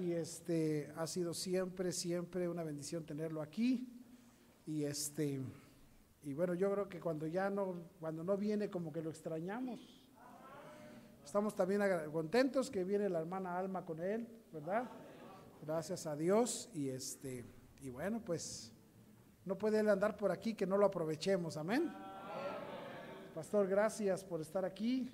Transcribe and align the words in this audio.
Y 0.00 0.12
este 0.12 0.92
ha 0.96 1.06
sido 1.06 1.34
siempre, 1.34 1.90
siempre 1.90 2.48
una 2.48 2.62
bendición 2.62 3.04
tenerlo 3.04 3.42
aquí. 3.42 3.88
Y 4.64 4.84
este, 4.84 5.40
y 6.22 6.34
bueno, 6.34 6.54
yo 6.54 6.70
creo 6.70 6.88
que 6.88 7.00
cuando 7.00 7.26
ya 7.26 7.50
no, 7.50 7.74
cuando 7.98 8.22
no 8.22 8.36
viene, 8.36 8.70
como 8.70 8.92
que 8.92 9.02
lo 9.02 9.10
extrañamos. 9.10 9.80
Estamos 11.24 11.54
también 11.54 11.82
contentos 12.12 12.70
que 12.70 12.84
viene 12.84 13.08
la 13.08 13.18
hermana 13.18 13.58
Alma 13.58 13.84
con 13.84 14.00
él, 14.00 14.28
¿verdad? 14.52 14.88
Gracias 15.62 16.06
a 16.06 16.14
Dios. 16.14 16.70
Y 16.72 16.88
este, 16.88 17.44
y 17.80 17.90
bueno, 17.90 18.22
pues 18.24 18.72
no 19.44 19.58
puede 19.58 19.80
él 19.80 19.88
andar 19.88 20.16
por 20.16 20.30
aquí 20.30 20.54
que 20.54 20.66
no 20.66 20.78
lo 20.78 20.86
aprovechemos, 20.86 21.56
amén. 21.56 21.92
Pastor, 23.34 23.66
gracias 23.66 24.24
por 24.24 24.40
estar 24.40 24.64
aquí. 24.64 25.10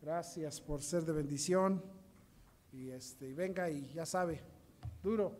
Gracias 0.00 0.60
por 0.60 0.82
ser 0.82 1.04
de 1.04 1.12
bendición. 1.12 1.99
Y 2.72 2.90
este, 2.90 3.26
y 3.26 3.34
venga 3.34 3.68
y 3.68 3.92
ya 3.92 4.06
sabe, 4.06 4.40
duro. 5.02 5.36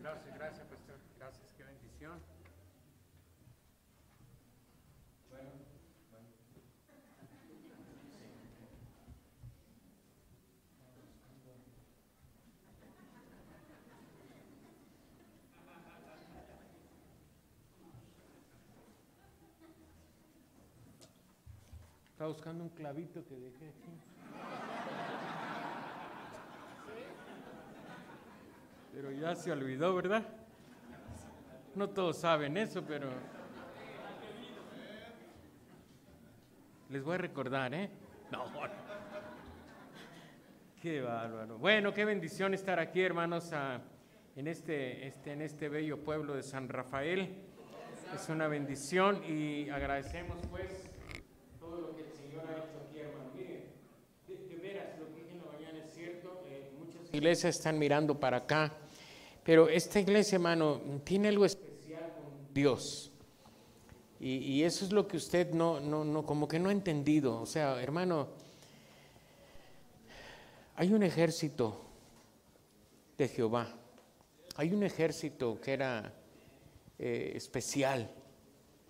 Gracias, 0.00 0.34
gracias, 0.34 0.66
pastor. 0.66 0.96
Gracias, 1.18 1.52
qué 1.56 1.64
bendición. 1.64 2.18
Estaba 22.14 22.30
buscando 22.30 22.64
un 22.64 22.70
clavito 22.70 23.22
que 23.26 23.34
dejé 23.34 23.68
aquí. 23.68 24.23
Pero 28.94 29.10
ya 29.10 29.34
se 29.34 29.50
olvidó, 29.50 29.92
¿verdad? 29.96 30.22
No 31.74 31.90
todos 31.90 32.18
saben 32.18 32.56
eso, 32.56 32.84
pero 32.86 33.08
les 36.90 37.02
voy 37.02 37.16
a 37.16 37.18
recordar, 37.18 37.74
¿eh? 37.74 37.90
No. 38.30 38.44
Qué 40.80 41.00
bárbaro. 41.00 41.58
Bueno, 41.58 41.92
qué 41.92 42.04
bendición 42.04 42.54
estar 42.54 42.78
aquí, 42.78 43.02
hermanos, 43.02 43.50
en, 44.36 44.46
este, 44.46 45.08
este, 45.08 45.32
en 45.32 45.42
este 45.42 45.68
bello 45.68 45.98
pueblo 45.98 46.36
de 46.36 46.44
San 46.44 46.68
Rafael. 46.68 47.42
Es 48.14 48.28
una 48.28 48.46
bendición 48.46 49.24
y 49.24 49.70
agradecemos, 49.70 50.38
pues, 50.48 50.88
todo 51.58 51.80
lo 51.80 51.96
que 51.96 52.02
el 52.02 52.12
Señor 52.12 52.44
ha 52.46 52.58
hecho 52.58 52.86
aquí, 52.88 53.00
hermano. 53.00 53.30
Miren, 53.34 53.64
de, 54.28 55.00
lo 55.00 55.10
que 55.10 55.24
dije 55.24 55.84
es 55.84 55.92
cierto. 55.92 56.44
Eh, 56.46 56.70
muchas 56.78 57.12
iglesias 57.12 57.56
están 57.56 57.76
mirando 57.76 58.20
para 58.20 58.36
acá 58.36 58.72
pero 59.44 59.68
esta 59.68 60.00
iglesia, 60.00 60.36
hermano, 60.36 60.80
tiene 61.04 61.28
algo 61.28 61.44
especial 61.44 62.12
con 62.16 62.54
Dios. 62.54 63.10
Y, 64.18 64.62
eso 64.62 64.86
es 64.86 64.92
lo 64.92 65.06
que 65.06 65.18
usted 65.18 65.52
no, 65.52 65.80
no, 65.80 66.02
no, 66.02 66.24
como 66.24 66.48
que 66.48 66.58
no 66.58 66.70
ha 66.70 66.72
entendido. 66.72 67.42
O 67.42 67.44
sea, 67.44 67.82
hermano, 67.82 68.28
hay 70.76 70.94
un 70.94 71.02
ejército 71.02 71.78
de 73.18 73.28
Jehová. 73.28 73.68
Hay 74.56 74.72
un 74.72 74.82
ejército 74.82 75.60
que 75.60 75.74
era 75.74 76.14
eh, 76.98 77.32
especial, 77.34 78.10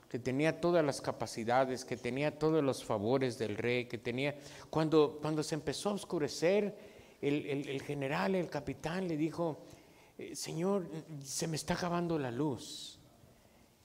que 0.08 0.20
tenía 0.20 0.61
todas 0.61 0.84
las 0.84 1.00
capacidades, 1.00 1.84
que 1.84 1.96
tenía 1.96 2.39
todos 2.39 2.62
los 2.62 2.84
favores 2.84 3.36
del 3.36 3.56
rey, 3.56 3.86
que 3.86 3.98
tenía... 3.98 4.36
Cuando, 4.70 5.18
cuando 5.20 5.42
se 5.42 5.56
empezó 5.56 5.91
a 5.91 5.94
oscurecer, 5.94 6.77
el, 7.20 7.68
el 7.68 7.83
general, 7.83 8.36
el 8.36 8.48
capitán 8.48 9.08
le 9.08 9.17
dijo, 9.17 9.64
Señor, 10.35 10.86
se 11.23 11.48
me 11.48 11.57
está 11.57 11.75
acabando 11.75 12.19
la 12.19 12.30
luz. 12.30 12.98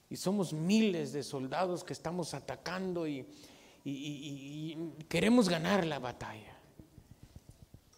Y 0.08 0.16
somos 0.16 0.52
miles 0.52 1.12
de 1.12 1.22
soldados 1.22 1.84
que 1.84 1.92
estamos 1.92 2.34
atacando 2.34 3.06
y, 3.06 3.26
queremos 5.08 5.48
ganar 5.48 5.86
la 5.86 5.98
batalla. 5.98 6.56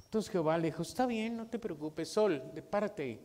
Entonces 0.04 0.30
Jehová 0.30 0.58
le 0.58 0.66
dijo, 0.66 0.82
está 0.82 1.06
bien, 1.06 1.36
no 1.36 1.46
te 1.46 1.58
preocupes, 1.58 2.08
sol, 2.08 2.42
párate 2.70 3.02
ahí. 3.02 3.20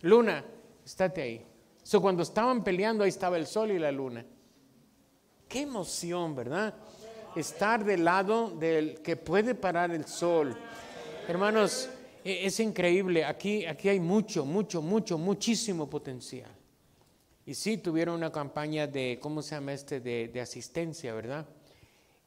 Luna, 0.00 0.44
estate 0.84 1.22
ahí. 1.22 1.46
So, 1.82 2.00
cuando 2.00 2.22
estaban 2.22 2.64
peleando, 2.64 3.04
ahí 3.04 3.10
estaba 3.10 3.36
el 3.36 3.46
sol 3.46 3.70
y 3.70 3.78
la 3.78 3.92
luna. 3.92 4.24
Qué 5.48 5.62
emoción, 5.62 6.34
¿verdad? 6.34 6.74
Estar 7.36 7.84
del 7.84 8.04
lado 8.04 8.50
del 8.50 9.02
que 9.02 9.16
puede 9.16 9.54
parar 9.54 9.90
el 9.90 10.06
sol. 10.06 10.56
Hermanos, 11.28 11.90
es 12.24 12.60
increíble, 12.60 13.24
aquí, 13.24 13.66
aquí 13.66 13.88
hay 13.88 14.00
mucho, 14.00 14.44
mucho, 14.44 14.82
mucho, 14.82 15.18
muchísimo 15.18 15.88
potencial. 15.88 16.50
Y 17.46 17.54
sí, 17.54 17.78
tuvieron 17.78 18.16
una 18.16 18.30
campaña 18.30 18.86
de, 18.86 19.18
¿cómo 19.20 19.42
se 19.42 19.54
llama 19.54 19.72
este? 19.72 20.00
De, 20.00 20.40
asistencia, 20.40 21.14
¿verdad? 21.14 21.46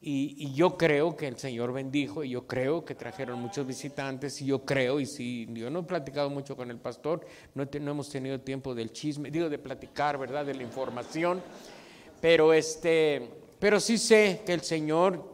Y, 0.02 0.54
yo 0.54 0.78
creo 0.78 1.16
que 1.16 1.28
el 1.28 1.38
Señor 1.38 1.72
bendijo, 1.72 2.24
y 2.24 2.32
yo 2.32 2.46
creo 2.46 2.84
que 2.84 2.94
trajeron 2.96 3.40
muchos 3.40 3.66
visitantes, 3.66 4.42
y 4.42 4.46
yo 4.48 4.66
creo, 4.66 5.00
y 5.00 5.06
sí, 5.06 5.48
yo 5.54 5.70
no 5.70 5.80
he 5.80 5.84
platicado 5.84 6.30
mucho 6.30 6.58
con 6.58 6.70
el 6.72 6.78
pastor, 6.78 7.26
no, 7.56 7.66
no 7.80 7.92
hemos 7.92 8.10
tenido 8.10 8.40
tiempo 8.42 8.76
del 8.76 8.92
chisme, 8.92 9.32
digo, 9.32 9.50
de 9.50 9.60
platicar, 9.60 10.18
¿verdad? 10.18 10.46
De 10.46 10.56
la 10.56 10.64
información, 10.64 11.42
pero, 12.20 12.52
este, 12.52 13.30
pero 13.60 13.80
sí 13.80 13.98
sé 13.98 14.42
que 14.46 14.54
el 14.54 14.62
Señor 14.62 15.34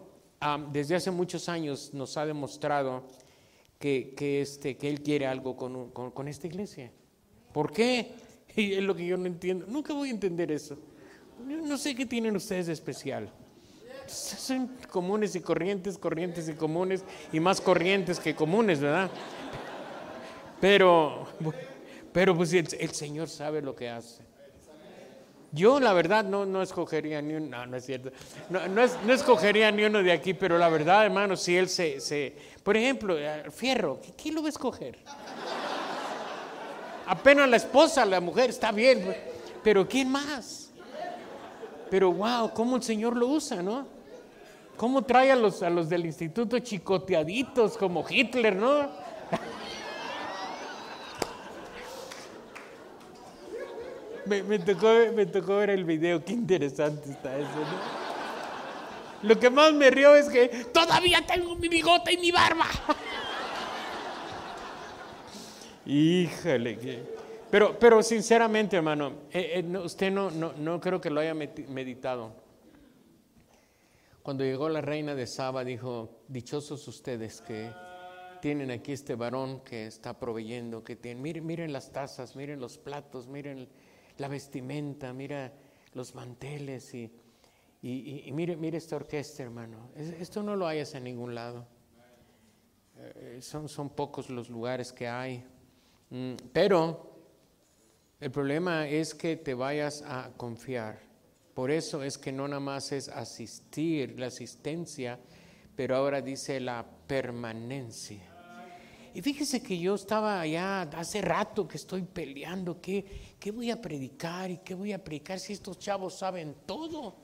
desde 0.72 0.96
hace 0.96 1.12
muchos 1.12 1.50
años 1.50 1.94
nos 1.94 2.16
ha 2.18 2.26
demostrado 2.26 3.04
que, 3.80 4.42
este, 4.42 4.78
que 4.78 4.90
Él 4.90 5.02
quiere 5.02 5.26
algo 5.26 5.56
con, 5.56 5.90
con, 5.92 6.28
esta 6.28 6.48
iglesia. 6.48 6.92
¿Por 7.54 7.72
qué? 7.72 8.14
Y 8.56 8.74
es 8.74 8.84
lo 8.84 8.96
que 8.96 9.06
yo 9.06 9.16
no 9.16 9.28
entiendo. 9.28 9.68
Nunca 9.68 9.94
voy 9.94 10.10
a 10.10 10.12
entender 10.12 10.52
eso. 10.52 10.76
No 11.46 11.78
sé 11.78 11.96
qué 11.96 12.06
tienen 12.06 12.36
ustedes 12.36 12.66
de 12.66 12.74
especial. 12.74 13.32
Son 14.08 14.76
comunes 14.90 15.36
y 15.36 15.40
corrientes, 15.40 15.98
corrientes 16.00 16.50
y 16.50 16.54
comunes, 16.54 17.06
y 17.32 17.40
más 17.40 17.62
corrientes 17.62 18.20
que 18.20 18.34
comunes, 18.34 18.80
¿verdad? 18.80 19.12
Pero, 20.60 21.28
pero 22.12 22.36
pues 22.36 22.52
el, 22.54 22.90
Señor 22.92 23.30
sabe 23.30 23.62
lo 23.62 23.76
que 23.76 23.88
hace. 23.88 24.24
Yo 25.52 25.80
la 25.80 25.94
verdad 25.94 26.24
no, 26.24 26.46
no 26.46 26.62
escogería 26.62 27.22
ni 27.22 27.34
uno, 27.34 27.58
no, 27.58 27.66
no 27.66 27.78
es 27.78 27.86
cierto, 27.86 28.12
no, 28.50 28.68
no, 28.68 29.14
escogería 29.14 29.72
ni 29.72 29.84
uno 29.84 30.04
de 30.04 30.12
aquí, 30.12 30.36
pero 30.36 30.60
la 30.60 30.70
verdad, 30.70 31.06
hermano, 31.06 31.36
si 31.36 31.58
él 31.58 31.68
se, 31.68 32.00
se 32.00 32.36
por 32.62 32.78
ejemplo, 32.78 33.18
eh, 33.18 33.46
Fierro, 33.50 34.00
¿quién 34.16 34.36
lo 34.36 34.42
va 34.42 34.48
a 34.48 34.50
escoger? 34.50 35.00
Apenas 37.08 37.50
la 37.50 37.58
esposa, 37.58 38.06
la 38.06 38.22
mujer, 38.22 38.52
está 38.52 38.72
bien, 38.72 39.02
pues, 39.04 39.18
pero 39.64 39.88
¿quién 39.88 40.12
más? 40.12 40.70
Pero 41.90 42.14
wow, 42.14 42.54
cómo 42.54 42.76
el 42.76 42.84
Señor 42.84 43.18
lo 43.18 43.28
usa, 43.28 43.64
¿no? 43.64 43.88
¿Cómo 44.78 45.02
trae 45.02 45.32
a 45.32 45.36
los, 45.36 45.64
a 45.64 45.70
los 45.72 45.90
del 45.90 46.06
instituto 46.06 46.60
chicoteaditos 46.60 47.76
como 47.76 48.06
Hitler, 48.08 48.56
¿no? 48.56 48.88
Me, 54.30 54.60
tocó, 54.60 54.88
me 55.16 55.26
tocó 55.26 55.58
ver 55.58 55.72
el 55.72 55.84
video, 55.84 56.24
qué 56.24 56.34
interesante 56.34 57.12
está 57.12 57.38
eso. 57.38 57.50
Lo 59.24 59.38
que 59.38 59.50
más 59.50 59.74
me 59.74 59.90
río 59.90 60.16
es 60.16 60.30
que 60.30 60.48
todavía 60.72 61.26
tengo 61.26 61.56
mi 61.56 61.68
bigote 61.68 62.14
y 62.14 62.18
mi 62.18 62.32
barba. 62.32 62.68
Híjole, 65.86 67.04
pero, 67.50 67.78
pero 67.78 68.04
sinceramente, 68.04 68.78
hermano, 68.78 69.14
eh, 69.32 69.64
eh, 69.66 69.78
usted 69.78 70.12
no, 70.12 70.30
no, 70.30 70.54
no 70.54 70.80
creo 70.80 71.02
que 71.02 71.10
lo 71.10 71.20
haya 71.20 71.34
meditado. 71.34 72.32
Cuando 74.22 74.44
llegó 74.44 74.70
la 74.70 74.82
reina 74.82 75.16
de 75.16 75.26
Saba, 75.26 75.64
dijo, 75.64 76.22
dichosos 76.28 76.88
ustedes 76.88 77.42
que 77.42 77.72
tienen 78.42 78.72
aquí 78.72 78.92
este 78.92 79.16
varón 79.16 79.62
que 79.62 79.88
está 79.88 80.18
proveyendo, 80.18 80.84
que 80.84 80.96
tienen, 80.96 81.22
miren, 81.22 81.46
miren 81.46 81.74
las 81.74 81.92
tazas, 81.92 82.36
miren 82.36 82.60
los 82.60 82.78
platos, 82.78 83.28
miren 83.28 83.68
la 84.20 84.28
vestimenta, 84.28 85.14
mira 85.14 85.54
los 85.94 86.14
manteles 86.16 86.94
y 86.94 87.12
y, 87.82 88.30
mire, 88.34 88.58
mire 88.58 88.78
esta 88.78 88.98
orquesta, 88.98 89.44
hermano. 89.44 89.92
Esto 89.96 90.44
no 90.44 90.56
lo 90.56 90.68
hayas 90.68 90.94
en 90.96 91.06
ningún 91.06 91.34
lado. 91.34 91.66
Eh, 92.98 93.40
son, 93.42 93.70
son 93.70 93.90
pocos 93.90 94.30
los 94.30 94.50
lugares 94.50 94.92
que 94.92 95.08
hay. 95.08 95.46
Mm, 96.10 96.34
pero 96.52 97.16
el 98.20 98.32
problema 98.32 98.88
es 98.88 99.16
que 99.16 99.38
te 99.38 99.54
vayas 99.54 100.04
a 100.06 100.34
confiar. 100.36 101.00
Por 101.54 101.72
eso 101.72 102.04
es 102.04 102.18
que 102.18 102.34
no 102.34 102.48
nada 102.48 102.60
más 102.60 102.92
es 102.92 103.08
asistir, 103.08 104.20
la 104.20 104.28
asistencia, 104.28 105.18
pero 105.76 105.96
ahora 105.96 106.22
dice 106.22 106.60
la 106.60 106.86
permanencia. 107.08 108.29
Y 109.14 109.22
fíjese 109.22 109.62
que 109.62 109.78
yo 109.78 109.96
estaba 109.96 110.40
allá 110.40 110.82
hace 110.82 111.22
rato 111.22 111.68
que 111.68 111.78
estoy 111.78 112.04
peleando, 112.04 112.80
¿qué, 112.80 113.36
qué 113.40 113.52
voy 113.52 113.72
a 113.72 113.82
predicar 113.82 114.52
y 114.52 114.58
qué 114.58 114.76
voy 114.76 114.94
a 114.94 115.04
predicar 115.04 115.40
si 115.40 115.54
estos 115.54 115.80
chavos 115.80 116.18
saben 116.18 116.56
todo? 116.66 117.16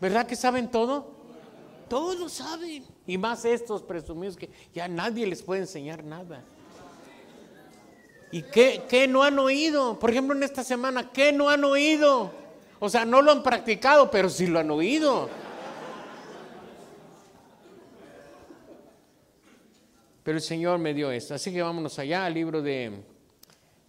¿Verdad 0.00 0.26
que 0.26 0.36
saben 0.36 0.70
todo? 0.70 1.12
Todos 1.88 2.32
saben. 2.32 2.84
Y 3.06 3.18
más 3.18 3.44
estos 3.44 3.82
presumidos 3.82 4.36
que 4.36 4.50
ya 4.74 4.86
nadie 4.86 5.26
les 5.26 5.42
puede 5.42 5.62
enseñar 5.62 6.04
nada. 6.04 6.44
¿Y 8.32 8.42
qué, 8.42 8.84
qué 8.88 9.08
no 9.08 9.22
han 9.22 9.38
oído? 9.38 9.98
Por 9.98 10.10
ejemplo, 10.10 10.36
en 10.36 10.42
esta 10.42 10.62
semana, 10.62 11.10
¿qué 11.10 11.32
no 11.32 11.48
han 11.48 11.64
oído? 11.64 12.32
O 12.78 12.88
sea, 12.88 13.04
no 13.04 13.22
lo 13.22 13.32
han 13.32 13.42
practicado, 13.42 14.10
pero 14.10 14.30
sí 14.30 14.46
lo 14.46 14.60
han 14.60 14.70
oído. 14.70 15.28
Pero 20.30 20.38
el 20.38 20.44
Señor 20.44 20.78
me 20.78 20.94
dio 20.94 21.10
esto. 21.10 21.34
Así 21.34 21.52
que 21.52 21.60
vámonos 21.60 21.98
allá 21.98 22.24
al 22.24 22.34
libro 22.34 22.62
de 22.62 22.92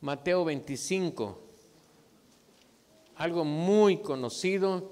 Mateo 0.02 0.44
25. 0.44 1.40
Algo 3.18 3.46
muy 3.46 3.98
conocido, 3.98 4.92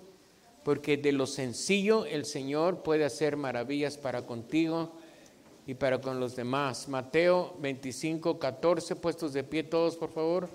porque 0.64 0.96
de 0.96 1.12
lo 1.12 1.26
sencillo 1.26 2.06
el 2.06 2.26
Señor 2.26 2.84
puede 2.84 3.04
hacer 3.04 3.36
maravillas 3.36 3.98
para 3.98 4.28
contigo 4.28 4.92
y 5.66 5.74
para 5.74 6.00
con 6.00 6.20
los 6.20 6.36
demás. 6.36 6.88
Mateo 6.88 7.56
25, 7.58 8.38
14, 8.38 8.96
puestos 8.98 9.34
de 9.34 9.44
pie 9.44 9.64
todos, 9.64 9.98
por 9.98 10.12
favor. 10.12 10.50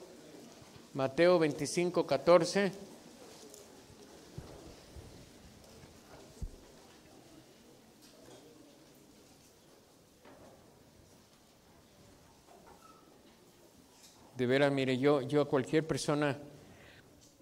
Mateo 0.93 1.41
25, 1.41 2.07
14. 2.07 2.71
De 14.37 14.47
veras, 14.47 14.73
mire, 14.73 14.99
yo, 14.99 15.23
yo 15.23 15.43
a 15.43 15.49
cualquier 15.49 15.87
persona, 15.87 16.37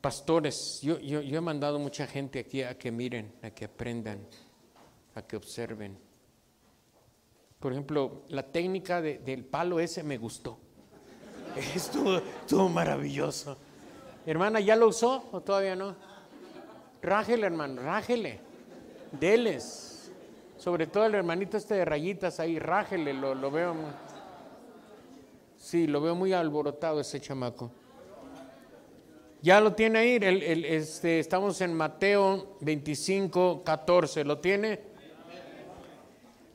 pastores, 0.01 0.81
yo, 0.83 0.99
yo, 0.99 1.21
he 1.21 1.41
mandado 1.41 1.79
mucha 1.79 2.07
gente 2.07 2.41
aquí 2.41 2.63
a 2.63 2.77
que 2.77 2.91
miren, 2.91 3.33
a 3.43 3.51
que 3.51 3.65
aprendan, 3.65 4.27
a 5.15 5.23
que 5.23 5.37
observen. 5.37 5.97
Por 7.59 7.73
ejemplo, 7.73 8.23
la 8.29 8.43
técnica 8.43 9.01
del 9.01 9.45
palo 9.45 9.81
ese 9.81 10.03
me 10.03 10.19
gustó. 10.19 10.59
Estuvo, 11.75 12.17
estuvo 12.17 12.69
maravilloso. 12.69 13.57
Hermana, 14.27 14.61
¿ya 14.61 14.77
lo 14.77 14.89
usó 14.89 15.29
o 15.33 15.41
todavía 15.41 15.77
no? 15.77 15.95
Rájele, 17.03 17.47
hermano, 17.47 17.83
rájele. 17.83 18.41
Deles. 19.13 20.11
Sobre 20.57 20.87
todo 20.87 21.07
el 21.07 21.15
hermanito 21.15 21.57
este 21.57 21.75
de 21.75 21.85
rayitas 21.85 22.39
ahí, 22.39 22.59
rájele, 22.59 23.13
lo, 23.13 23.35
lo 23.35 23.51
veo. 23.51 23.75
Sí, 25.63 25.87
lo 25.87 26.01
veo 26.01 26.17
muy 26.17 26.33
alborotado 26.33 26.99
ese 26.99 27.21
chamaco. 27.21 27.71
Ya 29.41 29.61
lo 29.61 29.75
tiene 29.75 29.99
ahí, 30.01 30.19
este, 30.21 31.21
estamos 31.21 31.61
en 31.61 31.73
Mateo 31.73 32.57
25, 32.63 33.63
14. 33.63 34.25
¿Lo 34.25 34.39
tiene? 34.41 34.81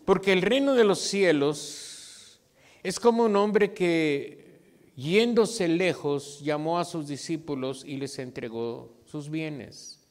Porque 0.04 0.33
el 0.33 0.42
reino 0.42 0.74
de 0.74 0.83
los 0.83 1.00
cielos 1.00 2.42
es 2.83 3.00
como 3.00 3.24
un 3.24 3.38
hombre 3.38 3.74
que, 3.74 4.92
yéndose 4.98 5.69
lejos, 5.69 6.42
llamó 6.42 6.77
a 6.77 6.83
sus 6.83 7.07
discípulos 7.07 7.86
y 7.86 7.95
les 7.95 8.19
entregó 8.19 8.92
sus 9.06 9.30
bienes. 9.30 10.06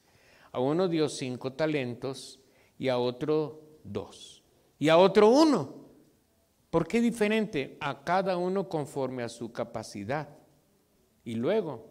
A 0.51 0.59
uno 0.59 0.87
dio 0.87 1.07
cinco 1.07 1.53
talentos 1.53 2.39
y 2.79 2.87
a 2.87 2.97
otro 2.97 3.61
dos. 3.83 4.41
Y 4.79 4.89
a 4.89 4.97
otro 4.97 5.29
uno 5.29 5.86
¿Por 6.69 6.87
qué 6.87 7.01
diferente? 7.01 7.77
A 7.79 8.03
cada 8.03 8.37
uno 8.37 8.67
conforme 8.67 9.23
a 9.23 9.29
su 9.29 9.51
capacidad. 9.51 10.29
Y 11.23 11.35
luego 11.35 11.85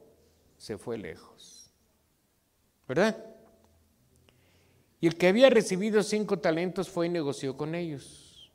se 0.59 0.79
fue 0.79 0.99
lejos. 0.99 1.71
¿Verdad? 2.87 3.17
Y 5.01 5.07
el 5.07 5.17
que 5.17 5.29
había 5.29 5.51
recibido 5.51 6.03
cinco 6.03 6.39
talentos 6.39 6.89
fue 6.89 7.07
y 7.07 7.11
negoció 7.11 7.57
con 7.57 7.75
ellos. 7.75 8.51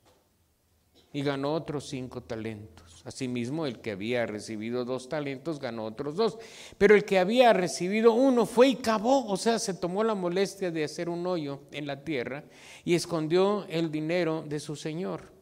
Y 1.12 1.22
ganó 1.22 1.54
otros 1.54 1.88
cinco 1.88 2.22
talentos. 2.22 3.02
Asimismo, 3.04 3.66
el 3.66 3.80
que 3.80 3.90
había 3.90 4.24
recibido 4.26 4.84
dos 4.84 5.08
talentos 5.08 5.58
ganó 5.58 5.84
otros 5.84 6.16
dos. 6.16 6.38
Pero 6.78 6.94
el 6.94 7.04
que 7.04 7.18
había 7.18 7.52
recibido 7.52 8.12
uno 8.12 8.46
fue 8.46 8.68
y 8.68 8.76
cavó, 8.76 9.26
o 9.26 9.36
sea, 9.36 9.58
se 9.58 9.74
tomó 9.74 10.04
la 10.04 10.14
molestia 10.14 10.70
de 10.70 10.84
hacer 10.84 11.08
un 11.08 11.26
hoyo 11.26 11.60
en 11.72 11.86
la 11.86 12.04
tierra 12.04 12.44
y 12.84 12.94
escondió 12.94 13.66
el 13.68 13.90
dinero 13.90 14.44
de 14.46 14.60
su 14.60 14.76
señor. 14.76 15.32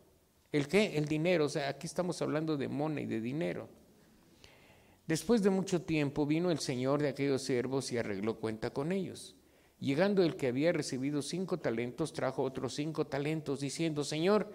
¿El 0.52 0.68
qué? 0.68 0.96
El 0.96 1.06
dinero. 1.06 1.46
O 1.46 1.48
sea, 1.48 1.68
aquí 1.68 1.86
estamos 1.86 2.20
hablando 2.22 2.56
de 2.56 2.68
money, 2.68 3.06
de 3.06 3.20
dinero. 3.20 3.68
Después 5.06 5.42
de 5.42 5.50
mucho 5.50 5.82
tiempo 5.82 6.24
vino 6.24 6.50
el 6.50 6.60
señor 6.60 7.02
de 7.02 7.08
aquellos 7.08 7.42
siervos 7.42 7.90
y 7.90 7.98
arregló 7.98 8.38
cuenta 8.38 8.70
con 8.70 8.92
ellos. 8.92 9.34
Llegando 9.80 10.22
el 10.22 10.36
que 10.36 10.48
había 10.48 10.72
recibido 10.72 11.22
cinco 11.22 11.58
talentos, 11.58 12.12
trajo 12.12 12.42
otros 12.42 12.74
cinco 12.74 13.06
talentos, 13.06 13.60
diciendo, 13.60 14.04
Señor, 14.04 14.52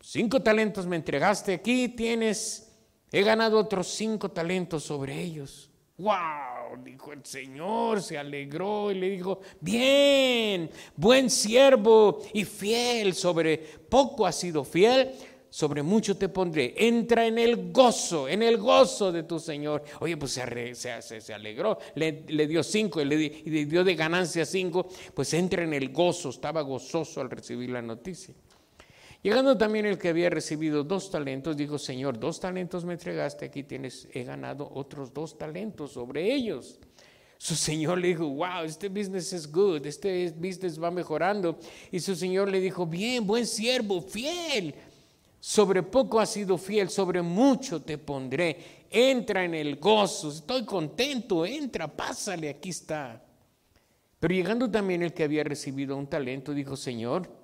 cinco 0.00 0.42
talentos 0.42 0.86
me 0.86 0.96
entregaste, 0.96 1.54
aquí 1.54 1.90
tienes, 1.90 2.74
he 3.12 3.22
ganado 3.22 3.58
otros 3.58 3.88
cinco 3.88 4.30
talentos 4.30 4.82
sobre 4.84 5.20
ellos. 5.20 5.70
¡Wow! 5.96 6.82
Dijo 6.82 7.12
el 7.12 7.24
Señor, 7.24 8.02
se 8.02 8.18
alegró 8.18 8.90
y 8.90 8.94
le 8.94 9.10
dijo, 9.10 9.40
bien, 9.60 10.68
buen 10.96 11.30
siervo 11.30 12.20
y 12.32 12.44
fiel, 12.44 13.14
sobre 13.14 13.58
poco 13.58 14.26
has 14.26 14.34
sido 14.34 14.64
fiel, 14.64 15.12
sobre 15.48 15.84
mucho 15.84 16.16
te 16.16 16.28
pondré. 16.28 16.74
Entra 16.76 17.24
en 17.26 17.38
el 17.38 17.70
gozo, 17.70 18.26
en 18.28 18.42
el 18.42 18.56
gozo 18.56 19.12
de 19.12 19.22
tu 19.22 19.38
Señor. 19.38 19.84
Oye, 20.00 20.16
pues 20.16 20.32
se, 20.32 21.20
se, 21.20 21.32
alegró, 21.32 21.78
le, 21.94 22.12
dio 22.48 22.64
cinco 22.64 23.00
y 23.00 23.04
le, 23.04 23.14
y 23.14 23.50
le 23.50 23.64
dio 23.64 23.84
de 23.84 23.94
ganancia 23.94 24.44
cinco, 24.44 24.88
pues 25.14 25.32
entra 25.32 25.62
en 25.62 25.74
el 25.74 25.90
gozo, 25.92 26.30
estaba 26.30 26.60
gozoso 26.62 27.20
al 27.20 27.30
recibir 27.30 27.70
la 27.70 27.82
noticia. 27.82 28.34
Llegando 29.24 29.56
también 29.56 29.86
el 29.86 29.96
que 29.96 30.10
había 30.10 30.28
recibido 30.28 30.84
dos 30.84 31.10
talentos, 31.10 31.56
dijo, 31.56 31.78
Señor, 31.78 32.20
dos 32.20 32.38
talentos 32.38 32.84
me 32.84 32.92
entregaste, 32.92 33.46
aquí 33.46 33.62
tienes, 33.62 34.06
he 34.12 34.22
ganado 34.22 34.70
otros 34.74 35.14
dos 35.14 35.38
talentos 35.38 35.92
sobre 35.92 36.30
ellos. 36.30 36.78
Su 37.38 37.54
señor 37.54 37.96
le 37.96 38.08
dijo, 38.08 38.28
wow, 38.28 38.64
este 38.66 38.90
business 38.90 39.32
es 39.32 39.50
good, 39.50 39.86
este 39.86 40.30
business 40.36 40.78
va 40.78 40.90
mejorando. 40.90 41.58
Y 41.90 42.00
su 42.00 42.14
señor 42.14 42.50
le 42.50 42.60
dijo, 42.60 42.86
bien, 42.86 43.26
buen 43.26 43.46
siervo, 43.46 44.02
fiel. 44.02 44.74
Sobre 45.40 45.82
poco 45.82 46.20
has 46.20 46.28
sido 46.28 46.58
fiel, 46.58 46.90
sobre 46.90 47.22
mucho 47.22 47.80
te 47.80 47.96
pondré. 47.96 48.84
Entra 48.90 49.42
en 49.42 49.54
el 49.54 49.76
gozo, 49.76 50.28
estoy 50.28 50.66
contento, 50.66 51.46
entra, 51.46 51.88
pásale, 51.88 52.50
aquí 52.50 52.68
está. 52.68 53.24
Pero 54.20 54.34
llegando 54.34 54.70
también 54.70 55.02
el 55.02 55.14
que 55.14 55.24
había 55.24 55.44
recibido 55.44 55.96
un 55.96 56.08
talento, 56.08 56.52
dijo, 56.52 56.76
Señor, 56.76 57.43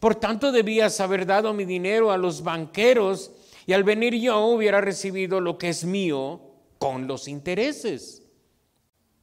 Por 0.00 0.14
tanto, 0.14 0.50
debías 0.50 0.98
haber 1.00 1.26
dado 1.26 1.52
mi 1.52 1.66
dinero 1.66 2.10
a 2.10 2.16
los 2.16 2.42
banqueros 2.42 3.30
y 3.66 3.74
al 3.74 3.84
venir 3.84 4.14
yo 4.14 4.46
hubiera 4.46 4.80
recibido 4.80 5.40
lo 5.40 5.58
que 5.58 5.68
es 5.68 5.84
mío 5.84 6.40
con 6.78 7.06
los 7.06 7.28
intereses. 7.28 8.22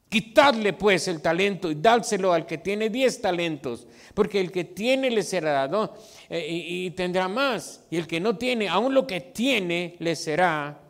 Quitadle 0.08 0.72
pues 0.72 1.08
el 1.08 1.20
talento 1.20 1.70
y 1.70 1.74
dárselo 1.74 2.32
al 2.32 2.46
que 2.46 2.56
tiene 2.58 2.88
diez 2.88 3.20
talentos, 3.20 3.86
porque 4.14 4.40
el 4.40 4.50
que 4.50 4.64
tiene 4.64 5.10
le 5.10 5.22
será 5.22 5.52
dado 5.52 5.94
eh, 6.30 6.46
y, 6.48 6.86
y, 6.86 6.90
tendrá 6.92 7.28
más, 7.28 7.84
y 7.90 7.96
el 7.96 8.06
que 8.06 8.18
no 8.20 8.38
tiene, 8.38 8.68
aún 8.68 8.94
lo 8.94 9.06
que 9.06 9.20
tiene 9.20 9.96
le 9.98 10.16
será 10.16 10.80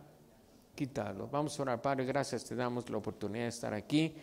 quitado. 0.76 1.26
Vamos 1.26 1.58
a 1.58 1.62
orar, 1.62 1.82
Padre, 1.82 2.04
gracias, 2.04 2.44
te 2.44 2.54
damos 2.54 2.88
la 2.90 2.98
oportunidad 2.98 3.44
de 3.44 3.48
estar 3.48 3.74
aquí. 3.74 4.14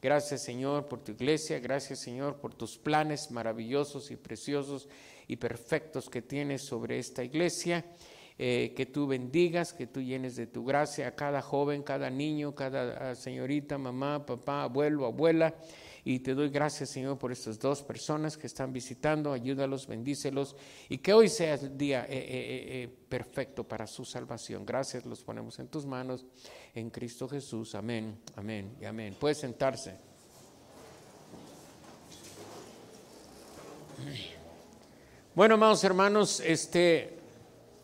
Gracias 0.00 0.42
Señor 0.42 0.86
por 0.86 1.00
tu 1.00 1.12
iglesia, 1.12 1.58
gracias 1.58 1.98
Señor 1.98 2.36
por 2.36 2.52
tus 2.52 2.76
planes 2.76 3.30
maravillosos 3.30 4.10
y 4.10 4.16
preciosos 4.16 4.86
y 5.26 5.36
perfectos 5.36 6.08
que 6.08 6.22
tienes 6.22 6.62
sobre 6.62 6.98
esta 6.98 7.22
iglesia. 7.24 7.84
Eh, 8.36 8.72
que 8.74 8.86
tú 8.86 9.06
bendigas, 9.06 9.72
que 9.72 9.86
tú 9.86 10.02
llenes 10.02 10.34
de 10.34 10.48
tu 10.48 10.64
gracia 10.64 11.06
a 11.06 11.14
cada 11.14 11.40
joven, 11.40 11.84
cada 11.84 12.10
niño, 12.10 12.52
cada 12.52 13.10
ah, 13.10 13.14
señorita, 13.14 13.78
mamá, 13.78 14.26
papá, 14.26 14.64
abuelo, 14.64 15.06
abuela. 15.06 15.54
Y 16.02 16.18
te 16.18 16.34
doy 16.34 16.50
gracias, 16.50 16.90
Señor, 16.90 17.16
por 17.16 17.30
estas 17.30 17.60
dos 17.60 17.82
personas 17.82 18.36
que 18.36 18.48
están 18.48 18.72
visitando. 18.72 19.32
Ayúdalos, 19.32 19.86
bendícelos 19.86 20.56
y 20.88 20.98
que 20.98 21.12
hoy 21.12 21.28
sea 21.28 21.54
el 21.54 21.78
día 21.78 22.06
eh, 22.08 22.82
eh, 22.82 22.88
perfecto 23.08 23.66
para 23.66 23.86
su 23.86 24.04
salvación. 24.04 24.66
Gracias, 24.66 25.06
los 25.06 25.22
ponemos 25.22 25.58
en 25.60 25.68
tus 25.68 25.86
manos 25.86 26.26
en 26.74 26.90
Cristo 26.90 27.28
Jesús. 27.28 27.74
Amén, 27.76 28.18
amén 28.34 28.76
y 28.80 28.84
amén. 28.84 29.16
Puede 29.18 29.36
sentarse. 29.36 29.96
Bueno, 35.34 35.54
amados 35.54 35.82
hermanos, 35.82 36.38
este, 36.38 37.18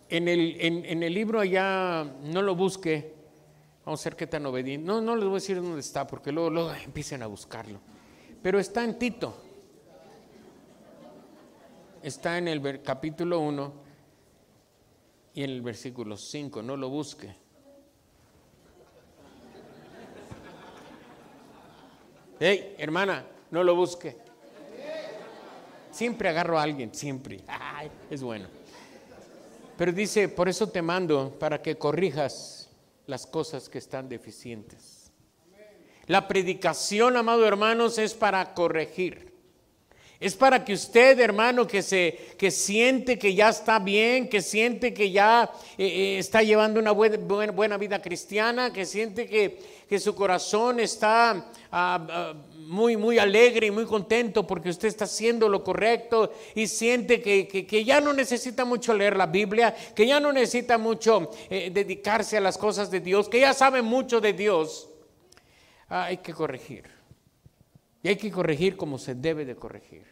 en, 0.08 0.28
el, 0.28 0.56
en, 0.60 1.02
el 1.02 1.12
libro 1.12 1.40
allá, 1.40 2.04
no 2.04 2.42
lo 2.42 2.54
busque, 2.54 3.12
vamos 3.84 4.06
a 4.06 4.10
ver 4.10 4.16
qué 4.16 4.28
tan 4.28 4.46
obediente. 4.46 4.86
No, 4.86 5.00
no 5.00 5.16
les 5.16 5.24
voy 5.24 5.32
a 5.32 5.34
decir 5.34 5.56
dónde 5.56 5.80
está, 5.80 6.06
porque 6.06 6.30
luego, 6.30 6.48
luego 6.48 6.72
empiecen 6.72 7.24
a 7.24 7.26
buscarlo. 7.26 7.80
Pero 8.40 8.60
está 8.60 8.84
en 8.84 8.96
Tito. 9.00 9.34
Está 12.04 12.38
en 12.38 12.46
el 12.46 12.82
capítulo 12.82 13.40
1 13.40 13.72
y 15.34 15.42
en 15.42 15.50
el 15.50 15.60
versículo 15.60 16.16
5, 16.16 16.62
no 16.62 16.76
lo 16.76 16.88
busque. 16.88 17.34
Hey, 22.38 22.76
hermana, 22.78 23.26
no 23.50 23.64
lo 23.64 23.74
busque. 23.74 24.29
Siempre 25.90 26.28
agarro 26.28 26.58
a 26.58 26.62
alguien, 26.62 26.94
siempre. 26.94 27.40
es 28.10 28.22
bueno. 28.22 28.46
Pero 29.76 29.92
dice, 29.92 30.28
por 30.28 30.48
eso 30.48 30.68
te 30.68 30.82
mando 30.82 31.36
para 31.38 31.62
que 31.62 31.78
corrijas 31.78 32.68
las 33.06 33.26
cosas 33.26 33.68
que 33.68 33.78
están 33.78 34.08
deficientes. 34.08 35.10
La 36.06 36.28
predicación, 36.28 37.16
amado 37.16 37.46
hermanos, 37.46 37.98
es 37.98 38.14
para 38.14 38.52
corregir. 38.54 39.29
Es 40.20 40.36
para 40.36 40.62
que 40.62 40.74
usted, 40.74 41.18
hermano, 41.18 41.66
que 41.66 41.80
se 41.80 42.34
que 42.36 42.50
siente 42.50 43.18
que 43.18 43.34
ya 43.34 43.48
está 43.48 43.78
bien, 43.78 44.28
que 44.28 44.42
siente 44.42 44.92
que 44.92 45.10
ya 45.10 45.50
eh, 45.78 45.86
eh, 45.86 46.18
está 46.18 46.42
llevando 46.42 46.78
una 46.78 46.90
buena, 46.90 47.78
vida 47.78 48.02
cristiana, 48.02 48.70
que 48.70 48.84
siente 48.84 49.26
que, 49.26 49.58
que 49.88 49.98
su 49.98 50.14
corazón 50.14 50.78
está 50.78 51.30
ah, 51.72 52.06
ah, 52.10 52.34
muy, 52.58 52.98
muy 52.98 53.18
alegre 53.18 53.68
y 53.68 53.70
muy 53.70 53.86
contento 53.86 54.46
porque 54.46 54.68
usted 54.68 54.88
está 54.88 55.06
haciendo 55.06 55.48
lo 55.48 55.64
correcto 55.64 56.30
y 56.54 56.66
siente 56.66 57.22
que, 57.22 57.84
ya 57.86 58.02
no 58.02 58.12
necesita 58.12 58.66
mucho 58.66 58.92
leer 58.92 59.16
la 59.16 59.26
Biblia, 59.26 59.74
que 59.94 60.06
ya 60.06 60.20
no 60.20 60.34
necesita 60.34 60.76
mucho 60.76 61.30
eh, 61.48 61.70
dedicarse 61.72 62.36
a 62.36 62.42
las 62.42 62.58
cosas 62.58 62.90
de 62.90 63.00
Dios, 63.00 63.26
que 63.30 63.40
ya 63.40 63.54
sabe 63.54 63.80
mucho 63.80 64.20
de 64.20 64.34
Dios, 64.34 64.90
hay 65.88 66.18
que 66.18 66.34
corregir. 66.34 66.99
Y 68.02 68.08
hay 68.08 68.16
que 68.16 68.30
corregir 68.30 68.76
como 68.76 68.98
se 68.98 69.14
debe 69.14 69.44
de 69.44 69.56
corregir. 69.56 70.04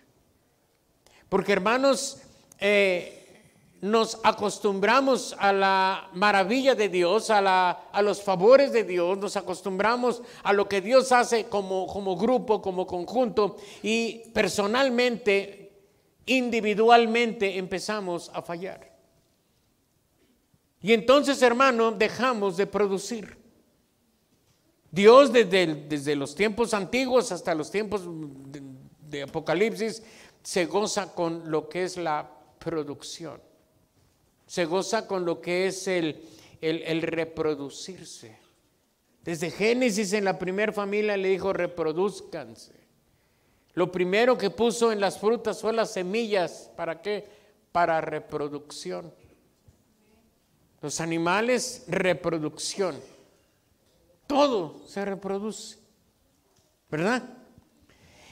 Porque 1.28 1.52
hermanos, 1.52 2.21
eh, 2.59 3.18
nos 3.80 4.18
acostumbramos 4.25 5.37
a 5.38 5.52
la 5.52 6.11
maravilla 6.14 6.75
de 6.75 6.88
Dios, 6.88 7.30
a, 7.30 7.40
la, 7.40 7.71
a, 7.92 8.02
los 8.02 8.23
favores 8.23 8.73
de 8.73 8.85
Dios, 8.85 9.16
nos 9.18 9.37
acostumbramos 9.37 10.23
a 10.42 10.52
lo 10.52 10.68
que 10.68 10.80
Dios 10.80 11.12
hace 11.12 11.45
como, 11.45 11.87
como 11.87 12.16
grupo, 12.16 12.61
como 12.61 12.87
conjunto, 12.87 13.57
y 13.83 14.30
personalmente, 14.35 15.73
individualmente 16.26 17.57
empezamos 17.57 18.30
a 18.35 18.42
fallar. 18.42 18.88
Y 20.80 20.92
entonces, 20.92 21.40
hermano, 21.42 21.92
dejamos 21.92 22.57
de 22.57 22.66
producir. 22.66 23.37
Dios 24.90 25.33
desde, 25.33 25.66
desde 25.88 26.16
los 26.16 26.35
tiempos 26.35 26.75
antiguos 26.75 27.30
hasta 27.33 27.54
los 27.54 27.71
tiempos 27.71 28.02
de 29.09 29.23
Apocalipsis 29.23 30.02
se 30.42 30.66
goza 30.66 31.14
con 31.14 31.50
lo 31.50 31.68
que 31.68 31.85
es 31.85 31.97
la 31.97 32.30
producción 32.59 33.40
se 34.49 34.64
goza 34.64 35.07
con 35.07 35.25
lo 35.25 35.40
que 35.40 35.66
es 35.66 35.87
el, 35.87 36.26
el, 36.62 37.02
reproducirse. 37.02 38.37
Desde 39.23 39.50
Génesis 39.50 40.14
en 40.14 40.25
la 40.25 40.38
primera 40.38 40.73
familia 40.73 41.18
le 41.18 41.28
dijo 41.28 41.52
reproduzcanse. 41.52 42.73
Lo 43.75 43.92
primero 43.92 44.38
que 44.38 44.49
puso 44.49 44.90
en 44.90 45.00
las 45.00 45.21
frutas 45.21 45.61
fue 45.61 45.75
las 45.75 45.92
semillas. 45.92 46.71
¿Para 46.75 47.02
qué? 47.02 47.28
Para 47.71 48.00
reproducción. 48.00 49.12
Los 50.80 51.00
animales, 51.00 51.85
reproducción. 51.87 52.99
Todo 54.28 54.82
se 54.87 55.04
reproduce. 55.04 55.78
¿Verdad? 56.88 57.23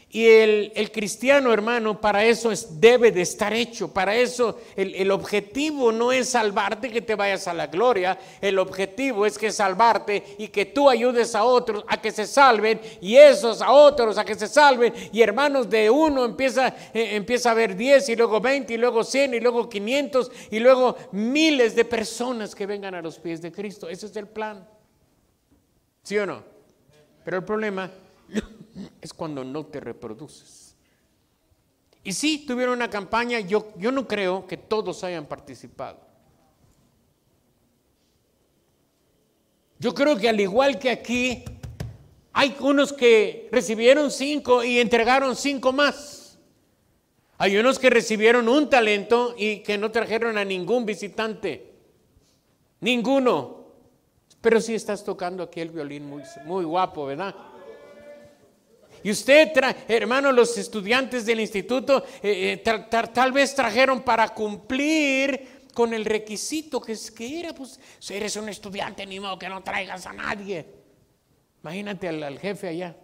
Y 0.09 0.25
el, 0.29 0.91
cristiano, 0.93 1.53
hermano, 1.53 2.01
para 2.01 2.25
eso 2.25 2.53
es, 2.53 2.81
debe 2.81 3.11
de 3.11 3.23
estar 3.23 3.53
hecho. 3.53 3.93
Para 3.93 4.15
eso 4.15 4.59
el, 4.77 5.11
objetivo 5.11 5.91
no 5.91 6.13
es 6.13 6.31
salvarte 6.31 6.91
que 6.91 7.03
te 7.03 7.17
vayas 7.17 7.49
a 7.49 7.53
la 7.53 7.67
gloria. 7.67 8.19
El 8.41 8.59
objetivo 8.59 9.27
es 9.27 9.37
que 9.37 9.51
salvarte 9.51 10.37
y 10.39 10.49
que 10.49 10.67
tú 10.67 10.89
ayudes 10.89 11.35
a 11.35 11.45
otros 11.45 11.85
a 11.89 12.01
que 12.01 12.13
se 12.13 12.27
salven 12.27 12.81
y 13.01 13.17
esos 13.17 13.61
a 13.61 13.73
otros 13.73 14.17
a 14.17 14.25
que 14.25 14.37
se 14.37 14.47
salven. 14.47 14.95
Y 15.13 15.23
hermanos, 15.23 15.69
de 15.69 15.91
uno 15.91 16.25
empieza, 16.25 16.69
eh, 16.95 17.17
empieza 17.17 17.49
a 17.49 17.53
haber 17.53 17.75
10 17.75 18.09
y 18.09 18.17
luego 18.17 18.41
20 18.41 18.73
y 18.73 18.79
luego 18.79 19.03
100 19.03 19.35
y 19.35 19.41
luego 19.41 19.69
500 19.69 20.31
y 20.51 20.61
luego 20.61 20.97
miles 21.13 21.75
de 21.75 21.85
personas 21.85 22.55
que 22.55 22.65
vengan 22.65 22.95
a 22.95 23.03
los 23.03 23.19
pies 23.19 23.43
de 23.43 23.51
Cristo. 23.51 23.89
Ese 23.89 24.07
es 24.07 24.17
el 24.17 24.29
plan. 24.29 24.67
¿Sí 26.07 26.17
o 26.19 26.25
no? 26.25 26.41
Pero 27.25 27.39
el 27.39 27.43
problema 27.43 27.91
es 29.01 29.13
cuando 29.13 29.43
no 29.43 29.67
te 29.67 29.81
reproduces. 29.81 30.77
Y 32.05 32.13
sí, 32.13 32.45
tuvieron 32.47 32.75
una 32.75 32.89
campaña, 32.89 33.41
yo, 33.41 33.73
yo 33.77 33.91
no 33.91 34.07
creo 34.07 34.47
que 34.47 34.57
todos 34.57 35.03
hayan 35.03 35.27
participado. 35.27 35.99
Yo 39.81 39.93
creo 39.95 40.17
que 40.17 40.29
al 40.29 40.39
igual 40.39 40.79
que 40.79 40.91
aquí, 40.91 41.43
hay 42.33 42.57
unos 42.61 42.93
que 42.93 43.49
recibieron 43.51 44.13
cinco 44.13 44.63
y 44.63 44.79
entregaron 44.79 45.35
cinco 45.35 45.73
más. 45.73 46.39
Hay 47.37 47.57
unos 47.57 47.81
que 47.81 47.91
recibieron 47.91 48.49
un 48.49 48.71
talento 48.71 49.35
y 49.37 49.65
que 49.65 49.77
no 49.77 49.91
trajeron 49.91 50.39
a 50.39 50.45
ningún 50.45 50.87
visitante. 50.87 51.73
Ninguno. 52.79 53.66
Pero 54.47 54.61
sí 54.61 54.77
estás 54.77 55.03
tocando 55.03 55.43
aquí 55.43 55.59
el 55.59 55.71
violín 55.71 56.09
muy, 56.09 56.23
muy 56.45 56.65
guapo, 56.65 57.07
¿verdad? 57.07 57.35
Y 59.03 59.11
usted, 59.11 59.51
hermano, 59.89 60.31
los 60.31 60.57
estudiantes 60.57 61.27
del 61.27 61.41
instituto 61.41 62.05
eh, 62.23 62.63
eh, 62.65 63.09
tal 63.13 63.33
vez 63.33 63.57
trajeron 63.57 64.03
para 64.03 64.29
cumplir 64.29 65.67
con 65.75 65.93
el 65.93 66.05
requisito 66.05 66.81
que, 66.81 66.93
es, 66.93 67.11
que 67.11 67.41
era, 67.41 67.53
pues, 67.55 67.81
si 67.99 68.15
eres 68.15 68.37
un 68.37 68.49
estudiante, 68.49 69.05
ni 69.05 69.19
modo 69.19 69.37
que 69.37 69.49
no 69.49 69.65
traigas 69.65 70.07
a 70.07 70.13
nadie. 70.13 70.65
Imagínate 71.65 72.07
al, 72.07 72.39
jefe 72.39 72.69
allá. 72.69 72.95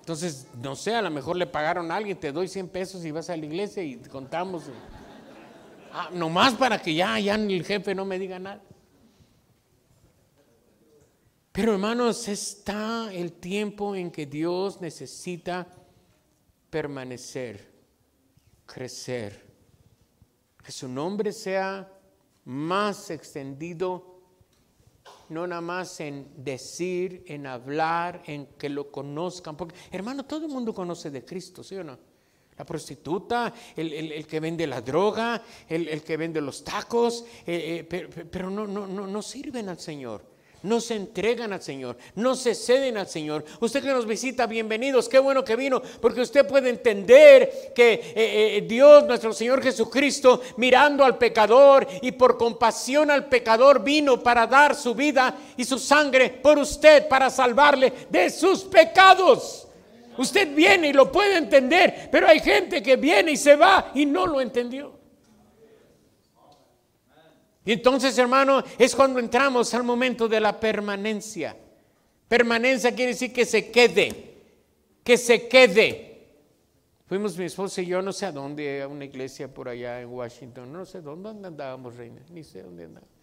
Entonces, 0.00 0.48
no 0.60 0.76
sé, 0.76 0.94
a 0.94 1.00
lo 1.00 1.10
mejor 1.10 1.36
le 1.36 1.46
pagaron 1.46 1.90
a 1.90 1.96
alguien, 1.96 2.20
te 2.20 2.30
doy 2.30 2.46
100 2.46 2.68
pesos 2.68 3.06
y 3.06 3.10
vas 3.10 3.30
a 3.30 3.36
la 3.38 3.46
iglesia 3.46 3.82
y 3.82 3.96
contamos. 3.96 4.64
Ah, 5.96 6.10
nomás 6.12 6.54
para 6.54 6.82
que 6.82 6.92
ya, 6.92 7.20
ya 7.20 7.36
el 7.36 7.64
jefe 7.64 7.94
no 7.94 8.04
me 8.04 8.18
diga 8.18 8.36
nada. 8.40 8.60
Pero 11.52 11.74
hermanos, 11.74 12.26
está 12.26 13.14
el 13.14 13.34
tiempo 13.34 13.94
en 13.94 14.10
que 14.10 14.26
Dios 14.26 14.80
necesita 14.80 15.68
permanecer, 16.68 17.72
crecer, 18.66 19.40
que 20.64 20.72
su 20.72 20.88
nombre 20.88 21.32
sea 21.32 21.88
más 22.44 23.10
extendido, 23.10 24.20
no 25.28 25.46
nada 25.46 25.60
más 25.60 26.00
en 26.00 26.28
decir, 26.42 27.22
en 27.28 27.46
hablar, 27.46 28.20
en 28.26 28.46
que 28.58 28.68
lo 28.68 28.90
conozcan. 28.90 29.56
Porque, 29.56 29.76
hermano, 29.92 30.24
todo 30.24 30.46
el 30.46 30.52
mundo 30.52 30.74
conoce 30.74 31.08
de 31.12 31.24
Cristo, 31.24 31.62
¿sí 31.62 31.76
o 31.76 31.84
no? 31.84 32.13
La 32.56 32.64
prostituta, 32.64 33.52
el, 33.74 34.26
que 34.26 34.38
vende 34.38 34.66
la 34.66 34.80
droga, 34.80 35.42
el, 35.68 36.02
que 36.02 36.16
vende 36.16 36.40
los 36.40 36.62
tacos, 36.62 37.24
eh, 37.46 37.86
eh, 37.90 38.26
pero, 38.30 38.48
no, 38.48 38.66
no, 38.66 38.86
no, 38.86 39.06
no 39.06 39.22
sirven 39.22 39.68
al 39.68 39.80
Señor 39.80 40.34
no 40.64 40.80
se 40.80 40.96
entregan 40.96 41.52
al 41.52 41.62
Señor, 41.62 41.96
no 42.14 42.34
se 42.34 42.54
ceden 42.54 42.96
al 42.96 43.06
Señor. 43.06 43.44
Usted 43.60 43.82
que 43.82 43.90
nos 43.90 44.06
visita, 44.06 44.46
bienvenidos, 44.46 45.10
qué 45.10 45.18
bueno 45.18 45.44
que 45.44 45.56
vino, 45.56 45.80
porque 46.00 46.22
usted 46.22 46.46
puede 46.46 46.70
entender 46.70 47.72
que 47.74 48.12
eh, 48.16 48.64
Dios, 48.66 49.04
nuestro 49.04 49.32
Señor 49.34 49.62
Jesucristo, 49.62 50.40
mirando 50.56 51.04
al 51.04 51.18
pecador 51.18 51.86
y 52.00 52.12
por 52.12 52.38
compasión 52.38 53.10
al 53.10 53.26
pecador, 53.26 53.84
vino 53.84 54.22
para 54.22 54.46
dar 54.46 54.74
su 54.74 54.94
vida 54.94 55.36
y 55.56 55.64
su 55.64 55.78
sangre 55.78 56.30
por 56.30 56.58
usted, 56.58 57.08
para 57.08 57.28
salvarle 57.28 57.92
de 58.08 58.30
sus 58.30 58.64
pecados. 58.64 59.63
Usted 60.16 60.54
viene 60.54 60.88
y 60.88 60.92
lo 60.92 61.10
puede 61.10 61.36
entender, 61.36 62.08
pero 62.10 62.26
hay 62.28 62.40
gente 62.40 62.82
que 62.82 62.96
viene 62.96 63.32
y 63.32 63.36
se 63.36 63.56
va 63.56 63.92
y 63.94 64.06
no 64.06 64.26
lo 64.26 64.40
entendió. 64.40 64.98
Y 67.64 67.72
entonces, 67.72 68.16
hermano, 68.18 68.62
es 68.78 68.94
cuando 68.94 69.18
entramos 69.18 69.72
al 69.74 69.84
momento 69.84 70.28
de 70.28 70.40
la 70.40 70.58
permanencia. 70.60 71.56
Permanencia 72.28 72.94
quiere 72.94 73.12
decir 73.12 73.32
que 73.32 73.46
se 73.46 73.70
quede, 73.70 74.42
que 75.02 75.16
se 75.16 75.48
quede. 75.48 76.10
Fuimos 77.06 77.36
mi 77.36 77.44
esposa 77.44 77.80
y 77.82 77.86
yo 77.86 78.02
no 78.02 78.12
sé 78.12 78.26
a 78.26 78.32
dónde, 78.32 78.82
a 78.82 78.88
una 78.88 79.04
iglesia 79.04 79.52
por 79.52 79.68
allá 79.68 80.00
en 80.00 80.08
Washington, 80.08 80.72
no 80.72 80.84
sé 80.84 81.00
dónde, 81.00 81.28
andábamos, 81.28 81.96
reina, 81.96 82.20
ni 82.30 82.42
sé 82.42 82.62
dónde 82.62 82.84
andábamos. 82.84 83.14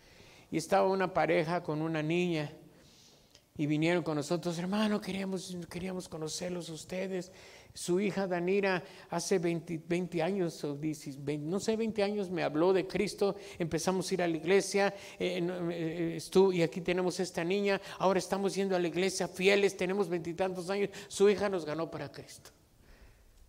Y 0.51 0.57
estaba 0.57 0.87
una 0.87 1.13
pareja 1.13 1.63
con 1.63 1.81
una 1.81 2.03
niña 2.03 2.51
y 3.61 3.67
vinieron 3.67 4.01
con 4.01 4.15
nosotros, 4.15 4.57
hermano, 4.57 4.99
queríamos, 4.99 5.55
queríamos 5.69 6.09
conocerlos 6.09 6.67
ustedes. 6.69 7.31
Su 7.75 7.99
hija 7.99 8.25
Danira 8.25 8.83
hace 9.11 9.37
20, 9.37 10.23
años, 10.23 10.63
o 10.63 10.79
no 11.39 11.59
sé, 11.59 11.75
20 11.75 12.01
años 12.01 12.31
me 12.31 12.41
habló 12.41 12.73
de 12.73 12.87
Cristo, 12.87 13.35
empezamos 13.59 14.09
a 14.09 14.13
ir 14.15 14.23
a 14.23 14.27
la 14.27 14.35
iglesia, 14.35 14.95
eh, 15.19 15.47
eh, 15.71 16.19
y 16.53 16.61
aquí 16.63 16.81
tenemos 16.81 17.19
esta 17.19 17.43
niña, 17.43 17.79
ahora 17.99 18.17
estamos 18.17 18.55
yendo 18.55 18.75
a 18.75 18.79
la 18.79 18.87
iglesia 18.87 19.27
fieles, 19.27 19.77
tenemos 19.77 20.09
veintitantos 20.09 20.67
años, 20.71 20.89
su 21.07 21.29
hija 21.29 21.47
nos 21.47 21.63
ganó 21.63 21.91
para 21.91 22.11
Cristo. 22.11 22.49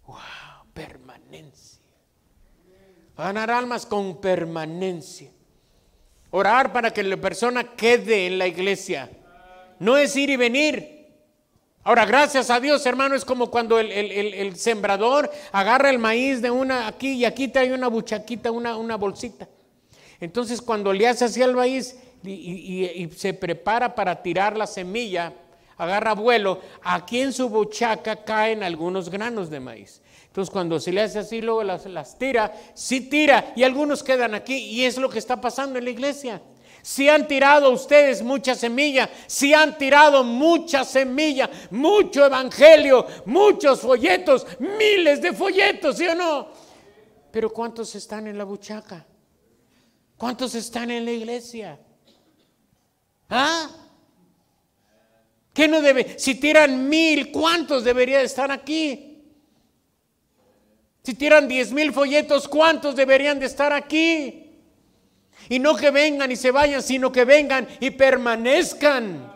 ¡Wow! 0.06 0.18
Permanencia. 0.74 1.80
Ganar 3.16 3.50
almas 3.50 3.86
con 3.86 4.20
permanencia. 4.20 5.30
Orar 6.32 6.70
para 6.70 6.90
que 6.90 7.02
la 7.02 7.16
persona 7.16 7.64
quede 7.74 8.26
en 8.26 8.36
la 8.36 8.46
iglesia. 8.46 9.10
No 9.78 9.96
es 9.96 10.14
ir 10.16 10.30
y 10.30 10.36
venir. 10.36 11.02
Ahora, 11.84 12.04
gracias 12.04 12.48
a 12.48 12.60
Dios, 12.60 12.86
hermano, 12.86 13.16
es 13.16 13.24
como 13.24 13.50
cuando 13.50 13.80
el, 13.80 14.56
sembrador 14.56 15.30
agarra 15.50 15.90
el 15.90 15.98
maíz 15.98 16.40
de 16.40 16.50
una 16.50 16.86
aquí 16.86 17.12
y 17.14 17.24
aquí 17.24 17.48
trae 17.48 17.74
una 17.74 17.88
buchaquita, 17.88 18.52
una, 18.52 18.76
una 18.76 18.96
bolsita. 18.96 19.48
Entonces, 20.20 20.62
cuando 20.62 20.92
le 20.92 21.08
hace 21.08 21.24
así 21.24 21.42
al 21.42 21.56
maíz 21.56 21.98
y, 22.22 22.84
y, 22.84 23.10
se 23.10 23.34
prepara 23.34 23.96
para 23.96 24.22
tirar 24.22 24.56
la 24.56 24.68
semilla, 24.68 25.32
agarra 25.76 26.14
vuelo, 26.14 26.60
aquí 26.82 27.20
en 27.20 27.32
su 27.32 27.48
buchaca 27.48 28.14
caen 28.24 28.62
algunos 28.62 29.10
granos 29.10 29.50
de 29.50 29.58
maíz. 29.58 30.00
Entonces, 30.26 30.52
cuando 30.52 30.78
se 30.78 30.92
le 30.92 31.00
hace 31.00 31.18
así, 31.18 31.42
luego 31.42 31.64
las, 31.64 31.84
las 31.86 32.16
tira, 32.16 32.54
sí 32.74 33.00
tira, 33.00 33.52
y 33.56 33.64
algunos 33.64 34.04
quedan 34.04 34.34
aquí, 34.34 34.54
y 34.54 34.84
es 34.84 34.98
lo 34.98 35.10
que 35.10 35.18
está 35.18 35.40
pasando 35.40 35.80
en 35.80 35.84
la 35.84 35.90
iglesia. 35.90 36.40
Si 36.82 37.08
han 37.08 37.28
tirado 37.28 37.70
ustedes 37.70 38.22
mucha 38.22 38.56
semilla, 38.56 39.08
si 39.28 39.54
han 39.54 39.78
tirado 39.78 40.24
mucha 40.24 40.84
semilla, 40.84 41.48
mucho 41.70 42.26
evangelio, 42.26 43.06
muchos 43.24 43.80
folletos, 43.80 44.44
miles 44.58 45.22
de 45.22 45.32
folletos, 45.32 45.96
¿sí 45.96 46.08
o 46.08 46.14
no? 46.16 46.48
Pero 47.30 47.52
¿cuántos 47.52 47.94
están 47.94 48.26
en 48.26 48.36
la 48.36 48.42
buchaca? 48.42 49.06
¿Cuántos 50.16 50.56
están 50.56 50.90
en 50.90 51.04
la 51.04 51.12
iglesia? 51.12 51.78
¿Ah? 53.30 53.70
¿Qué 55.54 55.68
no 55.68 55.80
debe? 55.80 56.18
Si 56.18 56.34
tiran 56.34 56.88
mil, 56.88 57.30
¿cuántos 57.30 57.84
deberían 57.84 58.22
estar 58.22 58.50
aquí? 58.50 59.22
Si 61.04 61.14
tiran 61.14 61.46
diez 61.46 61.72
mil 61.72 61.92
folletos, 61.92 62.48
¿cuántos 62.48 62.96
deberían 62.96 63.38
de 63.38 63.46
estar 63.46 63.72
aquí? 63.72 64.41
Y 65.48 65.58
no 65.58 65.76
que 65.76 65.90
vengan 65.90 66.30
y 66.30 66.36
se 66.36 66.50
vayan, 66.50 66.82
sino 66.82 67.10
que 67.10 67.24
vengan 67.24 67.66
y 67.80 67.90
permanezcan. 67.90 69.32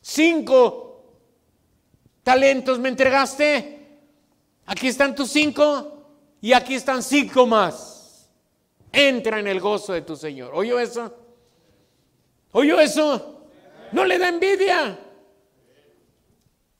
Cinco 0.00 0.84
talentos 2.22 2.78
me 2.78 2.88
entregaste. 2.88 4.00
Aquí 4.66 4.88
están 4.88 5.14
tus 5.14 5.30
cinco 5.30 6.06
y 6.40 6.52
aquí 6.52 6.74
están 6.74 7.02
cinco 7.02 7.46
más. 7.46 8.30
Entra 8.92 9.40
en 9.40 9.46
el 9.46 9.60
gozo 9.60 9.92
de 9.92 10.02
tu 10.02 10.16
Señor. 10.16 10.52
¿Oyó 10.54 10.78
eso? 10.78 11.14
¿Oyó 12.52 12.80
eso? 12.80 13.48
¿No 13.92 14.04
le 14.04 14.18
da 14.18 14.28
envidia? 14.28 14.98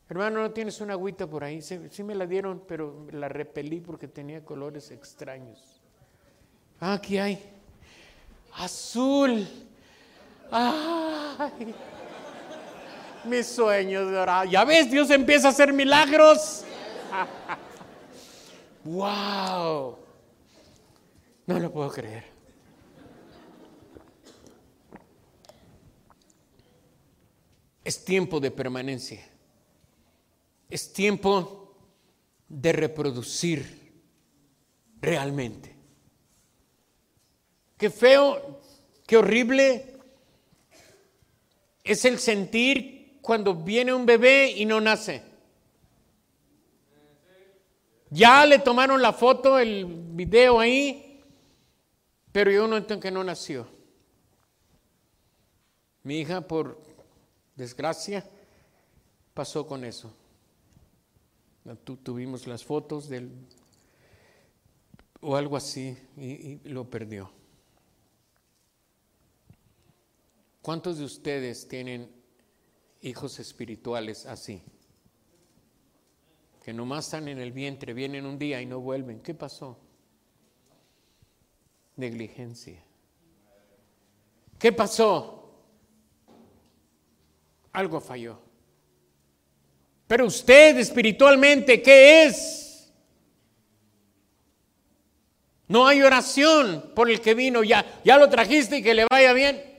Hermano, 0.08 0.42
¿no 0.42 0.50
tienes 0.50 0.80
una 0.80 0.92
agüita 0.92 1.26
por 1.28 1.44
ahí? 1.44 1.62
Sí, 1.62 2.02
me 2.02 2.14
la 2.14 2.26
dieron, 2.26 2.64
pero 2.68 3.06
la 3.10 3.28
repelí 3.28 3.80
porque 3.80 4.06
tenía 4.06 4.44
colores 4.44 4.90
extraños. 4.90 5.80
Ah, 6.78 6.94
aquí 6.94 7.18
hay 7.18 7.53
azul. 8.54 9.46
Ay, 10.50 11.75
mis 13.25 13.46
sueños 13.46 14.06
orar. 14.12 14.49
Ya 14.49 14.64
ves, 14.64 14.90
Dios 14.90 15.11
empieza 15.11 15.49
a 15.49 15.50
hacer 15.50 15.73
milagros. 15.73 16.64
wow. 18.84 19.99
No 21.47 21.58
lo 21.58 21.73
puedo 21.73 21.90
creer. 21.90 22.25
Es 27.84 28.02
tiempo 28.02 28.40
de 28.40 28.50
permanencia. 28.50 29.21
Es 30.71 30.93
tiempo 30.93 31.76
de 32.49 32.73
reproducir 32.73 33.93
realmente. 35.02 35.74
Qué 37.76 37.91
feo, 37.91 38.60
qué 39.06 39.17
horrible 39.17 39.95
es 41.84 42.04
el 42.06 42.19
sentir 42.19 43.19
cuando 43.21 43.54
viene 43.54 43.93
un 43.93 44.06
bebé 44.06 44.50
y 44.50 44.65
no 44.65 44.80
nace. 44.80 45.23
Ya 48.10 48.47
le 48.47 48.58
tomaron 48.58 49.02
la 49.02 49.13
foto, 49.13 49.58
el 49.58 49.84
video 49.87 50.60
ahí, 50.60 51.21
pero 52.32 52.50
yo 52.50 52.67
no 52.67 52.76
entiendo 52.76 53.02
que 53.02 53.10
no 53.10 53.23
nació. 53.25 53.67
Mi 56.04 56.21
hija, 56.21 56.41
por 56.43 56.80
desgracia, 57.56 58.25
pasó 59.34 59.67
con 59.67 59.84
eso. 59.84 60.15
tuvimos 62.02 62.47
las 62.47 62.65
fotos 62.65 63.08
del 63.08 63.30
o 65.21 65.37
algo 65.37 65.56
así 65.56 65.97
y 66.17 66.60
lo 66.69 66.89
perdió. 66.89 67.30
¿Cuántos 70.64 70.96
de 70.96 71.04
ustedes 71.04 71.68
tienen 71.68 72.10
hijos 73.02 73.38
espirituales 73.38 74.24
así? 74.24 74.62
Que 76.64 76.72
nomás 76.72 77.04
están 77.04 77.28
en 77.28 77.38
el 77.38 77.52
vientre, 77.52 77.92
vienen 77.92 78.24
un 78.24 78.38
día 78.38 78.62
y 78.62 78.64
no 78.64 78.80
vuelven. 78.80 79.20
¿Qué 79.20 79.34
pasó? 79.34 79.78
Negligencia. 81.96 82.82
¿Qué 84.58 84.72
pasó? 84.72 85.52
Algo 87.70 88.00
falló. 88.00 88.38
Pero 90.06 90.24
usted 90.24 90.78
espiritualmente, 90.78 91.82
¿qué 91.82 92.24
es? 92.24 92.90
No 95.68 95.86
hay 95.86 96.00
oración 96.00 96.90
por 96.94 97.10
el 97.10 97.20
que 97.20 97.34
vino 97.34 97.62
ya. 97.62 98.00
Ya 98.02 98.16
lo 98.16 98.30
trajiste 98.30 98.78
y 98.78 98.82
que 98.82 98.94
le 98.94 99.04
vaya 99.10 99.34
bien. 99.34 99.74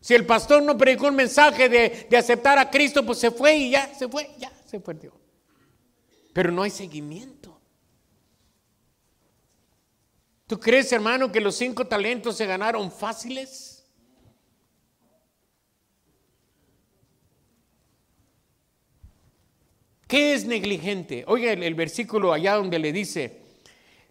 Si 0.00 0.14
el 0.14 0.24
pastor 0.24 0.62
no 0.62 0.78
predicó 0.78 1.08
un 1.08 1.16
mensaje 1.16 1.68
de, 1.68 2.16
aceptar 2.16 2.58
a 2.58 2.70
Cristo, 2.70 3.04
pues 3.04 3.18
se 3.18 3.30
fue 3.30 3.56
y 3.56 3.70
ya, 3.70 3.94
se 3.94 4.08
fue, 4.08 4.30
ya, 4.38 4.50
se 4.66 4.80
perdió. 4.80 5.12
Pero 6.32 6.50
no 6.50 6.62
hay 6.62 6.70
seguimiento. 6.70 7.60
¿Tú 10.46 10.58
crees, 10.58 10.90
hermano, 10.92 11.30
que 11.30 11.40
los 11.40 11.54
cinco 11.54 11.86
talentos 11.86 12.36
se 12.36 12.46
ganaron 12.46 12.90
fáciles? 12.90 13.84
¿Qué 20.08 20.34
es 20.34 20.44
negligente? 20.44 21.24
Oiga 21.28 21.52
el 21.52 21.74
versículo 21.74 22.32
allá 22.32 22.54
donde 22.54 22.80
le 22.80 22.92
dice, 22.92 23.42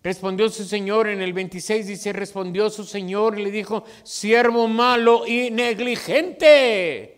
Respondió 0.02 0.50
su 0.50 0.64
señor 0.64 1.10
en 1.10 1.22
el 1.22 1.34
26, 1.34 1.88
dice, 1.88 2.14
respondió 2.14 2.70
su 2.70 2.86
señor 2.86 3.38
y 3.38 3.44
le 3.44 3.52
dijo, 3.52 3.84
siervo 4.04 4.68
malo 4.68 5.28
y 5.28 5.52
negligente. 5.52 7.18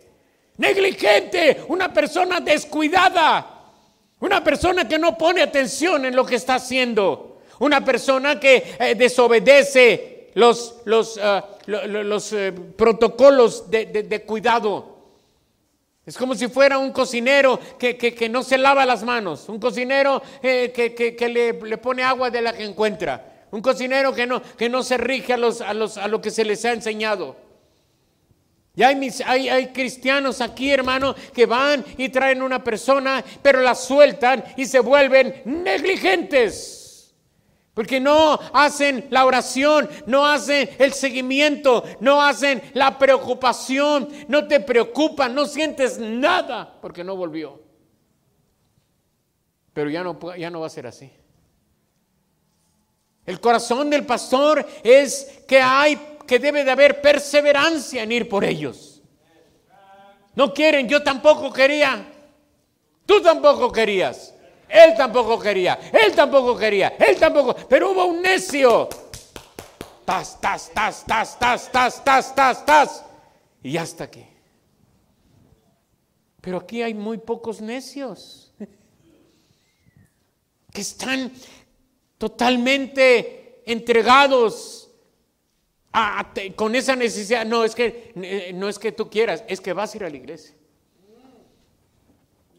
Negligente, 0.57 1.61
una 1.67 1.93
persona 1.93 2.39
descuidada, 2.39 3.71
una 4.19 4.43
persona 4.43 4.87
que 4.87 4.97
no 4.97 5.15
pone 5.15 5.41
atención 5.41 6.05
en 6.05 6.15
lo 6.15 6.25
que 6.25 6.35
está 6.35 6.55
haciendo, 6.55 7.41
una 7.59 7.85
persona 7.85 8.39
que 8.39 8.75
eh, 8.79 8.95
desobedece 8.95 10.31
los, 10.33 10.77
los, 10.85 11.19
ah, 11.21 11.49
los 11.67 12.33
eh, 12.33 12.51
protocolos 12.51 13.69
de 13.69 14.23
cuidado. 14.25 14.90
Es 16.05 16.17
como 16.17 16.33
si 16.33 16.47
fuera 16.47 16.79
un 16.79 16.91
cocinero 16.91 17.59
que, 17.77 18.27
no 18.29 18.41
se 18.41 18.57
lava 18.57 18.85
las 18.85 19.03
manos, 19.03 19.47
un 19.49 19.59
cocinero 19.59 20.21
eh, 20.41 20.71
que, 20.73 21.29
le, 21.29 21.77
pone 21.77 22.01
agua 22.01 22.31
de 22.31 22.41
la 22.41 22.53
que 22.53 22.63
encuentra, 22.63 23.45
un 23.51 23.61
cocinero 23.61 24.13
que 24.13 24.25
no, 24.25 24.41
que 24.41 24.67
no 24.67 24.81
se 24.81 24.97
rige 24.97 25.33
a, 25.33 25.37
los, 25.37 25.61
a, 25.61 25.73
los, 25.73 25.97
a 25.97 26.07
lo 26.07 26.19
que 26.19 26.31
se 26.31 26.43
les 26.43 26.65
ha 26.65 26.71
enseñado. 26.71 27.35
Y 28.75 28.83
hay, 28.83 29.11
hay, 29.25 29.49
hay, 29.49 29.67
cristianos 29.67 30.41
aquí, 30.41 30.71
hermano, 30.71 31.13
que 31.33 31.45
van 31.45 31.85
y 31.97 32.09
traen 32.09 32.41
una 32.41 32.63
persona, 32.63 33.23
pero 33.41 33.61
la 33.61 33.75
sueltan 33.75 34.43
y 34.57 34.65
se 34.65 34.79
vuelven 34.79 35.41
negligentes. 35.45 36.80
Porque 37.73 38.01
no 38.01 38.37
hacen 38.53 39.07
la 39.09 39.25
oración, 39.25 39.89
no 40.05 40.25
hacen 40.25 40.69
el 40.77 40.91
seguimiento, 40.91 41.83
no 42.01 42.21
hacen 42.21 42.61
la 42.73 42.99
preocupación, 42.99 44.09
no 44.27 44.47
te 44.47 44.59
preocupan, 44.59 45.33
no 45.33 45.45
sientes 45.45 45.97
nada 45.97 46.77
porque 46.81 47.03
no 47.03 47.15
volvió. 47.15 47.61
Pero 49.73 49.89
ya 49.89 50.03
no, 50.03 50.19
ya 50.35 50.49
no 50.49 50.59
va 50.59 50.67
a 50.67 50.69
ser 50.69 50.85
así. 50.85 51.09
El 53.25 53.39
corazón 53.39 53.89
del 53.89 54.05
pastor 54.05 54.65
es 54.83 55.43
que 55.47 55.61
hay, 55.61 56.17
que 56.27 56.39
debe 56.39 56.65
de 56.65 56.71
haber 56.71 57.01
perseverancia 57.01 58.03
en 58.03 58.11
ir 58.11 58.27
por 58.27 58.43
ellos. 58.43 59.01
No 60.35 60.53
quieren, 60.53 60.89
yo 60.89 61.03
tampoco 61.03 61.53
quería. 61.53 62.05
Tú 63.05 63.21
tampoco 63.21 63.71
querías. 63.71 64.33
Él 64.71 64.95
tampoco 64.95 65.37
quería. 65.37 65.77
Él 65.91 66.15
tampoco 66.15 66.57
quería. 66.57 66.95
Él 66.97 67.17
tampoco. 67.17 67.55
Pero 67.67 67.91
hubo 67.91 68.05
un 68.05 68.21
necio. 68.21 68.87
Tas, 70.05 70.39
tas, 70.39 70.71
tas, 70.73 71.05
tas, 71.05 71.37
tas, 71.37 72.03
tas, 72.03 72.35
tas, 72.35 72.65
tas. 72.65 73.05
Y 73.61 73.77
hasta 73.77 74.05
aquí. 74.05 74.25
Pero 76.39 76.57
aquí 76.57 76.81
hay 76.81 76.93
muy 76.93 77.17
pocos 77.17 77.61
necios 77.61 78.53
que 80.73 80.81
están 80.81 81.31
totalmente 82.17 83.61
entregados 83.65 84.89
con 86.55 86.75
esa 86.75 86.95
necesidad. 86.95 87.45
No 87.45 87.63
es 87.63 87.75
que 87.75 88.13
eh, 88.15 88.51
no 88.53 88.69
es 88.69 88.79
que 88.79 88.91
tú 88.91 89.09
quieras, 89.09 89.43
es 89.47 89.61
que 89.61 89.73
vas 89.73 89.93
a 89.93 89.97
ir 89.97 90.03
a 90.05 90.09
la 90.09 90.15
iglesia. 90.15 90.55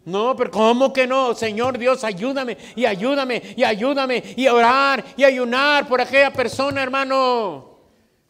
No, 0.05 0.35
pero 0.35 0.51
¿cómo 0.51 0.93
que 0.93 1.07
no? 1.07 1.35
Señor 1.35 1.79
Dios, 1.79 2.03
ayúdame 2.03 2.57
y 2.75 2.85
ayúdame 2.85 3.55
y 3.57 3.63
ayúdame 3.63 4.23
y 4.37 4.49
orar 4.49 5.05
y 5.17 5.23
ayunar 5.23 5.87
por 5.87 6.01
aquella 6.01 6.33
persona, 6.33 6.83
hermano. 6.83 7.71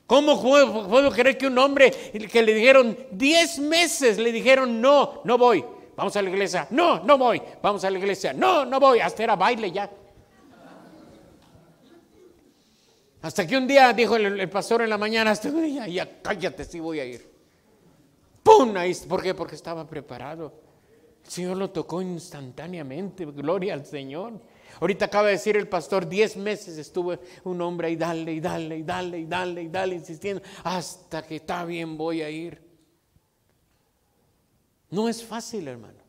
¿Cómo 0.06 0.42
puedo, 0.42 1.10
creer 1.10 1.38
que 1.38 1.46
un 1.46 1.56
hombre 1.56 1.90
que 1.90 2.42
le 2.42 2.52
dijeron 2.52 2.98
10 3.12 3.58
meses, 3.60 4.18
le 4.18 4.30
dijeron, 4.30 4.78
no, 4.78 5.22
no 5.24 5.38
voy, 5.38 5.64
vamos 5.96 6.14
a 6.14 6.20
la 6.20 6.28
iglesia, 6.28 6.66
no, 6.68 7.02
no 7.02 7.16
voy, 7.16 7.40
vamos 7.62 7.82
a 7.84 7.90
la 7.90 7.98
iglesia, 7.98 8.34
no, 8.34 8.66
no 8.66 8.78
voy, 8.78 9.00
hasta 9.00 9.22
era 9.22 9.36
baile 9.36 9.70
ya. 9.70 9.90
Hasta 13.22 13.46
que 13.46 13.56
un 13.56 13.66
día 13.66 13.90
dijo 13.94 14.16
el, 14.16 14.50
pastor 14.50 14.82
en 14.82 14.90
la 14.90 14.98
mañana, 14.98 15.30
hasta, 15.30 15.48
ya, 15.48 15.86
ya 15.86 16.20
cállate, 16.20 16.64
sí 16.66 16.80
voy 16.80 17.00
a 17.00 17.06
ir. 17.06 17.32
¡Pum! 18.42 18.76
Ahí, 18.76 18.94
¿Por 19.08 19.22
qué? 19.22 19.32
Porque 19.32 19.54
estaba 19.54 19.86
preparado. 19.86 20.52
El 21.24 21.30
Señor 21.30 21.56
lo 21.56 21.70
tocó 21.70 22.02
instantáneamente, 22.02 23.24
gloria 23.24 23.74
al 23.74 23.86
Señor. 23.86 24.40
Ahorita 24.80 25.04
acaba 25.04 25.28
de 25.28 25.34
decir 25.34 25.56
el 25.56 25.68
pastor, 25.68 26.08
diez 26.08 26.36
meses 26.36 26.78
estuvo 26.78 27.14
un 27.44 27.60
hombre 27.60 27.88
ahí, 27.88 27.96
dale 27.96 28.32
y 28.32 28.40
dale 28.40 28.78
y 28.78 28.82
dale 28.82 29.18
y 29.18 29.26
dale 29.26 29.62
y 29.62 29.68
dale, 29.68 29.94
insistiendo, 29.94 30.42
hasta 30.64 31.22
que 31.22 31.36
está 31.36 31.64
bien 31.64 31.96
voy 31.96 32.22
a 32.22 32.30
ir. 32.30 32.60
No 34.90 35.08
es 35.08 35.24
fácil, 35.24 35.68
hermano. 35.68 36.02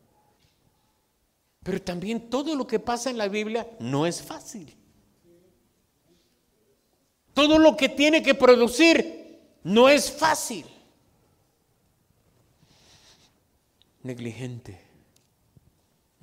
Pero 1.63 1.81
también 1.81 2.29
todo 2.29 2.55
lo 2.55 2.67
que 2.67 2.79
pasa 2.79 3.09
en 3.09 3.17
la 3.17 3.27
Biblia 3.27 3.67
no 3.79 4.05
es 4.05 4.21
fácil. 4.21 4.75
Todo 7.33 7.57
lo 7.57 7.75
que 7.77 7.89
tiene 7.89 8.21
que 8.21 8.35
producir 8.35 9.39
no 9.63 9.87
es 9.87 10.11
fácil. 10.11 10.65
Negligente. 14.03 14.82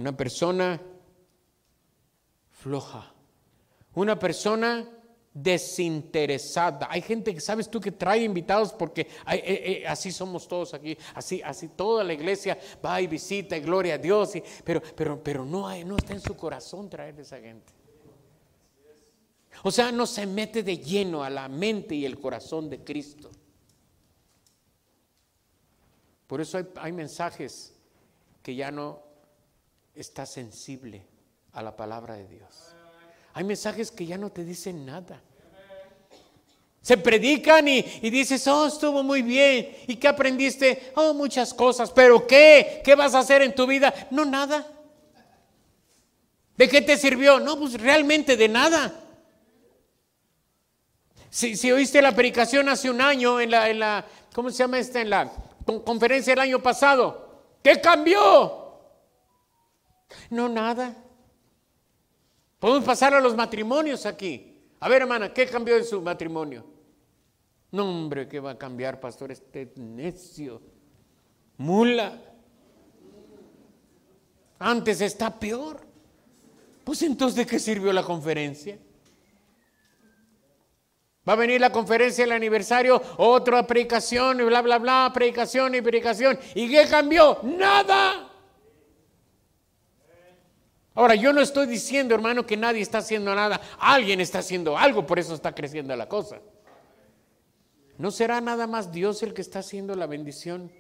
Una 0.01 0.17
persona 0.17 0.81
floja. 2.49 3.13
Una 3.95 4.19
persona 4.19 4.89
desinteresada. 5.33 6.89
Hay 6.91 7.03
gente 7.03 7.35
que 7.35 7.41
sabes 7.41 7.71
tú 7.71 7.81
que 7.81 7.93
trae 7.93 8.23
invitados 8.23 8.73
porque 8.73 9.03
eh, 9.03 9.11
eh, 9.83 9.85
así 9.87 10.11
somos 10.11 10.49
todos 10.49 10.73
aquí, 10.73 10.97
así, 11.15 11.43
así 11.43 11.69
toda 11.69 12.03
la 12.03 12.15
iglesia 12.15 12.59
va 12.85 13.01
y 13.01 13.07
visita 13.07 13.57
y 13.57 13.61
gloria 13.61 13.95
a 13.95 13.99
Dios, 13.99 14.33
pero, 14.65 14.83
pero, 14.97 15.23
pero 15.23 15.45
no, 15.45 15.69
hay, 15.69 15.83
está 15.83 16.15
en 16.15 16.21
su 16.21 16.35
corazón 16.35 16.89
traer 16.89 17.19
a 17.19 17.21
esa 17.21 17.39
gente. 17.39 17.73
O 19.63 19.71
sea, 19.71 19.93
no 19.93 20.07
se 20.07 20.27
mete 20.27 20.63
de 20.63 20.79
lleno 20.79 21.23
a 21.23 21.29
la 21.29 21.47
mente 21.47 21.95
y 21.95 22.07
el 22.07 22.19
corazón 22.19 22.71
de 22.71 22.83
Cristo. 22.83 23.31
Por 26.27 26.41
eso 26.41 26.59
hay, 26.77 26.93
mensajes 26.93 27.75
que 28.43 28.55
ya 28.55 28.71
no 28.71 29.10
está 30.03 30.27
sensible 30.27 31.05
a 31.53 31.63
la 31.63 31.77
palabra 31.77 32.15
de 32.15 32.27
Dios. 32.27 32.75
Hay 33.35 33.45
mensajes 33.45 33.91
que 33.91 34.07
ya 34.07 34.19
no 34.19 34.31
te 34.31 34.45
dicen 34.45 34.85
nada. 34.85 35.21
Se 36.83 36.97
predican 36.97 37.69
y, 37.69 37.85
y, 38.01 38.11
dices, 38.11 38.47
oh, 38.47 38.67
estuvo 38.67 39.03
muy 39.03 39.23
bien. 39.23 39.77
¿Y 39.87 39.97
qué 39.97 40.09
aprendiste? 40.09 40.93
Oh, 40.97 41.13
muchas 41.13 41.53
cosas. 41.53 41.91
¿Pero 41.91 42.27
qué? 42.27 42.81
¿Qué 42.83 42.95
vas 42.95 43.15
a 43.15 43.19
hacer 43.19 43.43
en 43.43 43.55
tu 43.55 43.67
vida? 43.67 43.93
No, 44.11 44.25
nada. 44.25 44.67
¿De 46.57 46.69
qué 46.69 46.81
te 46.81 46.97
sirvió? 46.97 47.39
No, 47.39 47.59
pues 47.59 47.81
realmente 47.81 48.37
de 48.37 48.49
nada. 48.49 48.95
Si, 51.31 51.71
oíste 51.71 52.03
la 52.03 52.15
predicación 52.15 52.69
hace 52.69 52.91
un 52.91 53.01
año 53.01 53.41
en 53.41 53.53
la, 53.53 53.71
en 53.71 53.79
la, 53.79 54.05
¿cómo 54.35 54.51
se 54.51 54.59
llama 54.59 54.79
esta? 54.79 55.01
En 55.01 55.11
la 55.11 55.33
conferencia 55.85 56.33
del 56.33 56.41
año 56.41 56.61
pasado, 56.61 57.45
¿qué 57.63 57.81
cambió? 57.81 58.60
No, 60.31 60.49
nada. 60.49 60.97
Podemos 62.59 62.85
pasar 62.85 63.15
a 63.15 63.21
los 63.21 63.35
matrimonios 63.35 64.07
aquí. 64.07 64.57
A 64.81 64.89
ver, 64.89 65.03
hermana, 65.03 65.33
¿qué 65.33 65.47
cambió 65.47 65.77
en 65.77 65.85
su 65.85 66.01
matrimonio? 66.01 66.65
No, 67.73 67.89
hombre, 67.89 68.29
¿qué 68.29 68.41
va 68.41 68.53
a 68.53 68.59
cambiar, 68.59 69.01
pastor? 69.01 69.31
Este 69.31 69.73
necio. 69.77 70.61
Mula. 71.57 72.19
Antes 74.59 75.01
está 75.01 75.39
peor. 75.39 75.87
Pues 76.85 77.03
entonces, 77.03 77.37
¿de 77.37 77.47
qué 77.47 77.59
sirvió 77.59 77.93
la 77.93 78.03
conferencia? 78.03 78.79
Va 81.29 81.35
a 81.35 81.37
venir 81.37 81.61
la 81.61 81.71
conferencia 81.71 82.25
del 82.25 82.33
aniversario, 82.33 83.01
otra 83.19 83.67
predicación 83.67 84.41
y 84.41 84.45
bla, 84.45 84.63
bla, 84.63 84.79
bla, 84.79 85.11
predicación 85.13 85.75
y 85.75 85.83
predicación. 85.83 86.39
¿Y 86.55 86.69
qué 86.69 86.87
cambió? 86.89 87.39
Nada. 87.43 88.30
Ahora, 91.01 91.15
yo 91.15 91.33
no 91.33 91.41
estoy 91.41 91.67
diciendo, 91.67 92.15
hermano, 92.15 92.45
que 92.45 92.59
nadie 92.59 92.83
está 92.83 92.99
haciendo 92.99 93.35
nada. 93.35 93.59
Alguien 93.79 94.21
está 94.21 94.41
haciendo 94.41 94.77
algo, 94.77 95.07
por 95.07 95.19
eso 95.19 95.33
está 95.33 95.55
creciendo 95.55 95.97
la 95.97 96.07
cosa. 96.07 96.43
¿No 97.97 98.11
será 98.11 98.39
nada 98.43 98.67
más 98.67 98.93
Dios 98.93 99.23
el 99.23 99.33
que 99.33 99.41
está 99.41 99.61
haciendo 99.61 99.95
la 99.95 100.07
bendición? 100.07 100.71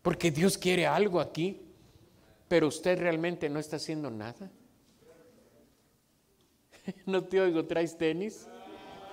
Porque 0.00 0.30
Dios 0.30 0.56
quiere 0.56 0.86
algo 0.86 1.20
aquí, 1.20 1.60
pero 2.48 2.68
usted 2.68 2.98
realmente 2.98 3.50
no 3.50 3.60
está 3.60 3.76
haciendo 3.76 4.10
nada. 4.10 4.50
No 7.04 7.22
te 7.22 7.38
oigo, 7.38 7.66
¿traes 7.66 7.98
tenis? 7.98 8.46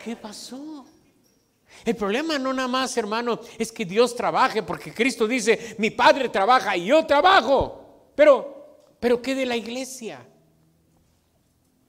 ¿Qué 0.02 0.16
pasó? 0.16 0.86
El 1.84 1.98
problema 1.98 2.40
no 2.40 2.54
nada 2.54 2.70
más, 2.70 2.96
hermano, 2.96 3.42
es 3.60 3.70
que 3.70 3.84
Dios 3.84 4.16
trabaje, 4.16 4.64
porque 4.64 4.94
Cristo 4.94 5.28
dice, 5.28 5.76
mi 5.78 5.90
Padre 5.90 6.30
trabaja 6.30 6.78
y 6.78 6.86
yo 6.86 7.06
trabajo. 7.06 8.14
Pero, 8.16 8.55
pero 9.06 9.22
¿qué 9.22 9.36
de 9.36 9.46
la 9.46 9.56
iglesia? 9.56 10.26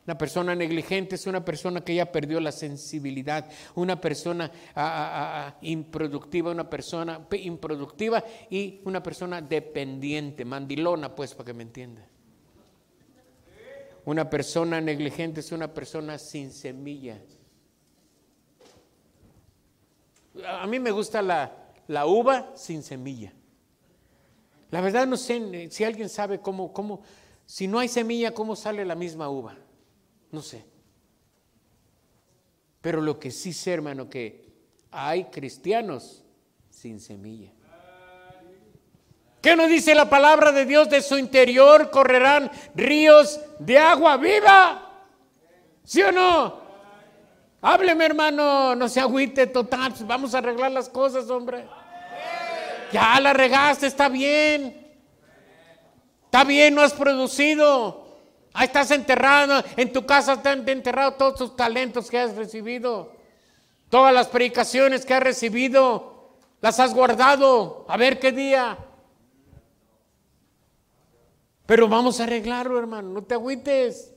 Una 0.05 0.18
persona 0.18 0.55
negligente 0.55 1.14
es 1.14 1.26
una 1.26 1.42
persona 1.42 1.83
que 1.83 1.94
ya 1.94 2.12
perdió 2.12 2.40
la 2.40 2.52
sensibilidad, 2.52 3.50
una 3.74 3.98
persona 3.98 4.52
improductiva, 5.62 6.50
una 6.50 6.68
persona 6.68 7.26
improductiva 7.40 8.22
y 8.50 8.83
una 8.85 9.02
persona 9.02 9.40
dependiente, 9.40 10.44
mandilona, 10.44 11.14
pues, 11.14 11.33
para 11.33 11.46
que 11.46 11.55
me 11.55 11.62
entienda. 11.62 12.07
Una 14.05 14.29
persona 14.29 14.79
negligente 14.83 15.40
es 15.40 15.52
una 15.52 15.72
persona 15.72 16.18
sin 16.18 16.52
semilla. 16.52 17.18
A 20.46 20.66
mí 20.66 20.79
me 20.79 20.90
gusta 20.90 21.22
la, 21.22 22.05
uva 22.05 22.52
sin 22.55 22.83
semilla. 22.83 23.33
La 24.70 24.81
verdad 24.81 25.07
no 25.07 25.16
sé 25.16 25.68
si 25.70 25.85
alguien 25.85 26.09
sabe 26.09 26.40
cómo, 26.40 26.72
cómo, 26.72 27.02
si 27.44 27.68
no 27.68 27.79
hay 27.79 27.88
semilla, 27.88 28.33
cómo 28.33 28.57
sale 28.57 28.85
la 28.85 28.94
misma 28.94 29.29
uva. 29.29 29.57
No 30.33 30.42
sé. 30.42 30.64
Pero 32.81 33.00
lo 33.00 33.18
que 33.18 33.31
sí 33.31 33.52
sé, 33.52 33.72
hermano, 33.72 34.09
que 34.09 34.46
hay 34.90 35.24
cristianos 35.24 36.24
sin 36.70 37.00
semilla. 37.00 37.52
¿Qué 39.40 39.55
nos 39.55 39.68
dice 39.68 39.94
la 39.94 40.11
palabra 40.11 40.50
de 40.50 40.64
Dios? 40.64 40.88
De 40.90 41.00
su 41.00 41.18
interior 41.18 41.90
correrán 41.90 42.50
ríos 42.74 43.40
de 43.61 43.79
agua 43.79 44.16
viva. 44.16 44.90
¿Sí 45.85 46.02
o 46.02 46.11
no? 46.11 46.66
Hábleme, 47.62 48.05
hermano, 48.05 48.74
no 48.74 48.88
se 48.88 49.00
agüite, 49.00 49.46
total, 49.46 49.92
pues 49.92 50.07
vamos 50.07 50.35
a 50.35 50.38
arreglar 50.38 50.72
las 50.72 50.88
cosas, 50.88 51.31
hombre. 51.31 51.66
Ya 52.92 53.18
la 53.20 53.33
regaste, 53.33 53.87
está 53.87 54.09
bien. 54.09 54.87
Está 56.25 56.44
bien, 56.44 56.75
no 56.75 56.83
has 56.83 56.92
producido. 56.92 58.07
Ahí 58.53 58.66
estás 58.66 58.90
enterrado, 58.90 59.62
en 59.77 59.92
tu 59.92 60.07
casa 60.07 60.35
están 60.35 60.66
enterrados 60.66 61.18
todos 61.18 61.35
tus 61.37 61.57
talentos 61.57 62.11
que 62.11 62.18
has 62.18 62.35
recibido. 62.37 63.12
Todas 63.90 64.14
las 64.14 64.29
predicaciones 64.29 65.05
que 65.05 65.14
has 65.14 65.22
recibido, 65.22 66.33
las 66.61 66.81
has 66.81 66.94
guardado. 66.94 67.85
A 67.88 67.96
ver 67.96 68.18
qué 68.18 68.33
día. 68.33 68.79
Pero 71.66 71.88
vamos 71.88 72.20
a 72.20 72.25
arreglarlo, 72.25 72.79
hermano, 72.79 73.11
no 73.11 73.22
te 73.22 73.35
agüites. 73.35 74.12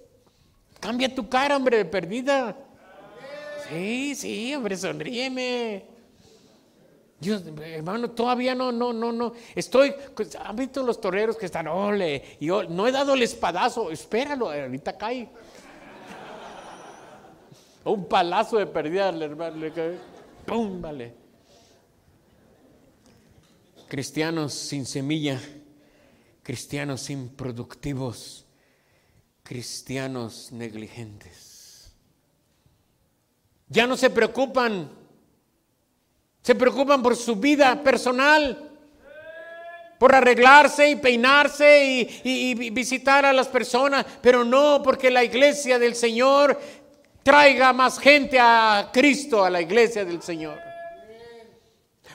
Cambia 0.80 1.14
tu 1.14 1.28
cara, 1.28 1.58
hombre, 1.58 1.84
perdida. 1.84 2.56
Sí, 3.68 4.16
sí, 4.16 4.56
hombre, 4.56 4.78
sonríeme. 4.78 5.86
Dios, 7.20 7.44
hermano, 7.62 8.12
todavía 8.12 8.56
no, 8.56 8.72
no, 8.72 8.94
no, 8.94 9.12
no. 9.12 9.34
Estoy, 9.54 9.94
pues, 10.16 10.36
¿han 10.36 10.56
visto 10.56 10.82
los 10.84 11.02
toreros 11.02 11.36
que 11.36 11.48
están, 11.48 11.68
ole? 11.68 12.38
Yo 12.40 12.64
no 12.64 12.88
he 12.88 12.92
dado 12.92 13.14
el 13.14 13.24
espadazo, 13.24 13.92
espéralo, 13.92 14.50
ahorita 14.50 14.98
cae. 14.98 15.30
Un 17.84 18.06
palazo 18.06 18.58
de 18.58 18.68
pérdida, 18.68 19.10
hermano. 19.10 19.66
¡Pum! 20.46 20.82
Vale. 20.82 21.14
Cristianos 23.90 24.54
sin 24.54 24.86
semilla, 24.86 25.42
cristianos 26.42 27.10
improductivos, 27.10 28.46
cristianos 29.44 30.52
negligentes. 30.54 31.92
Ya 33.68 33.86
no 33.88 33.98
se 33.98 34.10
preocupan 34.10 34.99
se 36.50 36.56
preocupan 36.56 37.04
por 37.04 37.16
su 37.16 37.36
vida 37.36 37.80
personal, 37.84 38.72
por 40.00 40.16
arreglarse 40.16 40.90
y 40.90 40.96
peinarse 40.96 42.10
y, 42.24 42.72
visitar 42.72 43.24
a 43.24 43.32
las 43.32 43.48
personas, 43.48 44.04
pero 44.20 44.44
no 44.44 44.82
porque 44.84 45.12
la 45.12 45.24
iglesia 45.24 45.78
del 45.78 45.94
Señor 45.94 46.60
traiga 47.22 47.72
más 47.72 48.00
gente 48.00 48.40
a 48.40 48.90
Cristo, 48.92 49.46
a 49.46 49.52
la 49.52 49.62
iglesia 49.62 50.04
del 50.04 50.24
Señor. 50.24 50.58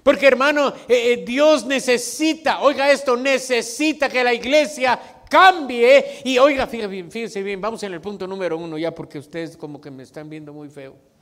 Porque 0.02 0.26
hermano, 0.26 0.70
eh, 0.88 1.12
eh, 1.12 1.24
Dios 1.24 1.64
necesita, 1.64 2.60
oiga 2.60 2.90
esto, 2.90 3.16
necesita 3.16 4.08
que 4.08 4.24
la 4.24 4.34
iglesia 4.34 4.98
cambie. 5.30 6.22
Y 6.24 6.38
oiga, 6.38 6.66
fíjese 6.66 6.88
bien, 6.88 7.08
fíjese 7.08 7.40
bien, 7.40 7.60
vamos 7.60 7.84
en 7.84 7.94
el 7.94 8.00
punto 8.00 8.26
número 8.26 8.58
uno 8.58 8.76
ya 8.78 8.92
porque 8.92 9.20
ustedes 9.20 9.56
como 9.56 9.80
que 9.80 9.92
me 9.92 10.02
están 10.02 10.28
viendo 10.28 10.52
muy 10.52 10.68
feo. 10.68 11.13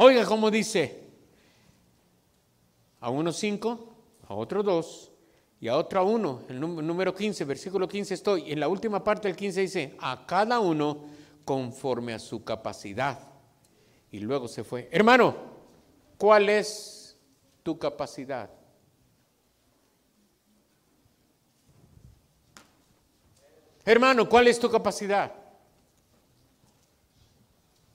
Oiga 0.00 0.24
cómo 0.24 0.48
dice, 0.48 1.08
a 3.00 3.10
uno 3.10 3.32
cinco, 3.32 3.96
a 4.28 4.34
otro 4.34 4.62
dos 4.62 5.10
y 5.60 5.66
a 5.66 5.76
otro 5.76 6.06
uno. 6.06 6.42
El 6.48 6.60
número 6.60 7.12
15, 7.12 7.44
versículo 7.44 7.88
15 7.88 8.14
estoy. 8.14 8.52
En 8.52 8.60
la 8.60 8.68
última 8.68 9.02
parte 9.02 9.26
del 9.26 9.36
15 9.36 9.60
dice, 9.60 9.96
a 9.98 10.24
cada 10.24 10.60
uno 10.60 11.06
conforme 11.44 12.14
a 12.14 12.20
su 12.20 12.44
capacidad. 12.44 13.18
Y 14.12 14.20
luego 14.20 14.46
se 14.46 14.62
fue. 14.62 14.88
Hermano, 14.92 15.34
¿cuál 16.16 16.48
es 16.48 17.16
tu 17.64 17.76
capacidad? 17.76 18.48
Hermano, 23.84 24.28
¿cuál 24.28 24.46
es 24.46 24.60
tu 24.60 24.70
capacidad? 24.70 25.34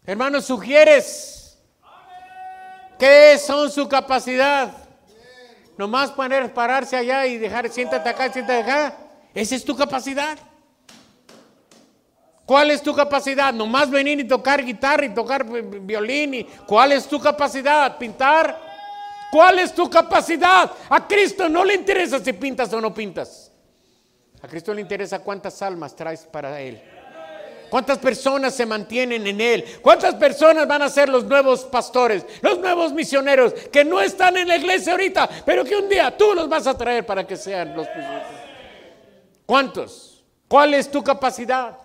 Hermano, 0.05 0.41
sugieres 0.41 1.42
¿Qué 2.99 3.37
son 3.37 3.71
su 3.71 3.87
capacidad? 3.87 4.71
Nomás 5.77 6.11
poner, 6.11 6.53
pararse 6.53 6.95
allá 6.95 7.25
y 7.25 7.37
dejar, 7.37 7.69
siéntate 7.69 8.09
acá, 8.09 8.31
siéntate 8.31 8.59
acá. 8.59 8.97
Esa 9.33 9.55
es 9.55 9.65
tu 9.65 9.75
capacidad. 9.75 10.37
¿Cuál 12.45 12.71
es 12.71 12.83
tu 12.83 12.93
capacidad? 12.93 13.53
Nomás 13.53 13.89
venir 13.89 14.19
y 14.19 14.27
tocar 14.27 14.63
guitarra 14.63 15.05
y 15.05 15.09
tocar 15.13 15.45
violín. 15.45 16.33
Y, 16.33 16.43
¿Cuál 16.43 16.91
es 16.91 17.07
tu 17.07 17.19
capacidad? 17.19 17.97
¿Pintar? 17.97 18.59
¿Cuál 19.31 19.59
es 19.59 19.73
tu 19.73 19.89
capacidad? 19.89 20.71
A 20.89 21.07
Cristo 21.07 21.49
no 21.49 21.63
le 21.65 21.73
interesa 21.73 22.19
si 22.19 22.33
pintas 22.33 22.71
o 22.73 22.79
no 22.79 22.93
pintas. 22.93 23.51
A 24.41 24.47
Cristo 24.47 24.73
le 24.73 24.81
interesa 24.81 25.19
cuántas 25.19 25.61
almas 25.61 25.95
traes 25.95 26.25
para 26.25 26.59
Él. 26.59 26.81
¿Cuántas 27.73 27.97
personas 27.97 28.53
se 28.53 28.67
mantienen 28.67 29.25
en 29.25 29.41
Él? 29.41 29.65
¿Cuántas 29.81 30.13
personas 30.13 30.67
van 30.67 30.83
a 30.83 30.89
ser 30.89 31.09
los 31.09 31.23
nuevos 31.23 31.63
pastores, 31.63 32.23
los 32.43 32.59
nuevos 32.59 32.93
misioneros 32.93 33.51
que 33.71 33.83
no 33.83 33.99
están 33.99 34.37
en 34.37 34.47
la 34.47 34.57
iglesia 34.57 34.91
ahorita, 34.91 35.27
pero 35.43 35.65
que 35.65 35.75
un 35.75 35.89
día 35.89 36.15
tú 36.15 36.35
los 36.35 36.47
vas 36.47 36.67
a 36.67 36.77
traer 36.77 37.03
para 37.03 37.25
que 37.25 37.35
sean 37.35 37.75
los 37.75 37.87
¿Cuántos? 39.47 40.23
¿Cuál 40.47 40.75
es 40.75 40.91
tu 40.91 41.03
capacidad? 41.03 41.79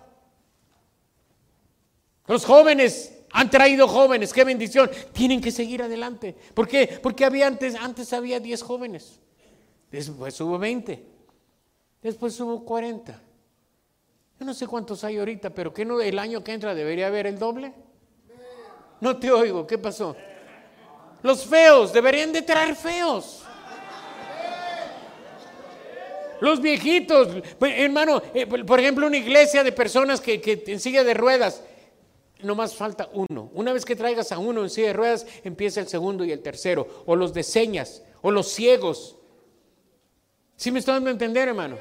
Los 2.27 2.45
jóvenes 2.45 3.23
han 3.31 3.49
traído 3.49 3.87
jóvenes, 3.87 4.31
qué 4.31 4.43
bendición. 4.43 4.91
Tienen 5.11 5.41
que 5.41 5.49
seguir 5.49 5.81
adelante. 5.81 6.35
¿Por 6.53 6.67
qué? 6.67 6.99
Porque 7.01 7.25
había 7.25 7.47
antes, 7.47 7.73
antes 7.73 8.13
había 8.13 8.39
10 8.39 8.61
jóvenes. 8.61 9.19
Después 9.89 10.39
hubo 10.39 10.59
20. 10.59 11.03
Después 12.03 12.39
hubo 12.39 12.63
40. 12.63 13.28
Yo 14.39 14.45
no 14.45 14.53
sé 14.53 14.67
cuántos 14.67 15.03
hay 15.03 15.17
ahorita, 15.17 15.49
pero 15.49 15.73
que 15.73 15.83
no 15.83 15.99
el 15.99 16.17
año 16.17 16.41
que 16.43 16.53
entra 16.53 16.73
debería 16.73 17.07
haber 17.07 17.27
el 17.27 17.37
doble. 17.37 17.73
No 19.01 19.17
te 19.17 19.29
oigo, 19.31 19.67
¿qué 19.67 19.77
pasó? 19.77 20.15
Los 21.21 21.45
feos 21.45 21.91
deberían 21.91 22.31
de 22.31 22.41
traer 22.41 22.75
feos. 22.75 23.43
Los 26.39 26.61
viejitos, 26.61 27.43
pues, 27.57 27.73
hermano, 27.77 28.21
eh, 28.33 28.47
por 28.47 28.79
ejemplo, 28.79 29.07
una 29.07 29.17
iglesia 29.17 29.61
de 29.61 29.73
personas 29.73 30.21
que, 30.21 30.39
que 30.39 30.63
en 30.67 30.79
silla 30.79 31.03
de 31.03 31.13
ruedas, 31.13 31.61
no 32.41 32.55
más 32.55 32.73
falta 32.73 33.09
uno. 33.11 33.51
Una 33.53 33.73
vez 33.73 33.83
que 33.83 33.97
traigas 33.97 34.31
a 34.31 34.39
uno 34.39 34.63
en 34.63 34.69
silla 34.69 34.87
de 34.87 34.93
ruedas, 34.93 35.27
empieza 35.43 35.81
el 35.81 35.89
segundo 35.89 36.23
y 36.23 36.31
el 36.31 36.41
tercero. 36.41 37.03
O 37.05 37.17
los 37.17 37.33
de 37.33 37.43
señas, 37.43 38.03
o 38.21 38.31
los 38.31 38.47
ciegos. 38.47 39.17
¿Sí 40.55 40.71
me 40.71 40.79
estoy 40.79 40.93
dando 40.93 41.09
a 41.09 41.13
entender, 41.13 41.49
hermano? 41.49 41.77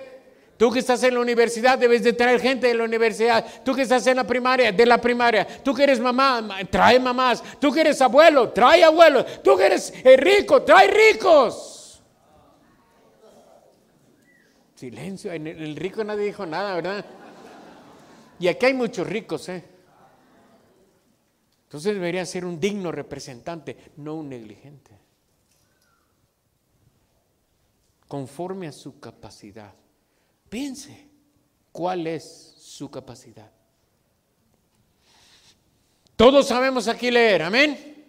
Tú 0.58 0.72
que 0.72 0.80
estás 0.80 1.00
en 1.04 1.14
la 1.14 1.20
universidad 1.20 1.78
debes 1.78 2.02
de 2.02 2.12
traer 2.12 2.40
gente 2.40 2.66
de 2.66 2.74
la 2.74 2.82
universidad. 2.82 3.46
Tú 3.64 3.76
que 3.76 3.82
estás 3.82 4.04
en 4.08 4.16
la 4.16 4.24
primaria, 4.24 4.72
de 4.72 4.84
la 4.84 5.00
primaria. 5.00 5.46
Tú 5.62 5.72
que 5.72 5.84
eres 5.84 6.00
mamá, 6.00 6.48
trae 6.68 6.98
mamás. 6.98 7.44
Tú 7.60 7.72
que 7.72 7.82
eres 7.82 8.02
abuelo, 8.02 8.50
trae 8.50 8.82
abuelos. 8.82 9.40
Tú 9.40 9.56
que 9.56 9.66
eres 9.66 9.94
eh, 10.04 10.16
rico, 10.16 10.62
trae 10.62 10.88
ricos. 10.88 12.02
Silencio, 14.74 15.32
en 15.32 15.46
el 15.46 15.76
rico 15.76 16.02
nadie 16.02 16.24
dijo 16.24 16.44
nada, 16.44 16.74
¿verdad? 16.74 17.04
Y 18.40 18.48
aquí 18.48 18.66
hay 18.66 18.74
muchos 18.74 19.06
ricos, 19.06 19.48
¿eh? 19.48 19.64
Entonces 21.64 21.94
debería 21.94 22.26
ser 22.26 22.44
un 22.44 22.58
digno 22.58 22.90
representante, 22.90 23.76
no 23.96 24.14
un 24.14 24.28
negligente. 24.28 24.98
Conforme 28.08 28.66
a 28.66 28.72
su 28.72 28.98
capacidad. 28.98 29.72
Piense 30.48 31.08
cuál 31.72 32.06
es 32.06 32.54
su 32.58 32.90
capacidad. 32.90 33.50
Todos 36.16 36.48
sabemos 36.48 36.88
aquí 36.88 37.10
leer, 37.10 37.42
amén. 37.42 38.06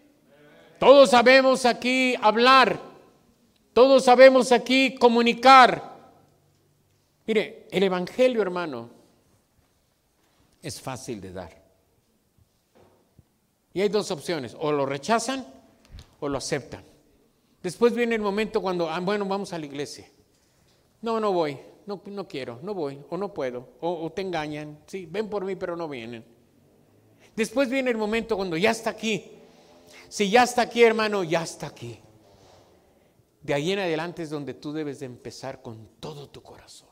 Todos 0.79 1.09
sabemos 1.09 1.65
aquí 1.65 2.15
hablar. 2.21 2.79
Todos 3.73 4.05
sabemos 4.05 4.51
aquí 4.51 4.95
comunicar. 4.95 5.97
Mire, 7.27 7.67
el 7.69 7.83
Evangelio, 7.83 8.41
hermano, 8.41 8.89
es 10.61 10.81
fácil 10.81 11.21
de 11.21 11.31
dar. 11.31 11.61
Y 13.73 13.81
hay 13.81 13.89
dos 13.89 14.09
opciones, 14.09 14.55
o 14.59 14.71
lo 14.71 14.85
rechazan 14.85 15.45
o 16.19 16.27
lo 16.27 16.39
aceptan. 16.39 16.83
Después 17.61 17.93
viene 17.93 18.15
el 18.15 18.21
momento 18.21 18.61
cuando, 18.61 18.89
ah, 18.89 18.99
bueno, 18.99 19.25
vamos 19.25 19.53
a 19.53 19.59
la 19.59 19.65
iglesia. 19.65 20.09
No, 21.01 21.19
no 21.19 21.31
voy 21.31 21.59
no, 21.89 21.99
no 22.05 22.27
quiero, 22.27 22.59
no 22.61 22.75
voy, 22.75 23.01
o 23.09 23.17
no 23.17 23.33
puedo, 23.33 23.67
o, 23.81 24.11
te 24.11 24.21
engañan, 24.21 24.77
sí, 24.85 25.07
ven 25.09 25.27
por 25.27 25.43
mí, 25.43 25.55
pero 25.55 25.75
no 25.75 25.89
vienen. 25.89 26.23
Después 27.35 27.67
viene 27.67 27.89
el 27.89 27.97
momento 27.97 28.35
cuando 28.35 28.55
ya 28.57 28.69
está 28.69 28.91
aquí. 28.91 29.31
Si 30.07 30.29
ya 30.29 30.43
está 30.43 30.61
aquí, 30.61 30.83
hermano, 30.83 31.23
ya 31.23 31.41
está 31.41 31.65
aquí. 31.65 31.99
De 33.41 33.55
ahí 33.55 33.71
en 33.71 33.79
adelante 33.79 34.21
es 34.21 34.29
donde 34.29 34.53
tú 34.53 34.71
debes 34.71 34.99
de 34.99 35.07
empezar 35.07 35.63
con 35.63 35.89
todo 35.99 36.29
tu 36.29 36.43
corazón. 36.43 36.89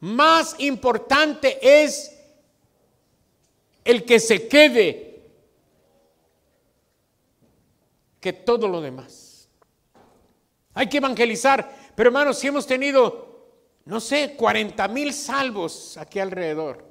Más 0.00 0.56
importante 0.58 1.58
es 1.62 2.18
el 3.84 4.04
que 4.04 4.18
se 4.18 4.48
quede 4.48 5.22
que 8.18 8.32
todo 8.32 8.66
lo 8.66 8.80
demás. 8.80 9.48
Hay 10.74 10.88
que 10.88 10.96
evangelizar, 10.96 11.92
pero 11.94 12.08
hermanos, 12.08 12.38
si 12.38 12.48
hemos 12.48 12.66
tenido 12.66 13.25
no 13.86 14.00
sé, 14.00 14.34
40 14.36 14.88
mil 14.88 15.14
salvos 15.14 15.96
aquí 15.96 16.18
alrededor. 16.18 16.84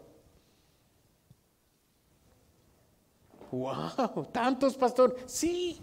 ¡Wow! 3.52 4.30
¿Tantos, 4.32 4.76
pastor? 4.76 5.18
Sí. 5.26 5.80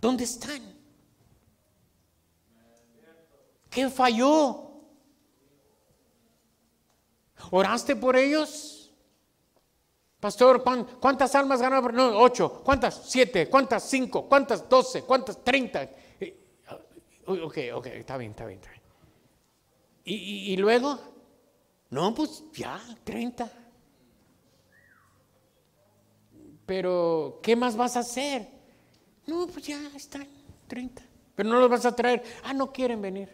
¿Dónde 0.00 0.24
están? 0.24 0.60
¿Qué 3.70 3.88
falló? 3.88 4.72
¿Oraste 7.50 7.94
por 7.94 8.16
ellos? 8.16 8.92
Pastor, 10.18 10.64
¿cuántas 11.00 11.34
almas 11.34 11.60
ganaron? 11.60 11.94
No, 11.94 12.18
ocho. 12.18 12.62
¿Cuántas? 12.64 13.02
Siete. 13.04 13.48
¿Cuántas? 13.48 13.84
Cinco. 13.84 14.28
¿Cuántas? 14.28 14.68
Doce. 14.68 15.02
¿Cuántas? 15.02 15.42
Treinta. 15.44 15.88
Ok, 17.26 17.58
ok, 17.74 17.86
está 17.86 18.16
bien, 18.16 18.32
está 18.32 18.46
bien. 18.46 18.58
Está 18.58 18.70
bien. 18.70 18.82
¿Y, 20.04 20.52
y, 20.52 20.56
luego? 20.56 20.98
No, 21.90 22.14
pues 22.14 22.44
ya, 22.52 22.80
30. 23.04 23.64
pero 26.66 27.38
¿qué 27.42 27.56
más 27.56 27.76
vas 27.76 27.96
a 27.96 28.00
hacer? 28.00 28.46
No, 29.26 29.46
pues 29.46 29.66
ya 29.66 29.78
están 29.94 30.26
30. 30.66 31.02
Pero 31.34 31.48
no 31.48 31.58
los 31.60 31.70
vas 31.70 31.84
a 31.84 31.94
traer. 31.94 32.24
Ah, 32.44 32.54
no 32.54 32.72
quieren 32.72 33.02
venir. 33.02 33.28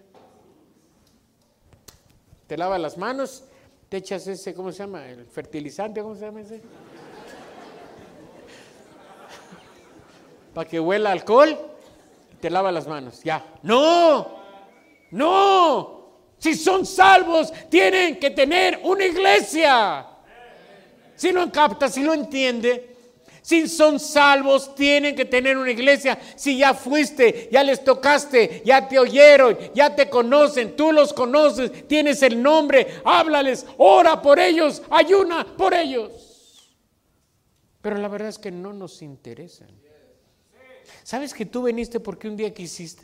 Te 2.47 2.57
lavas 2.57 2.81
las 2.81 2.97
manos, 2.99 3.45
te 3.89 3.99
echas 3.99 4.27
ese, 4.27 4.55
¿cómo 4.55 4.73
se 4.73 4.79
llama? 4.79 5.07
El 5.07 5.27
fertilizante, 5.27 6.03
¿cómo 6.03 6.17
se 6.17 6.23
llama 6.23 6.41
ese? 6.41 6.61
Para 10.55 10.69
que 10.69 10.81
huela 10.81 11.13
alcohol, 11.13 11.57
te 12.41 12.51
lava 12.51 12.73
las 12.73 12.87
manos. 12.87 13.23
Ya. 13.23 13.45
No, 13.63 14.41
no. 15.11 16.01
Si 16.39 16.55
son 16.55 16.87
salvos, 16.87 17.53
tienen 17.69 18.19
que 18.19 18.31
tener 18.31 18.81
una 18.83 19.05
iglesia. 19.05 20.07
Si 21.15 21.33
no 21.33 21.53
capta, 21.53 21.89
si 21.89 22.01
no 22.01 22.15
entiende, 22.15 22.97
si 23.43 23.69
son 23.69 24.01
salvos, 24.01 24.75
tienen 24.75 25.15
que 25.15 25.25
tener 25.25 25.59
una 25.59 25.71
iglesia. 25.71 26.19
Si 26.37 26.59
ya 26.59 26.73
fuiste, 26.73 27.49
ya 27.53 27.63
les 27.63 27.85
tocaste, 27.85 28.63
ya 28.65 28.89
te 28.89 28.99
oyeron, 28.99 29.59
ya 29.75 29.95
te 29.95 30.09
conocen, 30.09 30.77
tú 30.77 30.93
los 30.93 31.13
conoces, 31.13 31.87
tienes 31.87 32.23
el 32.23 32.43
nombre, 32.43 33.01
háblales, 33.05 33.67
ora 33.77 34.23
por 34.23 34.39
ellos, 34.39 34.83
ayuna 34.91 35.47
por 35.57 35.75
ellos. 35.75 36.31
Pero 37.83 37.97
la 37.97 38.09
verdad 38.09 38.29
es 38.29 38.39
que 38.39 38.51
no 38.51 38.73
nos 38.73 39.03
interesan. 39.03 39.69
¿Sabes 41.11 41.35
que 41.35 41.45
tú 41.45 41.65
viniste 41.65 41.99
porque 41.99 42.29
un 42.29 42.37
día 42.37 42.55
quisiste? 42.55 43.03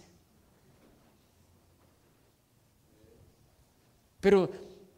Pero 4.20 4.48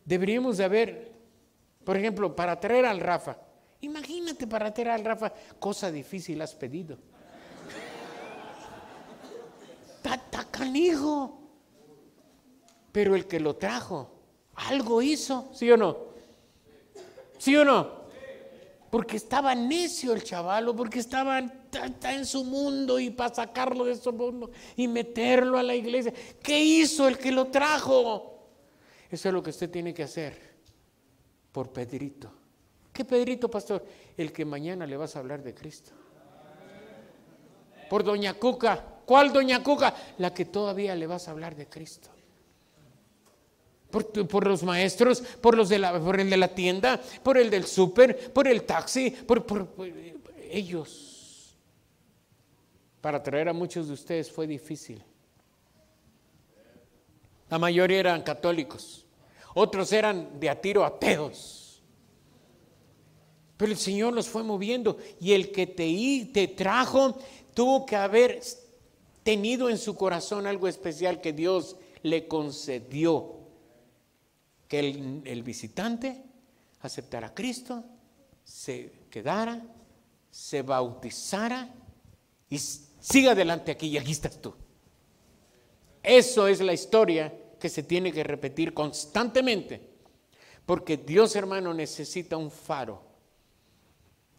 deberíamos 0.04 0.58
de 0.58 0.64
haber, 0.64 1.12
por 1.84 1.96
ejemplo, 1.96 2.36
para 2.36 2.60
traer 2.60 2.84
al 2.84 3.00
Rafa, 3.00 3.38
Imagínate 3.80 4.46
para 4.46 4.74
traer 4.74 4.90
al 4.90 5.04
Rafa, 5.06 5.32
cosa 5.58 5.90
difícil 5.90 6.42
has 6.42 6.54
pedido. 6.54 6.98
Tata 10.02 10.44
canijo. 10.50 11.40
Pero 12.92 13.16
el 13.16 13.26
que 13.26 13.40
lo 13.40 13.56
trajo, 13.56 14.20
algo 14.54 15.00
hizo, 15.00 15.48
¿sí 15.54 15.70
o 15.70 15.78
no? 15.78 15.96
¿Sí 17.38 17.56
o 17.56 17.64
no? 17.64 18.02
Porque 18.90 19.16
estaba 19.16 19.54
necio 19.54 20.12
el 20.12 20.22
chavalo, 20.22 20.76
porque 20.76 20.98
estaba 21.86 22.14
en 22.14 22.26
su 22.26 22.44
mundo 22.44 22.98
y 22.98 23.10
para 23.10 23.34
sacarlo 23.34 23.84
de 23.84 23.96
su 23.96 24.12
mundo 24.12 24.50
y 24.76 24.88
meterlo 24.88 25.58
a 25.58 25.62
la 25.62 25.74
iglesia. 25.74 26.12
¿Qué 26.42 26.58
hizo 26.58 27.08
el 27.08 27.18
que 27.18 27.32
lo 27.32 27.46
trajo? 27.46 28.38
Eso 29.10 29.28
es 29.28 29.34
lo 29.34 29.42
que 29.42 29.50
usted 29.50 29.70
tiene 29.70 29.94
que 29.94 30.02
hacer 30.02 30.38
por 31.52 31.72
Pedrito. 31.72 32.30
¿Qué 32.92 33.04
Pedrito, 33.04 33.50
pastor? 33.50 33.84
El 34.16 34.32
que 34.32 34.44
mañana 34.44 34.86
le 34.86 34.96
vas 34.96 35.16
a 35.16 35.20
hablar 35.20 35.42
de 35.42 35.54
Cristo. 35.54 35.92
Por 37.88 38.04
Doña 38.04 38.34
Cuca. 38.34 38.84
¿Cuál 39.06 39.32
Doña 39.32 39.62
Cuca? 39.62 39.94
La 40.18 40.34
que 40.34 40.44
todavía 40.44 40.94
le 40.94 41.06
vas 41.06 41.28
a 41.28 41.30
hablar 41.30 41.56
de 41.56 41.66
Cristo. 41.66 42.10
Por, 43.90 44.46
los 44.46 44.62
maestros, 44.64 45.22
por, 45.40 45.56
los 45.56 45.70
de 45.70 45.78
la, 45.78 45.98
por 45.98 46.20
el 46.20 46.28
de 46.28 46.36
la 46.36 46.48
tienda, 46.48 47.00
por 47.22 47.38
el 47.38 47.48
del 47.48 47.64
súper, 47.64 48.32
por 48.34 48.46
el 48.46 48.64
taxi, 48.64 49.10
por 49.10 49.46
ellos. 50.50 51.07
Para 53.08 53.22
traer 53.22 53.48
a 53.48 53.54
muchos 53.54 53.88
de 53.88 53.94
ustedes 53.94 54.30
fue 54.30 54.46
difícil. 54.46 55.02
La 57.48 57.58
mayoría 57.58 58.00
eran 58.00 58.20
católicos, 58.20 59.06
otros 59.54 59.90
eran 59.94 60.38
de 60.38 60.50
a 60.50 60.60
tiro 60.60 60.84
ateos. 60.84 61.82
Pero 63.56 63.72
el 63.72 63.78
Señor 63.78 64.12
los 64.12 64.28
fue 64.28 64.42
moviendo 64.42 64.98
y 65.22 65.32
el 65.32 65.50
que 65.52 65.66
te, 65.66 66.28
te 66.34 66.48
trajo 66.48 67.16
tuvo 67.54 67.86
que 67.86 67.96
haber 67.96 68.42
tenido 69.22 69.70
en 69.70 69.78
su 69.78 69.96
corazón 69.96 70.46
algo 70.46 70.68
especial 70.68 71.22
que 71.22 71.32
Dios 71.32 71.76
le 72.02 72.28
concedió. 72.28 73.38
Que 74.68 74.80
el, 74.80 75.22
el 75.24 75.42
visitante 75.42 76.22
aceptara 76.82 77.28
a 77.28 77.34
Cristo, 77.34 77.82
se 78.44 78.92
quedara, 79.08 79.62
se 80.30 80.60
bautizara 80.60 81.74
y 82.50 82.58
siga 83.00 83.32
adelante 83.32 83.72
aquí 83.72 83.88
y 83.88 83.98
aquí 83.98 84.12
estás 84.12 84.40
tú. 84.40 84.54
Eso 86.02 86.46
es 86.46 86.60
la 86.60 86.72
historia 86.72 87.32
que 87.58 87.68
se 87.68 87.82
tiene 87.82 88.12
que 88.12 88.24
repetir 88.24 88.72
constantemente, 88.72 89.80
porque 90.64 90.96
Dios 90.96 91.34
hermano 91.36 91.74
necesita 91.74 92.36
un 92.36 92.50
faro 92.50 93.08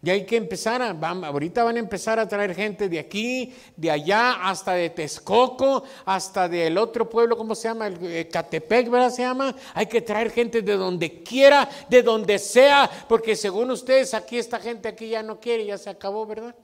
y 0.02 0.10
hay 0.10 0.26
que 0.26 0.38
empezar, 0.38 0.82
a, 0.82 0.92
ahorita 0.92 1.64
van 1.66 1.76
a 1.76 1.80
empezar 1.80 2.20
a 2.20 2.28
traer 2.28 2.56
gente 2.56 2.88
de 2.88 3.00
aquí, 3.00 3.54
de 3.76 3.92
allá, 3.92 4.48
hasta 4.48 4.72
de 4.74 4.90
Texcoco, 4.92 5.84
hasta 6.06 6.48
del 6.48 6.78
otro 6.78 7.10
pueblo, 7.10 7.36
¿cómo 7.36 7.54
se 7.54 7.68
llama? 7.68 7.88
El, 7.88 7.98
eh, 8.04 8.30
Catepec, 8.30 8.90
¿verdad? 8.90 9.10
Se 9.10 9.24
llama. 9.24 9.54
Hay 9.74 9.88
que 9.88 10.00
traer 10.00 10.32
gente 10.32 10.62
de 10.62 10.78
donde 10.78 11.22
quiera, 11.22 11.70
de 11.90 12.02
donde 12.02 12.40
sea, 12.40 12.90
porque 13.10 13.36
según 13.36 13.72
ustedes, 13.72 14.14
aquí 14.14 14.38
esta 14.38 14.60
gente 14.60 14.88
aquí 14.88 15.10
ya 15.10 15.22
no 15.22 15.42
quiere, 15.42 15.66
ya 15.66 15.78
se 15.78 15.90
acabó, 15.90 16.26
¿verdad? 16.26 16.56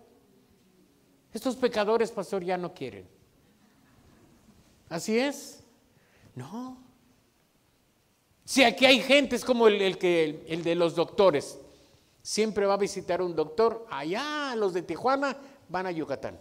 Estos 1.36 1.58
pecadores, 1.58 2.12
pastor, 2.12 2.45
ya 2.45 2.58
no 2.58 2.74
quieren. 2.74 3.06
¿Así 4.88 5.19
es? 5.19 5.65
No. 6.34 6.78
Si 8.45 8.63
aquí 8.63 8.86
hay 8.86 9.02
gente, 9.02 9.36
es 9.36 9.43
como 9.43 9.67
el, 9.67 9.82
el 9.82 10.63
de 10.63 10.76
los 10.76 10.95
doctores 10.95 11.60
siempre 12.21 12.65
va 12.65 12.76
a 12.76 12.78
visitar 12.78 13.21
un 13.21 13.36
doctor. 13.36 13.86
Allá 13.91 14.56
los 14.56 14.74
de 14.74 14.82
Tijuana 14.84 15.36
van 15.67 15.88
a 15.88 15.91
Yucatán. 15.91 16.39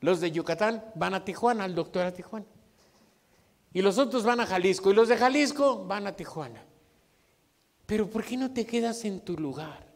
Los 0.00 0.20
de 0.20 0.32
Yucatán 0.32 0.84
van 0.96 1.14
a 1.14 1.24
Tijuana, 1.24 1.62
al 1.62 1.76
doctor 1.76 2.04
a 2.04 2.12
Tijuana. 2.12 2.46
Y 3.72 3.82
los 3.82 3.98
otros 3.98 4.24
van 4.24 4.40
a 4.40 4.46
Jalisco. 4.46 4.90
Y 4.90 4.94
los 4.94 5.06
de 5.06 5.16
Jalisco 5.16 5.84
van 5.86 6.08
a 6.08 6.16
Tijuana. 6.16 6.64
Pero 7.86 8.10
¿por 8.10 8.24
qué 8.24 8.36
no 8.36 8.52
te 8.52 8.66
quedas 8.66 9.04
en 9.04 9.20
tu 9.20 9.38
lugar? 9.38 9.86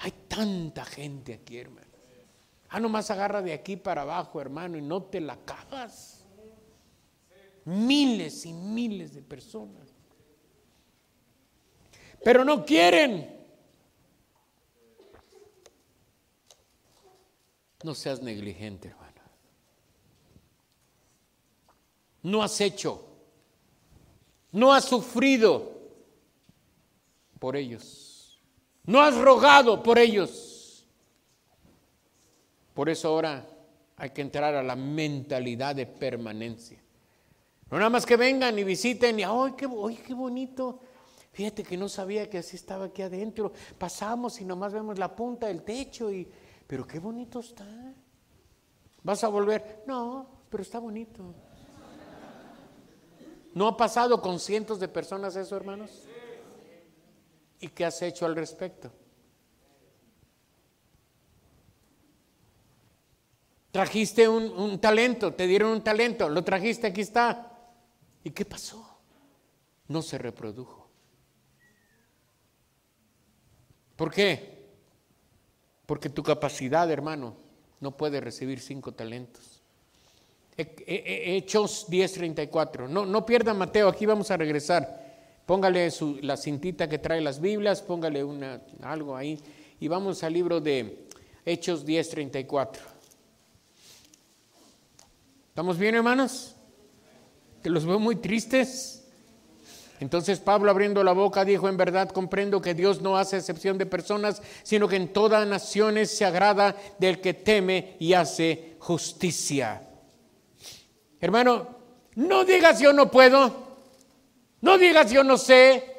Hay 0.00 0.12
tanta 0.26 0.84
gente 0.84 1.34
aquí, 1.34 1.56
hermano. 1.58 1.85
Ah, 2.68 2.80
nomás 2.80 3.10
agarra 3.10 3.42
de 3.42 3.52
aquí 3.52 3.76
para 3.76 4.02
abajo, 4.02 4.40
hermano, 4.40 4.76
y 4.76 4.82
no 4.82 5.02
te 5.02 5.20
la 5.20 5.34
acabas. 5.34 6.24
Miles 7.64 8.46
y 8.46 8.52
miles 8.52 9.14
de 9.14 9.22
personas. 9.22 9.94
Pero 12.22 12.44
no 12.44 12.64
quieren. 12.64 13.36
No 17.84 17.94
seas 17.94 18.20
negligente, 18.20 18.88
hermano. 18.88 19.06
No 22.26 22.42
has 22.42 22.60
hecho, 22.60 23.06
no 24.50 24.72
has 24.72 24.84
sufrido 24.84 25.78
por 27.38 27.54
ellos, 27.54 28.40
no 28.84 29.00
has 29.00 29.16
rogado 29.16 29.80
por 29.80 29.96
ellos. 29.96 30.45
Por 32.76 32.90
eso 32.90 33.08
ahora 33.08 33.42
hay 33.96 34.10
que 34.10 34.20
entrar 34.20 34.54
a 34.54 34.62
la 34.62 34.76
mentalidad 34.76 35.74
de 35.74 35.86
permanencia. 35.86 36.78
No 37.70 37.78
nada 37.78 37.88
más 37.88 38.04
que 38.04 38.18
vengan 38.18 38.58
y 38.58 38.64
visiten 38.64 39.18
y, 39.18 39.22
¡ay, 39.22 39.54
qué, 39.56 39.66
qué 40.06 40.12
bonito! 40.12 40.80
Fíjate 41.32 41.62
que 41.62 41.78
no 41.78 41.88
sabía 41.88 42.28
que 42.28 42.36
así 42.36 42.54
estaba 42.54 42.84
aquí 42.84 43.00
adentro. 43.00 43.50
Pasamos 43.78 44.42
y 44.42 44.44
nomás 44.44 44.74
vemos 44.74 44.98
la 44.98 45.16
punta 45.16 45.46
del 45.46 45.62
techo 45.62 46.12
y, 46.12 46.28
pero 46.66 46.86
qué 46.86 46.98
bonito 46.98 47.40
está. 47.40 47.64
¿Vas 49.02 49.24
a 49.24 49.28
volver? 49.28 49.82
No, 49.86 50.26
pero 50.50 50.62
está 50.62 50.78
bonito. 50.78 51.34
¿No 53.54 53.68
ha 53.68 53.76
pasado 53.78 54.20
con 54.20 54.38
cientos 54.38 54.78
de 54.78 54.88
personas 54.88 55.34
eso, 55.34 55.56
hermanos? 55.56 56.02
¿Y 57.58 57.68
qué 57.68 57.86
has 57.86 58.02
hecho 58.02 58.26
al 58.26 58.36
respecto? 58.36 58.92
Trajiste 63.76 64.26
un, 64.26 64.78
talento, 64.78 65.34
te 65.34 65.46
dieron 65.46 65.70
un 65.70 65.84
talento, 65.84 66.30
lo 66.30 66.42
trajiste, 66.42 66.86
aquí 66.86 67.02
está. 67.02 67.52
¿Y 68.24 68.30
qué 68.30 68.46
pasó? 68.46 68.82
No 69.88 70.00
se 70.00 70.16
reprodujo. 70.16 70.88
¿Por 73.94 74.10
qué? 74.10 74.64
Porque 75.84 76.08
tu 76.08 76.22
capacidad, 76.22 76.90
hermano, 76.90 77.36
no 77.80 77.94
puede 77.94 78.18
recibir 78.18 78.60
cinco 78.60 78.92
talentos. 78.92 79.60
Hechos 80.56 81.86
10:34. 81.90 82.88
No, 82.88 83.04
no 83.04 83.26
pierdan 83.26 83.58
Mateo, 83.58 83.88
aquí 83.88 84.06
vamos 84.06 84.30
a 84.30 84.38
regresar. 84.38 85.04
Póngale 85.44 85.90
la 86.22 86.38
cintita 86.38 86.88
que 86.88 86.98
trae 86.98 87.20
las 87.20 87.42
Biblias, 87.42 87.82
póngale 87.82 88.24
una, 88.24 88.62
algo 88.80 89.14
ahí. 89.14 89.38
Y 89.80 89.88
vamos 89.88 90.24
al 90.24 90.32
libro 90.32 90.62
de 90.62 91.08
Hechos 91.44 91.84
10:34. 91.84 92.95
¿Estamos 95.56 95.78
bien, 95.78 95.94
hermanos? 95.94 96.54
Que 97.62 97.70
los 97.70 97.86
veo 97.86 97.98
muy 97.98 98.16
tristes. 98.16 99.08
Entonces 100.00 100.38
Pablo 100.38 100.70
abriendo 100.70 101.02
la 101.02 101.12
boca 101.12 101.46
dijo, 101.46 101.66
en 101.66 101.78
verdad 101.78 102.10
comprendo 102.10 102.60
que 102.60 102.74
Dios 102.74 103.00
no 103.00 103.16
hace 103.16 103.38
excepción 103.38 103.78
de 103.78 103.86
personas, 103.86 104.42
sino 104.62 104.86
que 104.86 104.96
en 104.96 105.14
todas 105.14 105.48
naciones 105.48 106.10
se 106.14 106.26
agrada 106.26 106.76
del 106.98 107.22
que 107.22 107.32
teme 107.32 107.96
y 107.98 108.12
hace 108.12 108.76
justicia. 108.80 109.80
Hermano, 111.22 111.68
no 112.16 112.44
digas 112.44 112.78
yo 112.78 112.92
no 112.92 113.10
puedo, 113.10 113.78
no 114.60 114.76
digas 114.76 115.10
yo 115.10 115.24
no 115.24 115.38
sé, 115.38 115.95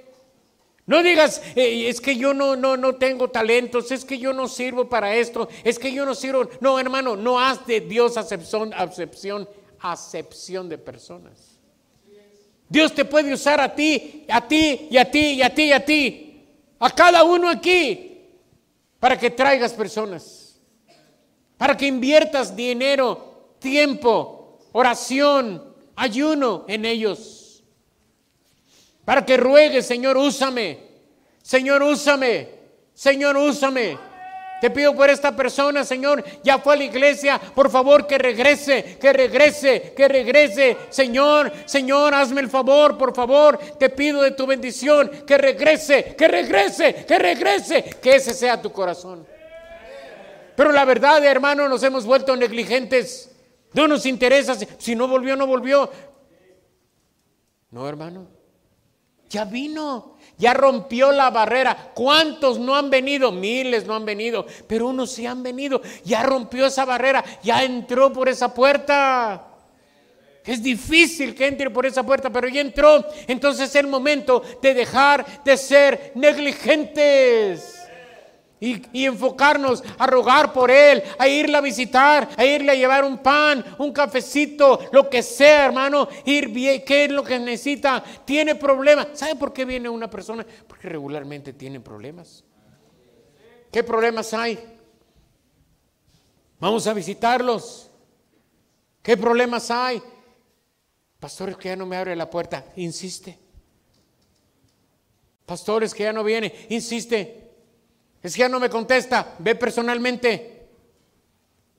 no 0.88 1.04
digas, 1.04 1.42
eh, 1.56 1.90
es 1.90 2.00
que 2.00 2.16
yo 2.16 2.34
no, 2.34 2.56
no, 2.56 2.78
no 2.78 2.96
tengo 2.96 3.30
talentos, 3.30 3.92
es 3.92 4.06
que 4.06 4.18
yo 4.18 4.32
no 4.32 4.48
sirvo 4.48 4.88
para 4.88 5.14
esto, 5.16 5.50
es 5.66 5.78
que 5.78 5.92
yo 5.92 6.06
no 6.06 6.16
sirvo. 6.16 6.50
No, 6.62 6.80
hermano, 6.80 7.18
no 7.18 7.42
haz 7.42 7.68
de 7.68 7.82
Dios 7.82 8.16
acepción, 8.16 8.74
acepción, 8.74 9.50
acepción 9.82 10.70
de 10.70 10.78
personas. 10.78 11.60
Dios 12.70 12.94
te 12.94 13.04
puede 13.04 13.34
usar 13.34 13.60
a 13.60 13.76
ti, 13.76 14.26
a 14.30 14.48
ti 14.48 14.88
y 14.90 14.98
a 14.98 15.12
ti 15.12 15.20
y 15.20 15.42
a 15.42 15.54
ti 15.54 15.64
y 15.64 15.72
a 15.74 15.86
ti, 15.86 16.46
a 16.80 16.90
cada 16.90 17.26
uno 17.26 17.50
aquí, 17.50 18.22
para 18.98 19.20
que 19.20 19.30
traigas 19.30 19.74
personas, 19.74 20.62
para 21.58 21.76
que 21.76 21.86
inviertas 21.86 22.56
dinero, 22.56 23.56
tiempo, 23.60 24.60
oración, 24.72 25.76
ayuno 25.98 26.64
en 26.70 26.86
ellos, 26.86 27.37
para 29.08 29.26
que 29.26 29.38
ruegues, 29.38 29.86
Señor, 29.86 30.18
úsame, 30.18 30.80
Señor, 31.42 31.82
úsame, 31.82 32.50
Señor, 32.94 33.38
úsame. 33.38 33.98
Te 34.60 34.70
pido 34.70 34.94
por 34.94 35.10
esta 35.10 35.34
persona, 35.34 35.86
Señor, 35.86 36.22
ya 36.44 36.60
fue 36.60 36.74
a 36.74 36.78
la 36.78 36.84
iglesia, 36.84 37.40
por 37.40 37.70
favor 37.70 38.06
que 38.06 38.18
regrese, 38.18 38.98
que 39.00 39.14
regrese, 39.14 39.94
que 39.96 40.10
regrese. 40.10 40.76
Señor, 40.90 41.54
Señor, 41.64 42.14
hazme 42.14 42.42
el 42.42 42.50
favor, 42.50 42.98
por 42.98 43.16
favor, 43.16 43.58
te 43.80 43.90
pido 43.90 44.24
de 44.24 44.32
tu 44.32 44.46
bendición, 44.46 45.10
que 45.26 45.38
regrese, 45.38 46.14
que 46.18 46.28
regrese, 46.28 47.06
que 47.06 47.18
regrese, 47.18 47.84
que 48.02 48.16
ese 48.16 48.34
sea 48.34 48.62
tu 48.62 48.74
corazón. 48.74 49.26
Pero 50.58 50.74
la 50.74 50.84
verdad, 50.84 51.24
hermano, 51.24 51.70
nos 51.70 51.82
hemos 51.82 52.06
vuelto 52.06 52.36
negligentes. 52.36 53.32
No 53.72 53.88
nos 53.88 54.06
interesa, 54.06 54.58
si 54.78 54.96
no 54.96 55.08
volvió, 55.08 55.38
no 55.38 55.48
volvió. 55.48 55.90
No, 57.72 57.88
hermano, 57.88 58.37
ya 59.30 59.46
vino. 59.46 60.18
Ya 60.38 60.54
rompió 60.54 61.12
la 61.12 61.32
barrera. 61.32 61.92
¿Cuántos 61.96 62.60
no 62.60 62.76
han 62.76 62.90
venido? 62.90 63.32
Miles 63.32 63.86
no 63.86 63.96
han 63.96 64.06
venido, 64.06 64.46
pero 64.68 64.88
unos 64.88 65.12
sí 65.12 65.26
han 65.26 65.42
venido. 65.42 65.82
Ya 66.04 66.24
rompió 66.24 66.68
esa 66.68 66.86
barrera, 66.86 67.24
ya 67.42 67.64
entró 67.64 68.14
por 68.14 68.30
esa 68.30 68.54
puerta. 68.54 69.48
Es 70.46 70.64
difícil 70.64 71.36
que 71.36 71.48
entre 71.48 71.70
por 71.70 71.86
esa 71.86 72.04
puerta, 72.04 72.30
pero 72.30 72.48
ya 72.48 72.62
entró. 72.62 73.06
Entonces 73.28 73.70
es 73.70 73.76
el 73.76 73.88
momento 73.88 74.42
de 74.62 74.74
dejar 74.74 75.44
de 75.44 75.58
ser 75.58 76.12
negligentes. 76.16 77.77
Y, 78.60 79.06
enfocarnos 79.06 79.84
a 80.00 80.08
rogar 80.08 80.52
por 80.52 80.72
Él, 80.72 81.04
a 81.20 81.28
irle 81.28 81.58
a 81.58 81.62
visitar, 81.62 82.28
a 82.36 82.44
irle 82.44 82.72
a 82.72 82.76
llevar 82.76 83.06
un 83.06 83.20
pan, 83.20 83.64
un 83.78 83.94
cafecito, 83.94 84.80
lo 84.92 85.10
que 85.10 85.22
sea, 85.22 85.66
hermano, 85.66 86.08
ir 86.26 86.48
bien, 86.50 86.84
qué 86.84 87.06
es 87.06 87.12
lo 87.12 87.24
que 87.24 87.38
necesita, 87.38 88.04
tiene 88.26 88.56
problemas. 88.56 89.10
¿Sabe 89.14 89.36
por 89.36 89.54
qué 89.54 89.64
viene 89.64 89.90
una 89.90 90.10
persona? 90.10 90.46
Porque 90.68 90.90
regularmente 90.90 91.54
tiene 91.54 91.80
problemas. 91.80 92.44
¿Qué 93.72 93.84
problemas 93.84 94.34
hay? 94.34 94.58
Vamos 96.60 96.88
a 96.88 96.94
visitarlos. 96.94 97.92
¿Qué 99.04 99.16
problemas 99.16 99.70
hay? 99.70 100.02
Pastores 101.20 101.58
que 101.58 101.70
ya 101.70 101.76
no 101.76 101.86
me 101.86 101.96
abre 101.96 102.16
la 102.16 102.30
puerta, 102.30 102.66
insiste. 102.76 103.38
Pastores 105.46 105.94
que 105.94 106.04
ya 106.04 106.14
no 106.14 106.24
viene, 106.24 106.68
insiste. 106.70 107.47
Es 108.24 108.34
que 108.34 108.40
ya 108.40 108.50
no 108.50 108.60
me 108.60 108.70
contesta, 108.70 109.36
ve 109.40 109.56
personalmente. 109.56 110.68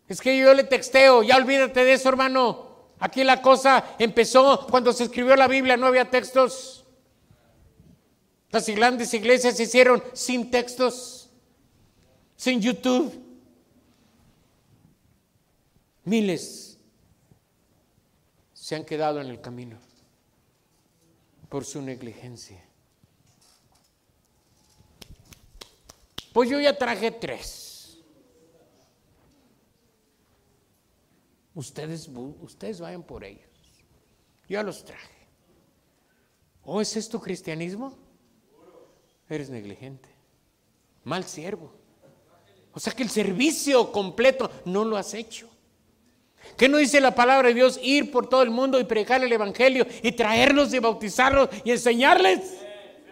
Es 0.09 0.20
que 0.20 0.36
yo 0.39 0.55
le 0.55 0.64
texteo, 0.64 1.22
ya 1.22 1.36
olvídate 1.36 1.84
de 1.84 1.93
eso, 1.93 2.09
hermano. 2.09 2.68
Aquí 3.01 3.22
la 3.22 3.43
cosa 3.43 3.97
empezó 3.99 4.66
cuando 4.70 4.93
se 4.93 5.05
escribió 5.05 5.36
la 5.36 5.47
Biblia, 5.47 5.76
no 5.76 5.86
había 5.86 6.11
textos. 6.11 6.84
Las 8.51 8.66
grandes 8.68 9.12
iglesias 9.12 9.57
se 9.57 9.64
hicieron 9.64 10.03
sin 10.14 10.51
textos, 10.51 11.30
sin 12.36 12.61
YouTube. 12.61 13.12
Miles 16.05 16.78
se 18.55 18.74
han 18.74 18.84
quedado 18.84 19.20
en 19.20 19.28
el 19.28 19.41
camino 19.41 19.78
por 21.49 21.64
su 21.64 21.82
negligencia. 21.82 22.67
Pues 26.39 26.51
yo 26.51 26.61
ya 26.61 26.78
traje 26.78 27.11
tres. 27.11 27.99
Ustedes, 31.53 32.09
ustedes 32.41 32.80
vayan 32.80 33.03
por 33.03 33.24
ellos. 33.24 33.51
Yo 34.49 34.62
los 34.62 34.84
traje. 34.84 35.26
¿O 36.62 36.80
es 36.80 36.97
esto 36.97 37.20
cristianismo? 37.20 37.93
Eres 39.28 39.51
negligente. 39.51 40.09
Mal 41.03 41.24
siervo. 41.24 41.72
O 42.72 42.78
sea 42.78 42.93
que 42.93 43.03
el 43.03 43.11
servicio 43.11 43.91
completo 43.91 44.49
no 44.64 44.84
lo 44.84 44.97
has 44.97 45.14
hecho. 45.14 45.51
¿Qué 46.57 46.68
no 46.68 46.76
dice 46.76 47.01
la 47.01 47.16
palabra 47.16 47.49
de 47.49 47.55
Dios? 47.55 47.80
Ir 47.82 48.12
por 48.12 48.28
todo 48.28 48.43
el 48.43 48.51
mundo 48.51 48.78
y 48.78 48.84
predicar 48.84 49.24
el 49.24 49.32
Evangelio 49.32 49.89
y 50.05 50.12
traerlos 50.12 50.72
y 50.72 50.78
bautizarlos 50.78 51.49
y 51.64 51.72
enseñarles. 51.72 52.59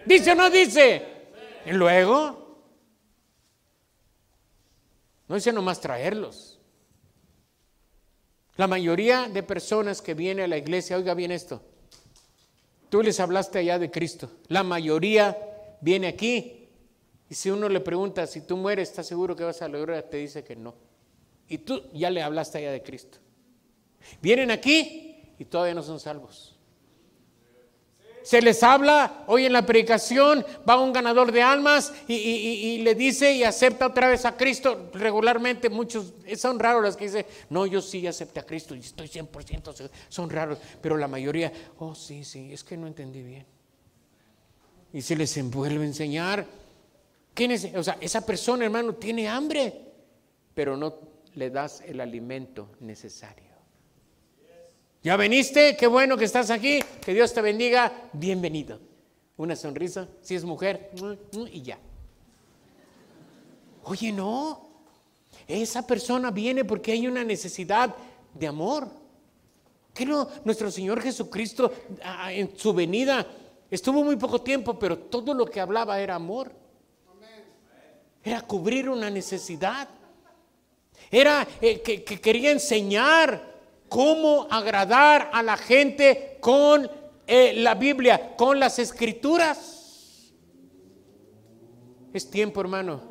¿Dice 0.05 0.31
o 0.31 0.35
no 0.37 0.49
dice? 0.49 1.03
Y 1.67 1.73
luego, 1.73 2.46
no 5.29 5.35
dice 5.35 5.53
nomás 5.53 5.81
traerlos. 5.81 6.59
La 8.57 8.67
mayoría 8.67 9.29
de 9.29 9.43
personas 9.43 10.01
que 10.01 10.15
vienen 10.15 10.45
a 10.45 10.49
la 10.49 10.57
iglesia, 10.57 10.97
oiga 10.97 11.15
bien 11.15 11.31
esto, 11.31 11.63
tú 12.89 13.03
les 13.03 13.21
hablaste 13.21 13.59
allá 13.59 13.79
de 13.79 13.91
Cristo. 13.91 14.31
La 14.49 14.63
mayoría 14.63 15.37
viene 15.81 16.07
aquí 16.09 16.69
y 17.29 17.35
si 17.35 17.51
uno 17.51 17.69
le 17.69 17.81
pregunta, 17.81 18.27
si 18.27 18.41
tú 18.41 18.57
mueres, 18.57 18.89
¿estás 18.89 19.07
seguro 19.07 19.37
que 19.37 19.45
vas 19.45 19.61
a 19.61 19.69
la 19.69 19.79
gloria? 19.79 20.09
Te 20.09 20.17
dice 20.17 20.43
que 20.43 20.57
no. 20.57 20.75
Y 21.49 21.59
tú 21.59 21.83
ya 21.93 22.11
le 22.11 22.23
hablaste 22.23 22.59
allá 22.59 22.73
de 22.73 22.83
Cristo. 22.83 23.19
Vienen 24.23 24.51
aquí 24.51 25.35
y 25.39 25.45
todavía 25.45 25.75
no 25.75 25.83
son 25.83 26.01
salvos 26.01 26.56
se 28.27 28.43
les 28.43 28.61
habla 28.65 29.23
hoy 29.29 29.47
en 29.47 29.53
la 29.53 29.65
predicación, 29.65 30.45
va 30.69 30.81
un 30.81 30.93
ganador 30.93 31.31
de 31.31 31.43
almas 31.43 31.93
y, 32.09 32.79
le 32.79 32.97
dice 32.97 33.33
y 33.33 33.45
acepta 33.45 33.87
otra 33.87 34.09
vez 34.09 34.25
a 34.25 34.37
Cristo. 34.37 34.91
Regularmente 34.95 35.71
muchos, 35.71 36.13
son 36.37 36.59
raros 36.59 36.83
los 36.83 36.97
que 36.97 37.05
dicen, 37.05 37.25
no, 37.51 37.67
yo 37.67 37.81
sí 37.81 38.05
acepté 38.05 38.41
a 38.41 38.43
Cristo 38.43 38.75
y 38.75 38.81
estoy 38.81 39.07
100%, 39.07 39.91
son 40.09 40.29
raros, 40.29 40.59
pero 40.81 40.97
la 40.97 41.07
mayoría, 41.07 41.53
oh 41.79 41.95
sí, 41.95 42.25
sí, 42.25 42.53
es 42.53 42.65
que 42.65 42.77
no 42.77 42.89
entendí 42.89 43.23
bien. 43.23 43.47
Y 44.93 45.03
se 45.03 45.15
les 45.15 45.41
vuelve 45.49 45.85
a 45.85 45.87
enseñar. 45.87 46.45
¿Quién 47.33 47.53
es? 47.53 47.73
O 47.77 47.83
sea, 47.85 47.97
esa 48.01 48.27
persona, 48.27 48.65
hermano, 48.65 48.97
tiene 48.97 49.29
hambre, 49.29 49.73
pero 50.53 50.77
no 50.77 50.99
le 51.37 51.49
das 51.51 51.81
el 51.87 52.01
alimento 52.01 52.71
necesario. 52.81 53.46
¿Ya 55.07 55.17
veniste? 55.17 55.77
Qué 55.77 55.87
bueno 55.87 56.17
que 56.17 56.25
estás 56.25 56.51
aquí. 56.51 56.81
Que 57.01 57.15
Dios 57.15 57.33
te 57.33 57.41
bendiga. 57.41 57.93
Bienvenido. 58.13 58.81
Una 59.37 59.55
sonrisa. 59.55 60.09
Si 60.21 60.35
es 60.35 60.43
mujer, 60.43 60.91
y 61.53 61.63
ya. 61.63 61.79
Oye, 63.85 64.11
no. 64.11 64.69
Esa 65.47 65.87
persona 65.87 66.33
viene 66.33 66.65
porque 66.65 66.91
hay 66.91 67.07
una 67.07 67.23
necesidad 67.23 67.95
de 68.35 68.49
amor. 68.49 68.89
Que 69.95 70.05
no, 70.05 70.29
nuestro 70.45 70.73
Señor 70.73 71.01
Jesucristo 71.01 71.73
en 72.31 72.59
su 72.59 72.75
venida 72.75 73.25
estuvo 73.71 74.03
muy 74.03 74.17
poco 74.17 74.41
tiempo, 74.41 74.77
pero 74.77 74.99
todo 74.99 75.35
lo 75.35 75.47
que 75.47 75.61
hablaba 75.61 76.01
era 76.01 76.17
amor. 76.17 76.51
Era 78.25 78.41
cubrir 78.41 78.89
una 78.89 79.09
necesidad. 79.09 79.89
Era 81.13 81.47
eh, 81.61 81.81
que 81.81 82.21
quería 82.21 82.51
enseñar 82.51 83.56
cómo 83.89 84.47
agradar 84.51 85.31
a 85.33 85.43
la 85.43 85.57
gente 85.57 86.39
con 86.41 86.91
eh, 87.27 87.55
la 87.57 87.75
Biblia, 87.75 88.37
con 88.37 88.61
las 88.61 88.79
escrituras. 88.79 90.33
Es 92.13 92.31
tiempo, 92.31 92.61
hermano, 92.61 93.03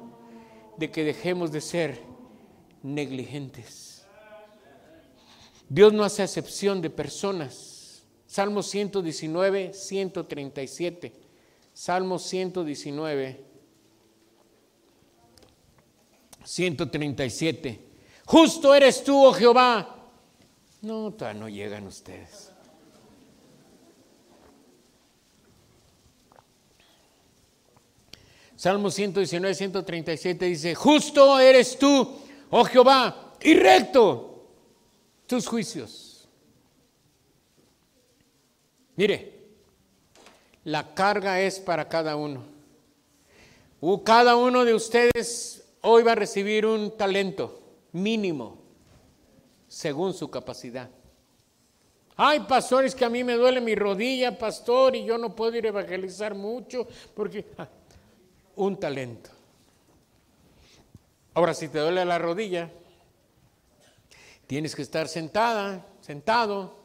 de 0.77 0.89
que 0.89 1.03
dejemos 1.03 1.51
de 1.51 1.61
ser 1.61 2.01
negligentes. 2.81 4.05
Dios 5.67 5.93
no 5.93 6.03
hace 6.03 6.23
excepción 6.23 6.81
de 6.81 6.89
personas. 6.89 8.05
Salmo 8.25 8.61
119, 8.63 9.73
137. 9.73 11.13
Salmo 11.73 12.19
119, 12.19 13.45
137. 16.43 17.79
Justo 18.25 18.73
eres 18.73 19.03
tú, 19.03 19.25
oh 19.25 19.33
Jehová, 19.33 19.94
no, 20.85 21.11
todavía 21.11 21.41
no 21.41 21.49
llegan 21.49 21.87
ustedes. 21.87 22.51
Salmo 28.55 28.89
119, 28.89 29.53
137 29.53 30.45
dice, 30.45 30.75
justo 30.75 31.39
eres 31.39 31.77
tú, 31.77 32.19
oh 32.49 32.63
Jehová, 32.63 33.33
y 33.41 33.53
recto 33.55 34.47
tus 35.27 35.45
juicios. 35.47 36.27
Mire, 38.95 39.33
la 40.63 40.93
carga 40.93 41.41
es 41.41 41.59
para 41.59 41.89
cada 41.89 42.15
uno. 42.15 42.45
Cada 44.03 44.35
uno 44.35 44.63
de 44.63 44.73
ustedes 44.73 45.67
hoy 45.81 46.01
va 46.03 46.13
a 46.13 46.15
recibir 46.15 46.65
un 46.65 46.97
talento 46.97 47.61
mínimo 47.91 48.64
según 49.75 50.13
su 50.13 50.31
capacidad. 50.31 50.89
Hay 52.15 52.39
pastores 52.39 52.95
que 52.95 53.03
a 53.03 53.09
mí 53.09 53.25
me 53.25 53.33
duele 53.33 53.59
mi 53.59 53.75
rodilla, 53.75 54.37
pastor, 54.37 54.95
y 54.95 55.03
yo 55.03 55.17
no 55.17 55.35
puedo 55.35 55.57
ir 55.57 55.65
a 55.65 55.67
evangelizar 55.67 56.33
mucho 56.33 56.87
porque 57.13 57.45
ah, 57.57 57.67
un 58.55 58.79
talento. 58.79 59.31
Ahora, 61.33 61.53
si 61.53 61.67
te 61.67 61.79
duele 61.79 62.05
la 62.05 62.17
rodilla, 62.17 62.71
tienes 64.47 64.73
que 64.73 64.81
estar 64.81 65.09
sentada, 65.09 65.85
sentado. 65.99 66.77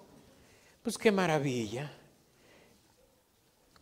Pues 0.83 0.99
qué 0.99 1.13
maravilla. 1.13 1.93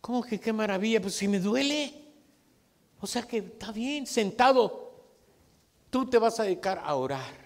¿Cómo 0.01 0.21
que 0.21 0.39
qué 0.39 0.53
maravilla? 0.53 1.01
Pues 1.01 1.15
si 1.15 1.27
me 1.27 1.39
duele. 1.39 1.95
O 3.01 3.07
sea 3.07 3.23
que 3.23 3.39
está 3.39 3.71
bien, 3.71 4.05
sentado. 4.05 4.93
Tú 5.89 6.07
te 6.07 6.19
vas 6.19 6.39
a 6.39 6.43
dedicar 6.43 6.79
a 6.85 6.93
orar. 6.93 7.38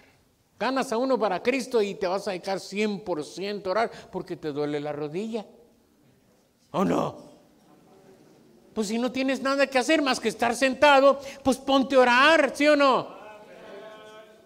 Ganas 0.64 0.90
a 0.92 0.96
uno 0.96 1.18
para 1.18 1.42
Cristo 1.42 1.82
y 1.82 1.94
te 1.94 2.06
vas 2.06 2.26
a 2.26 2.30
dedicar 2.30 2.56
100% 2.56 3.66
a 3.66 3.70
orar 3.70 3.90
porque 4.10 4.34
te 4.34 4.50
duele 4.50 4.80
la 4.80 4.92
rodilla. 4.92 5.44
¿O 6.70 6.82
no? 6.86 7.18
Pues 8.72 8.88
si 8.88 8.96
no 8.96 9.12
tienes 9.12 9.42
nada 9.42 9.66
que 9.66 9.76
hacer 9.76 10.00
más 10.00 10.18
que 10.18 10.30
estar 10.30 10.56
sentado, 10.56 11.20
pues 11.42 11.58
ponte 11.58 11.96
a 11.96 11.98
orar, 11.98 12.52
¿sí 12.54 12.66
o 12.66 12.76
no? 12.76 13.14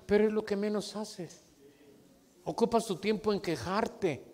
Pero 0.06 0.26
es 0.26 0.32
lo 0.32 0.44
que 0.44 0.56
menos 0.56 0.96
haces. 0.96 1.44
Ocupas 2.42 2.84
tu 2.84 2.96
tiempo 2.96 3.32
en 3.32 3.38
quejarte, 3.38 4.24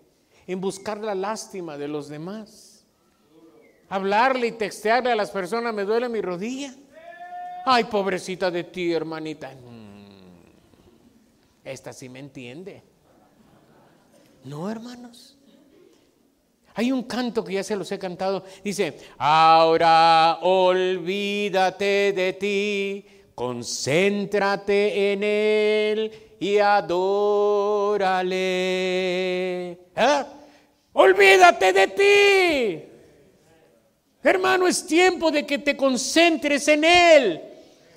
en 0.47 0.59
buscar 0.59 0.97
la 1.01 1.13
lástima 1.13 1.77
de 1.77 1.87
los 1.87 2.09
demás. 2.09 2.83
Hablarle 3.89 4.47
y 4.47 4.51
textearle 4.53 5.11
a 5.11 5.15
las 5.15 5.29
personas, 5.29 5.71
me 5.71 5.83
duele 5.83 6.09
mi 6.09 6.19
rodilla. 6.19 6.73
Ay, 7.63 7.83
pobrecita 7.83 8.49
de 8.49 8.63
ti, 8.63 8.91
hermanita. 8.91 9.51
Esta 11.65 11.91
sí 11.91 12.07
me 12.07 12.19
entiende. 12.19 12.83
No, 14.43 14.69
hermanos. 14.69 15.35
Hay 16.75 16.91
un 16.91 17.01
canto 17.03 17.43
que 17.43 17.53
ya 17.53 17.63
se 17.63 17.75
los 17.75 17.91
he 17.91 17.97
cantado. 17.97 18.45
Dice, 18.63 18.99
ahora 19.17 20.37
olvídate 20.41 22.13
de 22.13 22.33
ti, 22.33 23.05
concéntrate 23.33 25.13
en 25.13 25.23
Él 25.23 26.11
y 26.39 26.59
adórale. 26.59 28.27
¿Eh? 29.71 30.25
Olvídate 30.93 31.73
de 31.73 31.87
ti. 31.87 32.83
Hermano, 34.21 34.67
es 34.67 34.85
tiempo 34.85 35.31
de 35.31 35.45
que 35.45 35.57
te 35.57 35.75
concentres 35.75 36.67
en 36.67 36.83
Él. 36.83 37.54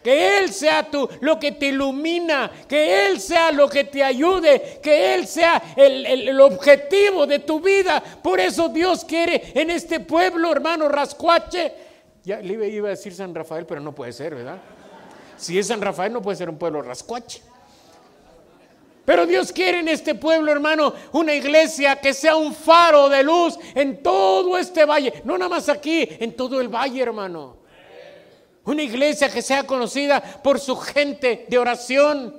Que 0.09 0.39
Él 0.39 0.55
sea 0.55 0.91
tú 0.91 1.07
lo 1.21 1.39
que 1.39 1.53
te 1.53 1.67
ilumina, 1.67 2.51
que 2.67 3.09
Él 3.09 3.21
sea 3.21 3.53
lo 3.53 3.69
que 3.69 3.85
te 3.85 4.03
ayude, 4.03 4.81
que 4.83 5.15
Él 5.15 5.27
sea 5.27 5.63
el, 5.77 6.07
el, 6.07 6.41
objetivo 6.41 7.27
de 7.27 7.41
tu 7.41 7.61
vida. 7.61 8.03
Por 8.23 8.41
eso 8.41 8.71
Dios 8.71 9.05
quiere 9.05 9.53
en 9.55 9.69
este 9.69 10.01
pueblo, 10.01 10.51
hermano 10.51 10.89
Rascuache. 10.89 11.75
Ya 12.25 12.39
le 12.39 12.55
iba 12.71 12.87
a 12.87 12.91
decir 12.93 13.15
San 13.15 13.35
Rafael, 13.35 13.67
pero 13.67 13.83
no 13.83 13.95
puede 13.95 14.15
ser, 14.15 14.35
¿verdad? 14.35 14.57
Si 15.37 15.59
es 15.59 15.67
San 15.67 15.83
Rafael, 15.83 16.11
no 16.11 16.23
puede 16.23 16.39
ser 16.39 16.49
un 16.49 16.57
pueblo 16.57 16.81
Rascuache. 16.81 17.43
Pero 19.05 19.27
Dios 19.27 19.53
quiere 19.53 19.81
en 19.81 19.89
este 19.89 20.15
pueblo, 20.15 20.51
hermano, 20.51 20.95
una 21.13 21.35
iglesia 21.35 21.97
que 21.97 22.15
sea 22.15 22.35
un 22.35 22.55
faro 22.55 23.11
de 23.11 23.23
luz 23.23 23.59
en 23.75 24.03
todo 24.03 24.57
este 24.57 24.87
valle. 24.87 25.21
No 25.25 25.37
nada 25.37 25.51
más 25.51 25.69
aquí, 25.69 26.09
en 26.19 26.35
todo 26.35 26.63
el 26.63 26.69
valle, 26.69 27.03
hermano. 27.03 27.68
Una 28.69 28.83
iglesia 28.83 29.31
que 29.31 29.41
sea 29.41 29.67
conocida 29.67 30.21
por 30.21 30.61
su 30.61 30.77
gente 30.77 31.47
de 31.49 31.57
oración, 31.57 32.37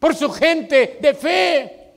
por 0.00 0.12
su 0.12 0.28
gente 0.28 0.98
de 1.00 1.14
fe. 1.14 1.92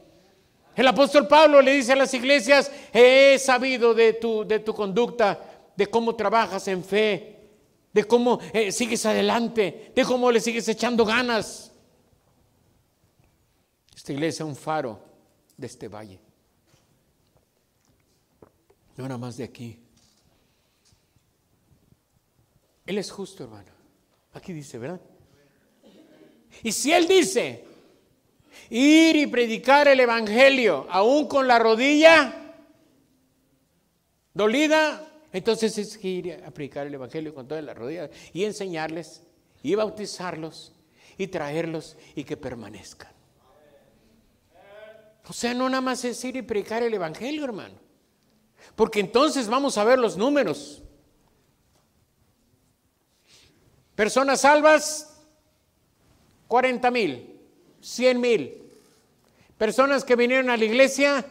El 0.75 0.87
apóstol 0.87 1.27
Pablo 1.27 1.63
le 1.63 1.71
dice 1.71 1.93
a 1.93 1.95
las 1.95 2.13
iglesias, 2.13 2.71
he 2.93 3.39
sabido 3.39 3.95
de 3.95 4.13
tu, 4.13 4.45
de 4.45 4.59
tu 4.59 4.75
conducta, 4.75 5.71
de 5.75 5.87
cómo 5.87 6.13
trabajas 6.13 6.67
en 6.67 6.83
fe, 6.83 7.39
de 7.91 8.03
cómo 8.03 8.39
eh, 8.53 8.71
sigues 8.71 9.03
adelante, 9.07 9.91
de 9.95 10.05
cómo 10.05 10.31
le 10.31 10.39
sigues 10.41 10.67
echando 10.67 11.03
ganas. 11.03 11.71
Esta 13.95 14.13
iglesia 14.13 14.43
es 14.43 14.47
un 14.47 14.55
faro 14.55 14.99
de 15.57 15.65
este 15.65 15.87
valle. 15.87 16.19
No 18.95 19.05
nada 19.05 19.17
más 19.17 19.37
de 19.37 19.43
aquí. 19.43 19.79
Él 22.85 22.97
es 22.97 23.11
justo, 23.11 23.43
hermano. 23.43 23.71
Aquí 24.33 24.53
dice, 24.53 24.77
¿verdad? 24.77 25.01
Y 26.63 26.71
si 26.71 26.91
Él 26.91 27.07
dice, 27.07 27.65
ir 28.69 29.15
y 29.15 29.27
predicar 29.27 29.87
el 29.87 29.99
Evangelio, 29.99 30.87
aún 30.89 31.27
con 31.27 31.47
la 31.47 31.59
rodilla 31.59 32.55
dolida, 34.33 35.07
entonces 35.33 35.77
es 35.77 36.03
ir 36.03 36.43
a 36.45 36.51
predicar 36.51 36.87
el 36.87 36.93
Evangelio 36.93 37.33
con 37.33 37.47
toda 37.47 37.61
la 37.61 37.73
rodilla 37.73 38.09
y 38.33 38.43
enseñarles 38.43 39.23
y 39.63 39.75
bautizarlos 39.75 40.73
y 41.17 41.27
traerlos 41.27 41.97
y 42.15 42.23
que 42.23 42.37
permanezcan. 42.37 43.11
O 45.27 45.33
sea, 45.33 45.53
no 45.53 45.69
nada 45.69 45.81
más 45.81 46.03
es 46.03 46.23
ir 46.25 46.35
y 46.35 46.41
predicar 46.41 46.83
el 46.83 46.93
Evangelio, 46.93 47.45
hermano. 47.45 47.75
Porque 48.75 48.99
entonces 48.99 49.47
vamos 49.47 49.77
a 49.77 49.83
ver 49.83 49.99
los 49.99 50.17
números. 50.17 50.83
Personas 53.95 54.41
salvas, 54.41 55.21
40 56.47 56.91
mil, 56.91 57.39
100 57.81 58.19
mil. 58.19 58.61
Personas 59.57 60.03
que 60.03 60.15
vinieron 60.15 60.49
a 60.49 60.57
la 60.57 60.65
iglesia, 60.65 61.25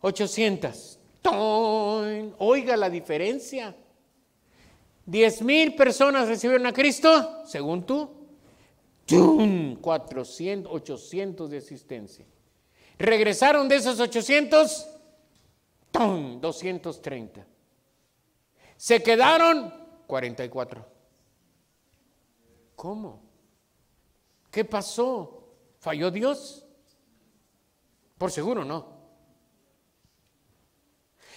800. 0.00 0.98
Oiga 2.38 2.76
la 2.76 2.88
diferencia. 2.88 3.74
10 5.06 5.42
mil 5.42 5.74
personas 5.74 6.28
recibieron 6.28 6.66
a 6.66 6.72
Cristo, 6.72 7.42
según 7.46 7.84
tú. 7.84 8.10
400, 9.80 10.70
800 10.72 11.50
de 11.50 11.58
asistencia. 11.58 12.26
Regresaron 12.98 13.68
de 13.68 13.76
esos 13.76 13.98
800, 13.98 14.86
230. 15.92 17.46
Se 18.76 19.02
quedaron 19.02 19.72
44. 20.06 20.97
¿Cómo? 22.78 23.20
¿Qué 24.52 24.64
pasó? 24.64 25.42
¿Falló 25.80 26.12
Dios? 26.12 26.64
Por 28.16 28.30
seguro 28.30 28.64
no. 28.64 28.86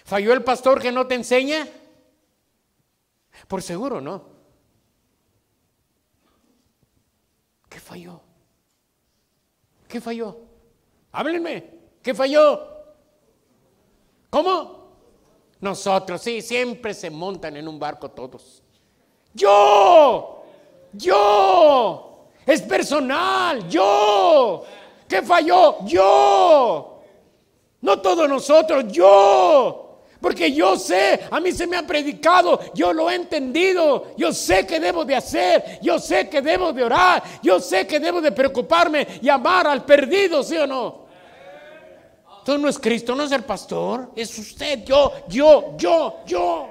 ¿Falló 0.06 0.34
el 0.34 0.44
pastor 0.44 0.80
que 0.80 0.92
no 0.92 1.08
te 1.08 1.16
enseña? 1.16 1.68
Por 3.48 3.64
seguro 3.64 4.00
no. 4.00 4.24
¿Qué 7.68 7.80
falló? 7.80 8.22
¿Qué 9.88 10.00
falló? 10.00 10.38
Háblenme. 11.12 11.80
¿Qué 12.04 12.14
falló? 12.14 12.68
¿Cómo? 14.30 14.92
Nosotros, 15.60 16.22
sí, 16.22 16.40
siempre 16.44 16.94
se 16.94 17.10
montan 17.10 17.58
en 17.58 17.68
un 17.68 17.80
barco 17.80 18.12
todos. 18.12 18.62
Yo, 19.34 20.41
yo. 20.94 22.28
Es 22.46 22.62
personal. 22.62 23.68
Yo. 23.70 24.64
¿Qué 25.08 25.22
falló? 25.22 25.86
Yo. 25.86 27.02
No 27.82 28.00
todos 28.00 28.28
nosotros. 28.30 28.86
Yo. 28.92 29.82
Porque 30.22 30.52
yo 30.52 30.78
sé, 30.78 31.20
a 31.32 31.40
mí 31.40 31.52
se 31.52 31.66
me 31.66 31.76
ha 31.76 31.86
predicado, 31.86 32.60
yo 32.76 32.94
lo 32.94 33.10
he 33.10 33.16
entendido, 33.16 34.14
yo 34.16 34.32
sé 34.32 34.68
que 34.68 34.80
debo 34.80 35.04
de 35.04 35.16
hacer, 35.16 35.80
yo 35.82 35.98
sé 35.98 36.30
que 36.30 36.44
debo 36.44 36.72
de 36.72 36.84
orar, 36.84 37.24
yo 37.42 37.60
sé 37.60 37.88
que 37.88 38.00
debo 38.00 38.22
de 38.22 38.32
preocuparme 38.32 39.08
y 39.20 39.28
amar 39.30 39.66
al 39.66 39.84
perdido, 39.84 40.44
¿sí 40.44 40.56
o 40.58 40.68
no? 40.68 41.06
Entonces 42.38 42.62
no 42.62 42.70
es 42.70 42.78
Cristo, 42.78 43.16
no 43.16 43.24
es 43.24 43.32
el 43.32 43.44
pastor, 43.44 44.12
es 44.16 44.38
usted, 44.38 44.84
yo, 44.84 45.12
yo, 45.28 45.74
yo, 45.76 46.20
yo. 46.28 46.70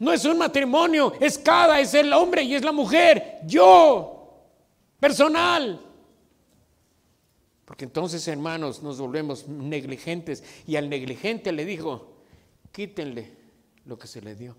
No 0.00 0.14
es 0.14 0.24
un 0.24 0.38
matrimonio, 0.38 1.12
es 1.20 1.36
cada, 1.36 1.78
es 1.78 1.92
el 1.92 2.10
hombre 2.14 2.42
y 2.42 2.54
es 2.54 2.64
la 2.64 2.72
mujer. 2.72 3.38
Yo, 3.44 4.48
personal. 4.98 5.78
Porque 7.66 7.84
entonces, 7.84 8.26
hermanos, 8.26 8.82
nos 8.82 8.98
volvemos 8.98 9.46
negligentes. 9.46 10.42
Y 10.66 10.76
al 10.76 10.88
negligente 10.88 11.52
le 11.52 11.66
dijo, 11.66 12.14
quítenle 12.72 13.30
lo 13.84 13.98
que 13.98 14.06
se 14.06 14.22
le 14.22 14.34
dio. 14.34 14.56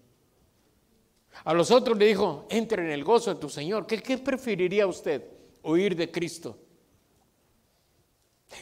A 1.44 1.56
los 1.56 1.72
otros 1.72 1.98
le 1.98 2.06
dijo, 2.06 2.46
entre 2.52 2.84
en 2.84 2.92
el 2.92 3.04
gozo 3.04 3.34
de 3.34 3.40
tu 3.40 3.50
Señor. 3.50 3.88
¿Qué, 3.88 4.00
qué 4.00 4.20
preferiría 4.20 4.86
usted? 4.86 5.24
Oír 5.64 5.96
de 5.96 6.12
Cristo. 6.12 6.56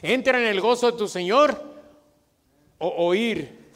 Entra 0.02 0.40
en 0.40 0.48
el 0.48 0.62
gozo 0.62 0.92
de 0.92 0.98
tu 0.98 1.10
Señor 1.10 1.62
o 2.78 2.88
oír 3.06 3.68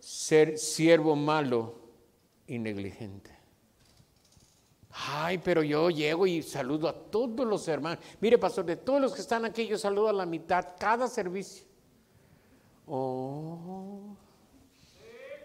ser 0.00 0.58
siervo 0.58 1.16
malo 1.16 1.83
y 2.46 2.58
negligente. 2.58 3.30
Ay, 4.90 5.38
pero 5.38 5.62
yo 5.62 5.90
llego 5.90 6.26
y 6.26 6.42
saludo 6.42 6.88
a 6.88 6.92
todos 6.92 7.46
los 7.46 7.66
hermanos. 7.66 7.98
Mire, 8.20 8.38
pastor, 8.38 8.64
de 8.64 8.76
todos 8.76 9.00
los 9.00 9.12
que 9.12 9.22
están 9.22 9.44
aquí, 9.44 9.66
yo 9.66 9.76
saludo 9.76 10.08
a 10.08 10.12
la 10.12 10.24
mitad 10.24 10.76
cada 10.78 11.08
servicio. 11.08 11.66
Oh. 12.86 14.16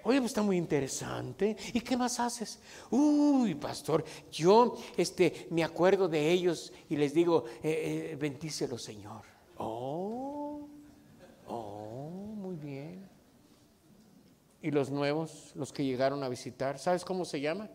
Oye, 0.03 0.19
pues 0.19 0.31
está 0.31 0.41
muy 0.41 0.57
interesante. 0.57 1.57
¿Y 1.73 1.81
qué 1.81 1.97
más 1.97 2.19
haces? 2.19 2.59
Uy, 2.89 3.55
pastor, 3.55 4.03
yo 4.31 4.77
este, 4.95 5.47
me 5.49 5.63
acuerdo 5.63 6.07
de 6.07 6.31
ellos 6.31 6.71
y 6.89 6.95
les 6.95 7.13
digo, 7.13 7.45
eh, 7.63 8.11
eh, 8.11 8.15
bendícelo, 8.15 8.77
Señor. 8.77 9.23
Oh, 9.57 10.67
oh, 11.47 12.09
muy 12.35 12.55
bien. 12.55 13.09
¿Y 14.62 14.72
los 14.72 14.89
nuevos, 14.89 15.51
los 15.55 15.72
que 15.72 15.86
llegaron 15.86 16.24
a 16.24 16.30
visitar? 16.30 16.80
¿Sabes 16.80 17.05
cómo 17.05 17.24
se 17.24 17.39
llama? 17.39 17.70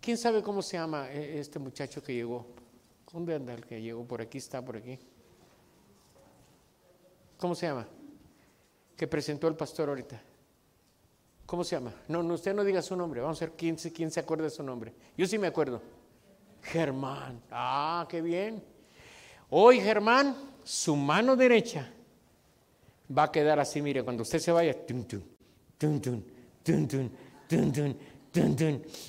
¿Quién 0.00 0.18
sabe 0.18 0.42
cómo 0.42 0.62
se 0.62 0.76
llama 0.76 1.10
eh, 1.10 1.38
este 1.38 1.58
muchacho 1.58 2.02
que 2.02 2.12
llegó? 2.12 2.46
¿Dónde 3.12 3.34
anda 3.34 3.54
el 3.54 3.64
que 3.64 3.80
llegó? 3.80 4.04
Por 4.04 4.20
aquí 4.20 4.38
está, 4.38 4.64
por 4.64 4.76
aquí. 4.76 4.98
¿Cómo 7.38 7.54
se 7.54 7.66
llama? 7.66 7.86
Que 8.96 9.06
presentó 9.06 9.46
el 9.46 9.54
pastor 9.54 9.88
ahorita. 9.88 10.20
¿Cómo 11.46 11.62
se 11.62 11.76
llama? 11.76 11.94
No, 12.08 12.22
no, 12.22 12.34
usted 12.34 12.54
no 12.54 12.64
diga 12.64 12.82
su 12.82 12.96
nombre. 12.96 13.20
Vamos 13.20 13.40
a 13.40 13.46
ver 13.46 13.54
quién, 13.56 13.76
quién 13.76 14.10
se 14.10 14.20
acuerda 14.20 14.44
de 14.44 14.50
su 14.50 14.62
nombre. 14.62 14.92
Yo 15.16 15.26
sí 15.26 15.38
me 15.38 15.46
acuerdo. 15.46 15.80
Germán. 16.62 17.40
Ah, 17.50 18.06
qué 18.08 18.20
bien. 18.20 18.64
Hoy 19.50 19.80
Germán, 19.80 20.34
su 20.64 20.96
mano 20.96 21.36
derecha 21.36 21.92
va 23.16 23.24
a 23.24 23.32
quedar 23.32 23.60
así, 23.60 23.82
mire, 23.82 24.02
cuando 24.02 24.22
usted 24.22 24.38
se 24.38 24.50
vaya, 24.50 24.74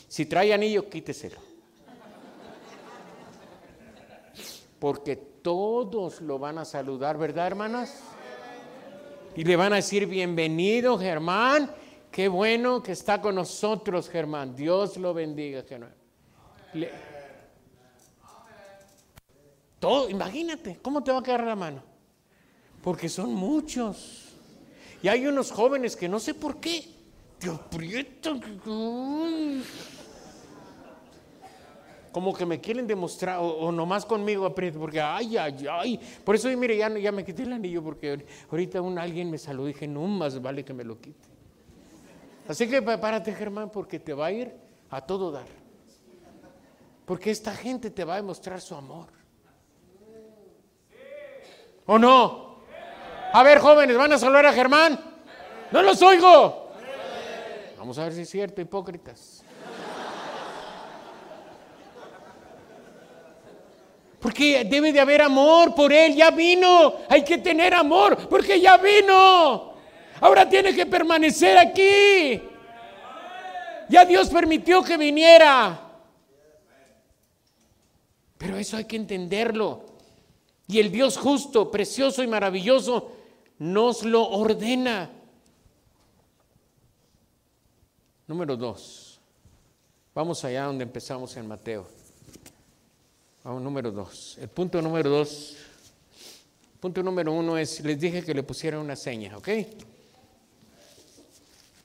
si 0.08 0.26
trae 0.26 0.54
anillo, 0.54 0.90
quíteselo. 0.90 1.38
Porque 4.80 5.16
todos 5.16 6.22
lo 6.22 6.38
van 6.38 6.58
a 6.58 6.66
saludar, 6.66 7.18
¿verdad, 7.18 7.48
hermanas? 7.48 8.02
Y 9.36 9.44
le 9.44 9.56
van 9.56 9.74
a 9.74 9.78
decir, 9.78 10.06
bienvenido, 10.06 10.98
Germán. 10.98 11.72
Qué 12.12 12.28
bueno 12.28 12.82
que 12.82 12.94
está 12.94 13.20
con 13.20 13.36
nosotros, 13.36 14.10
Germán. 14.10 14.56
Dios 14.56 14.98
lo 14.98 15.14
bendiga, 15.14 15.64
Germán. 15.64 15.94
todo, 19.80 20.10
imagínate, 20.10 20.80
¿cómo 20.82 21.04
te 21.04 21.12
va 21.12 21.20
a 21.20 21.24
quedar 21.24 21.44
la 21.44 21.56
mano? 21.56 21.84
Porque 22.82 23.10
son 23.10 23.34
muchos. 23.34 24.35
Y 25.06 25.08
hay 25.08 25.28
unos 25.28 25.52
jóvenes 25.52 25.96
que 25.96 26.10
no 26.10 26.20
sé 26.20 26.34
por 26.34 26.60
qué 26.60 26.84
te 27.38 27.48
aprietan. 27.48 28.42
Como 32.12 32.34
que 32.34 32.44
me 32.44 32.60
quieren 32.60 32.88
demostrar, 32.88 33.38
o, 33.40 33.72
nomás 33.72 34.04
conmigo 34.04 34.48
aprieto, 34.48 34.80
porque 34.80 35.00
ay, 35.00 35.38
ay, 35.38 35.68
ay. 35.70 36.00
Por 36.24 36.34
eso, 36.34 36.50
mire, 36.58 36.76
ya, 36.76 36.90
ya 36.98 37.12
me 37.12 37.24
quité 37.24 37.44
el 37.44 37.54
anillo, 37.54 37.84
porque 37.84 38.26
ahorita 38.50 38.82
un 38.82 38.98
alguien 38.98 39.30
me 39.30 39.38
saludó 39.38 39.70
y 39.70 39.74
dije, 39.74 39.88
no 39.88 40.08
más 40.08 40.42
vale 40.42 40.66
que 40.66 40.74
me 40.74 40.84
lo 40.84 41.00
quite. 41.00 41.30
Así 42.48 42.68
que 42.68 42.82
prepárate, 42.82 43.32
Germán, 43.32 43.70
porque 43.70 44.00
te 44.00 44.12
va 44.12 44.26
a 44.26 44.32
ir 44.32 44.56
a 44.90 45.02
todo 45.02 45.32
dar. 45.32 45.46
Porque 47.06 47.30
esta 47.30 47.54
gente 47.54 47.92
te 47.92 48.04
va 48.04 48.14
a 48.14 48.18
demostrar 48.18 48.60
su 48.60 48.74
amor. 48.74 49.10
¿O 51.86 52.00
no? 52.00 52.45
A 53.34 53.44
ver, 53.44 53.60
jóvenes, 53.60 53.98
¿van 53.98 54.14
a 54.14 54.18
saludar 54.18 54.46
a 54.46 54.54
Germán? 54.54 55.00
No 55.72 55.82
los 55.82 56.02
oigo. 56.02 56.72
Vamos 57.78 57.98
a 57.98 58.04
ver 58.06 58.14
si 58.14 58.22
es 58.22 58.30
cierto, 58.30 58.62
hipócritas. 58.62 59.44
Porque 64.20 64.66
debe 64.66 64.92
de 64.92 65.00
haber 65.00 65.22
amor 65.22 65.76
por 65.76 65.94
él, 65.94 66.16
ya 66.16 66.32
vino. 66.32 66.96
Hay 67.10 67.24
que 67.24 67.38
tener 67.38 67.76
amor 67.76 68.28
porque 68.28 68.60
ya 68.60 68.78
vino. 68.78 69.76
Ahora 70.20 70.50
tiene 70.50 70.74
que 70.74 70.88
permanecer 70.88 71.58
aquí. 71.58 72.42
Ya 73.88 74.04
Dios 74.04 74.30
permitió 74.30 74.84
que 74.84 74.98
viniera. 74.98 75.80
Pero 78.40 78.58
eso 78.58 78.78
hay 78.78 78.86
que 78.86 78.96
entenderlo. 78.96 79.86
Y 80.68 80.80
el 80.80 80.92
Dios 80.92 81.18
justo, 81.18 81.70
precioso 81.70 82.24
y 82.24 82.28
maravilloso 82.28 83.12
nos 83.60 84.04
lo 84.04 84.28
ordena. 84.28 85.10
Número 88.28 88.58
dos. 88.58 89.20
Vamos 90.14 90.44
allá 90.46 90.66
donde 90.66 90.84
empezamos 90.84 91.36
en 91.38 91.48
Mateo. 91.48 91.86
Vamos, 93.44 93.62
número 93.62 93.92
dos. 93.92 94.38
El 94.40 94.50
punto 94.50 94.82
número 94.82 95.10
dos. 95.10 95.58
Punto 96.80 97.04
número 97.04 97.32
uno 97.32 97.58
es, 97.58 97.82
les 97.82 98.00
dije 98.00 98.24
que 98.24 98.34
le 98.34 98.44
pusieran 98.44 98.80
una 98.80 98.96
seña, 98.96 99.38
¿ok? 99.38 99.50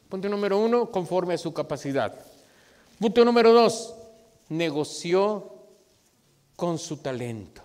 Punto 0.08 0.28
número 0.28 0.58
uno, 0.58 0.90
conforme 0.90 1.34
a 1.34 1.38
su 1.38 1.52
capacidad. 1.52 2.14
Punto 2.98 3.24
número 3.24 3.52
dos, 3.52 3.94
negoció 4.48 5.54
con 6.56 6.78
su 6.78 6.98
talento. 6.98 7.62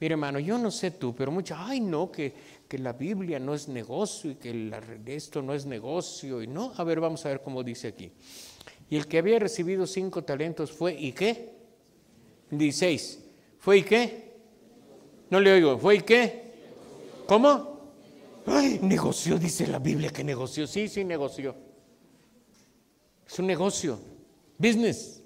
Mire, 0.00 0.14
hermano, 0.14 0.38
yo 0.38 0.58
no 0.58 0.70
sé 0.70 0.90
tú, 0.90 1.14
pero 1.14 1.30
mucha, 1.30 1.66
ay, 1.66 1.80
no, 1.80 2.10
que, 2.10 2.34
que 2.70 2.78
la 2.78 2.92
Biblia 2.92 3.40
no 3.40 3.52
es 3.52 3.66
negocio 3.66 4.30
y 4.30 4.36
que 4.36 4.70
esto 5.06 5.42
no 5.42 5.54
es 5.54 5.66
negocio. 5.66 6.40
Y 6.40 6.46
no, 6.46 6.72
a 6.76 6.84
ver, 6.84 7.00
vamos 7.00 7.26
a 7.26 7.30
ver 7.30 7.42
cómo 7.42 7.64
dice 7.64 7.88
aquí. 7.88 8.12
Y 8.88 8.96
el 8.96 9.08
que 9.08 9.18
había 9.18 9.40
recibido 9.40 9.88
cinco 9.88 10.22
talentos 10.22 10.70
fue, 10.70 10.94
¿y 10.94 11.10
qué? 11.10 11.50
Dieciséis. 12.48 13.24
¿Fue 13.58 13.78
y 13.78 13.82
qué? 13.82 14.36
No 15.30 15.40
le 15.40 15.52
oigo, 15.52 15.78
¿fue 15.78 15.96
y 15.96 16.00
qué? 16.02 16.44
¿Cómo? 17.26 17.90
Ay, 18.46 18.78
negoció, 18.80 19.36
dice 19.36 19.66
la 19.66 19.80
Biblia 19.80 20.10
que 20.10 20.22
negoció. 20.22 20.64
Sí, 20.68 20.86
sí, 20.86 21.02
negoció. 21.02 21.56
Es 23.26 23.36
un 23.40 23.48
negocio. 23.48 23.98
Business. 24.56 25.20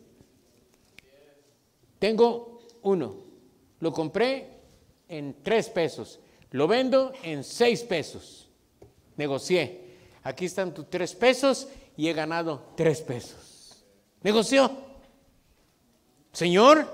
Tengo 1.98 2.60
uno. 2.80 3.16
Lo 3.80 3.92
compré 3.92 4.48
en 5.08 5.36
tres 5.42 5.68
pesos. 5.68 6.20
Lo 6.54 6.68
vendo 6.68 7.12
en 7.24 7.42
seis 7.42 7.82
pesos. 7.82 8.48
Negocié. 9.16 9.96
Aquí 10.22 10.44
están 10.44 10.72
tus 10.72 10.88
tres 10.88 11.12
pesos 11.12 11.66
y 11.96 12.06
he 12.06 12.12
ganado 12.12 12.74
tres 12.76 13.00
pesos. 13.00 13.84
Negoció. 14.22 14.70
Señor, 16.30 16.86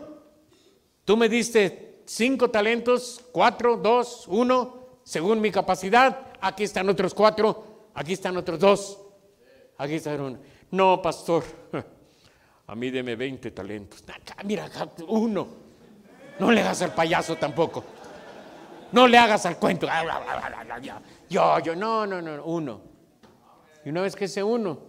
tú 1.04 1.14
me 1.14 1.28
diste 1.28 2.00
cinco 2.06 2.48
talentos, 2.48 3.22
cuatro, 3.32 3.76
dos, 3.76 4.24
uno 4.28 4.80
según 5.04 5.42
mi 5.42 5.50
capacidad, 5.50 6.32
aquí 6.40 6.64
están 6.64 6.88
otros 6.88 7.12
cuatro, 7.12 7.90
aquí 7.92 8.14
están 8.14 8.38
otros 8.38 8.58
dos, 8.58 8.98
aquí 9.76 9.96
están 9.96 10.22
uno. 10.22 10.38
No, 10.70 11.02
pastor, 11.02 11.44
a 12.66 12.74
mí 12.74 12.90
deme 12.90 13.14
20 13.14 13.50
talentos. 13.50 14.02
Mira, 14.42 14.70
uno. 15.06 15.48
No 16.38 16.50
le 16.50 16.62
hagas 16.62 16.80
al 16.80 16.94
payaso 16.94 17.36
tampoco. 17.36 17.99
No 18.92 19.06
le 19.06 19.18
hagas 19.18 19.46
al 19.46 19.58
cuento. 19.58 19.86
Yo, 21.28 21.58
yo, 21.60 21.76
no, 21.76 22.06
no, 22.06 22.20
no, 22.20 22.44
uno. 22.44 22.80
Y 23.84 23.90
una 23.90 24.02
vez 24.02 24.16
que 24.16 24.26
ese 24.26 24.42
uno 24.42 24.80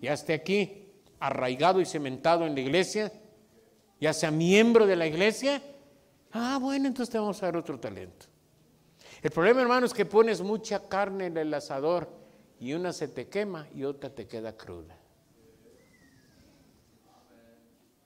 ya 0.00 0.12
esté 0.12 0.34
aquí, 0.34 0.92
arraigado 1.20 1.80
y 1.80 1.86
cementado 1.86 2.46
en 2.46 2.54
la 2.54 2.60
iglesia, 2.60 3.12
ya 4.00 4.12
sea 4.12 4.30
miembro 4.30 4.86
de 4.86 4.96
la 4.96 5.06
iglesia, 5.06 5.62
ah, 6.32 6.58
bueno, 6.60 6.88
entonces 6.88 7.12
te 7.12 7.18
vamos 7.18 7.42
a 7.42 7.46
dar 7.46 7.56
otro 7.56 7.78
talento. 7.78 8.26
El 9.22 9.30
problema, 9.30 9.62
hermano, 9.62 9.86
es 9.86 9.94
que 9.94 10.04
pones 10.04 10.42
mucha 10.42 10.88
carne 10.88 11.26
en 11.26 11.36
el 11.38 11.54
asador 11.54 12.10
y 12.58 12.74
una 12.74 12.92
se 12.92 13.08
te 13.08 13.28
quema 13.28 13.66
y 13.74 13.84
otra 13.84 14.10
te 14.10 14.26
queda 14.26 14.56
cruda. 14.56 14.98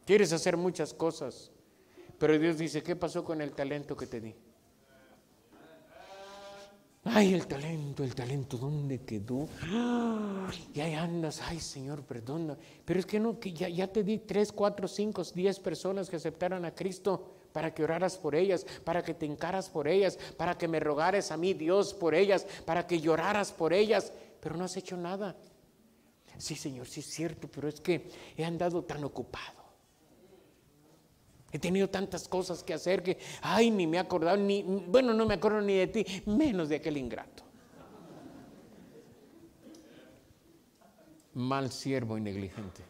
Quieres 0.07 0.33
hacer 0.33 0.57
muchas 0.57 0.95
cosas, 0.95 1.51
pero 2.19 2.39
Dios 2.39 2.57
dice, 2.57 2.83
¿qué 2.83 2.97
pasó 2.97 3.25
con 3.25 3.41
el 3.41 3.53
talento 3.53 3.97
que 3.97 4.07
te 4.07 4.21
di? 4.21 4.35
Ay, 7.11 7.35
el 7.35 7.47
talento, 7.47 8.05
el 8.05 8.15
talento, 8.15 8.59
¿dónde 8.59 9.01
quedó? 9.01 9.49
Y 10.75 10.81
ahí 10.81 10.95
andas, 10.95 11.41
ay 11.43 11.59
Señor, 11.59 12.03
perdona. 12.03 12.57
Pero 12.85 13.01
es 13.01 13.07
que 13.07 13.19
no, 13.19 13.39
que 13.39 13.53
ya, 13.53 13.69
ya 13.69 13.87
te 13.87 14.03
di 14.03 14.19
tres, 14.19 14.53
cuatro, 14.53 14.87
cinco, 14.87 15.23
diez 15.35 15.59
personas 15.59 16.11
que 16.11 16.17
aceptaron 16.17 16.65
a 16.65 16.75
Cristo 16.75 17.35
para 17.53 17.73
que 17.73 17.83
oraras 17.83 18.19
por 18.19 18.35
ellas, 18.35 18.67
para 18.85 19.03
que 19.03 19.15
te 19.15 19.27
encaras 19.27 19.69
por 19.71 19.89
ellas, 19.89 20.19
para 20.37 20.57
que 20.57 20.69
me 20.69 20.81
rogares 20.81 21.33
a 21.33 21.37
mí, 21.37 21.55
Dios, 21.55 21.95
por 21.95 22.15
ellas, 22.15 22.47
para 22.65 22.87
que 22.87 23.01
lloraras 23.01 23.53
por 23.53 23.73
ellas, 23.73 24.13
pero 24.41 24.57
no 24.57 24.65
has 24.65 24.77
hecho 24.77 24.97
nada. 24.97 25.35
Sí, 26.37 26.55
Señor, 26.55 26.87
sí 26.87 27.01
es 27.01 27.07
cierto, 27.07 27.49
pero 27.49 27.69
es 27.69 27.81
que 27.81 28.11
he 28.37 28.45
andado 28.45 28.85
tan 28.85 29.03
ocupado. 29.03 29.68
He 31.51 31.59
tenido 31.59 31.89
tantas 31.89 32.29
cosas 32.29 32.63
que 32.63 32.75
hacer 32.75 33.03
que, 33.03 33.19
ay, 33.41 33.71
ni 33.71 33.87
me 33.87 33.97
he 33.97 34.01
acordado, 34.01 34.37
ni, 34.37 34.63
bueno, 34.63 35.15
no 35.15 35.25
me 35.25 35.35
acuerdo 35.35 35.61
ni 35.63 35.75
de 35.75 35.87
ti, 35.87 36.05
menos 36.27 36.69
de 36.69 36.77
aquel 36.77 36.97
ingrato. 36.99 37.43
Mal 41.35 41.71
siervo 41.71 42.19
y 42.19 42.21
negligente. 42.21 42.83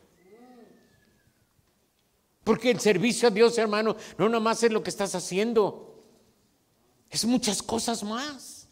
Porque 2.43 2.71
el 2.71 2.81
servicio 2.81 3.29
a 3.29 3.31
Dios, 3.31 3.59
hermano, 3.59 3.95
no 4.17 4.29
nomás 4.29 4.63
es 4.63 4.73
lo 4.73 4.83
que 4.83 4.91
estás 4.91 5.15
haciendo, 5.15 6.03
es 7.11 7.25
muchas 7.27 7.63
cosas 7.63 8.03
más. 8.03 8.69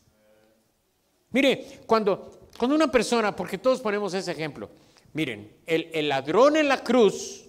Mire, 1.30 1.82
cuando, 1.86 2.48
cuando 2.58 2.74
una 2.74 2.90
persona, 2.90 3.36
porque 3.36 3.58
todos 3.58 3.80
ponemos 3.80 4.14
ese 4.14 4.32
ejemplo, 4.32 4.70
miren, 5.12 5.58
el, 5.66 6.08
ladrón 6.08 6.56
en 6.56 6.68
la 6.68 6.82
cruz, 6.82 7.44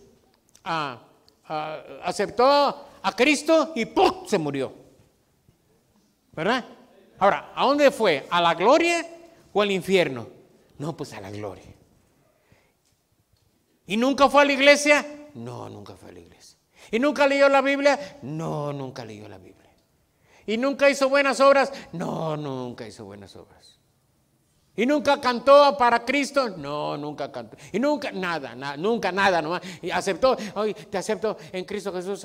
ah, 0.66 1.07
aceptó 1.48 2.88
a 3.02 3.16
Cristo 3.16 3.74
y 3.76 3.88
se 4.28 4.38
murió. 4.38 4.74
¿Verdad? 6.34 6.66
Ahora, 7.20 7.52
¿a 7.56 7.66
dónde 7.66 7.90
fue? 7.92 8.28
¿A 8.30 8.42
la 8.42 8.54
gloria 8.54 9.06
o 9.54 9.62
al 9.62 9.72
infierno? 9.72 10.28
No, 10.78 10.96
pues 10.96 11.14
a 11.14 11.22
la 11.22 11.32
gloria. 11.32 11.74
¿Y 13.88 13.98
nunca 13.98 14.30
fue 14.30 14.42
a 14.42 14.46
la 14.46 14.54
iglesia? 14.54 15.06
No, 15.34 15.70
nunca 15.70 15.96
fue 15.96 16.10
a 16.10 16.14
la 16.14 16.20
iglesia. 16.20 16.58
¿Y 16.92 17.00
nunca 17.00 17.26
leyó 17.26 17.50
la 17.50 17.62
Biblia? 17.62 18.20
No, 18.22 18.72
nunca 18.74 19.04
leyó 19.04 19.28
la 19.28 19.38
Biblia. 19.38 19.72
¿Y 20.46 20.58
nunca 20.58 20.90
hizo 20.90 21.10
buenas 21.10 21.40
obras? 21.40 21.72
No, 21.92 22.38
nunca 22.38 22.88
hizo 22.88 23.06
buenas 23.06 23.36
obras. 23.36 23.77
¿Y 24.78 24.86
nunca 24.86 25.20
cantó 25.20 25.76
para 25.76 26.06
Cristo? 26.06 26.50
No, 26.50 26.96
nunca 26.96 27.32
cantó. 27.32 27.58
Y 27.72 27.80
nunca, 27.80 28.12
nada, 28.12 28.78
nunca, 28.78 29.12
nada, 29.12 29.42
nomás. 29.42 29.64
Y 29.82 29.90
aceptó, 29.90 30.38
hoy 30.54 30.76
te 30.76 31.00
acepto 31.00 31.36
en 31.52 31.66
Cristo 31.66 31.92
Jesús. 31.92 32.24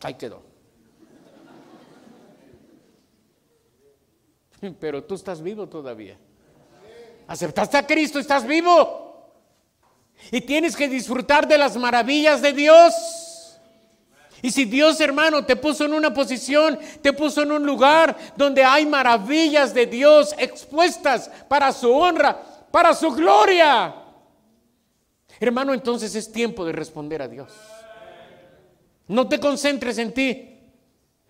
Ahí 0.00 0.14
quedó. 0.14 0.44
Pero 4.78 5.02
tú 5.02 5.16
estás 5.16 5.42
vivo 5.42 5.68
todavía. 5.68 6.16
Aceptaste 7.26 7.78
a 7.78 7.84
Cristo, 7.84 8.20
estás 8.20 8.46
vivo. 8.46 9.32
Y 10.30 10.40
tienes 10.40 10.76
que 10.76 10.88
disfrutar 10.88 11.48
de 11.48 11.58
las 11.58 11.76
maravillas 11.76 12.42
de 12.42 12.52
Dios. 12.52 12.94
Y 14.44 14.50
si 14.50 14.66
Dios 14.66 15.00
hermano 15.00 15.46
te 15.46 15.56
puso 15.56 15.86
en 15.86 15.94
una 15.94 16.12
posición, 16.12 16.78
te 17.00 17.14
puso 17.14 17.40
en 17.40 17.50
un 17.50 17.64
lugar 17.64 18.14
donde 18.36 18.62
hay 18.62 18.84
maravillas 18.84 19.72
de 19.72 19.86
Dios 19.86 20.34
expuestas 20.36 21.30
para 21.48 21.72
su 21.72 21.90
honra, 21.90 22.42
para 22.70 22.92
su 22.92 23.10
gloria. 23.12 23.94
Hermano, 25.40 25.72
entonces 25.72 26.14
es 26.14 26.30
tiempo 26.30 26.66
de 26.66 26.72
responder 26.72 27.22
a 27.22 27.28
Dios. 27.28 27.54
No 29.08 29.26
te 29.26 29.40
concentres 29.40 29.96
en 29.96 30.12
ti. 30.12 30.60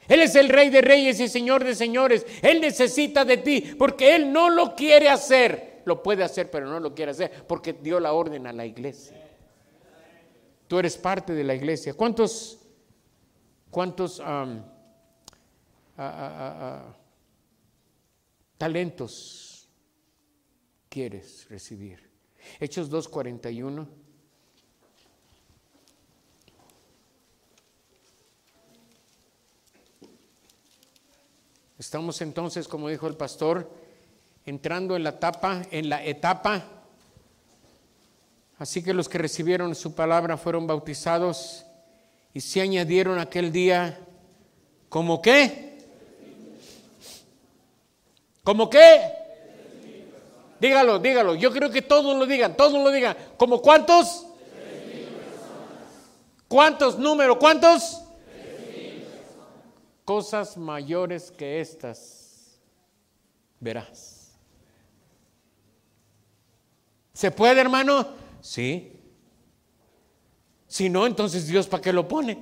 Él 0.09 0.21
es 0.21 0.35
el 0.35 0.49
rey 0.49 0.69
de 0.71 0.81
reyes 0.81 1.21
y 1.21 1.29
señor 1.29 1.63
de 1.63 1.77
señores. 1.77 2.27
Él 2.43 2.61
necesita 2.61 3.25
de 3.25 3.37
ti 3.37 3.77
porque 3.79 4.17
Él 4.17 4.33
no 4.33 4.51
lo 4.51 4.75
quiere 4.75 5.09
hacer. 5.09 5.83
Lo 5.85 6.03
puede 6.03 6.25
hacer, 6.25 6.51
pero 6.51 6.67
no 6.67 6.81
lo 6.81 6.93
quiere 6.93 7.13
hacer 7.13 7.31
porque 7.47 7.75
dio 7.75 8.01
la 8.01 8.13
orden 8.13 8.49
a 8.49 8.53
la 8.53 8.67
iglesia. 8.67 9.17
Tú 10.67 10.81
eres 10.81 10.97
parte 10.97 11.33
de 11.33 11.45
la 11.45 11.55
iglesia. 11.55 11.95
¿Cuántos 11.95 12.59
¿Cuántos 13.75 14.23
talentos 18.57 19.69
quieres 20.89 21.49
recibir? 21.51 22.09
Hechos 22.61 22.89
2.41. 22.89 23.85
Estamos 31.77 32.23
entonces, 32.23 32.69
como 32.69 32.89
dijo 32.89 33.09
el 33.09 33.17
pastor, 33.17 33.69
entrando 34.47 34.95
en 34.95 35.03
la 35.03 35.11
etapa, 35.11 35.63
en 35.73 35.89
la 35.89 36.05
etapa. 36.05 36.65
Así 38.57 38.85
que 38.85 38.95
los 38.95 39.09
que 39.09 39.19
recibieron 39.19 39.75
su 39.75 39.97
palabra 39.97 40.37
fueron 40.37 40.65
bautizados 40.69 41.67
y 42.35 42.41
se 42.41 42.61
añadieron 42.61 43.21
aquel 43.21 43.53
día, 43.53 43.97
¿como 44.89 45.23
qué? 45.23 45.79
¿Como 48.43 48.69
qué? 48.69 49.13
Dígalo, 50.61 50.99
dígalo. 50.99 51.37
Yo 51.37 51.53
creo 51.53 51.71
que 51.71 51.81
todos 51.81 52.17
lo 52.17 52.27
digan, 52.27 52.57
todos 52.57 52.73
lo 52.73 52.91
digan. 52.91 53.17
¿Como 53.37 53.63
cuántos? 53.63 54.27
¿Cuántos 56.49 56.99
números? 56.99 57.37
¿Cuántos? 57.39 58.03
Cosas 60.05 60.57
mayores 60.57 61.31
que 61.31 61.61
estas 61.61 62.59
verás. 63.61 64.33
¿Se 67.13 67.31
puede, 67.31 67.61
hermano? 67.61 68.09
Sí. 68.41 69.04
Si 70.75 70.91
no, 70.91 71.07
entonces 71.07 71.47
Dios 71.47 71.69
para 71.69 71.81
qué 71.81 71.93
lo 71.93 72.09
pone. 72.09 72.37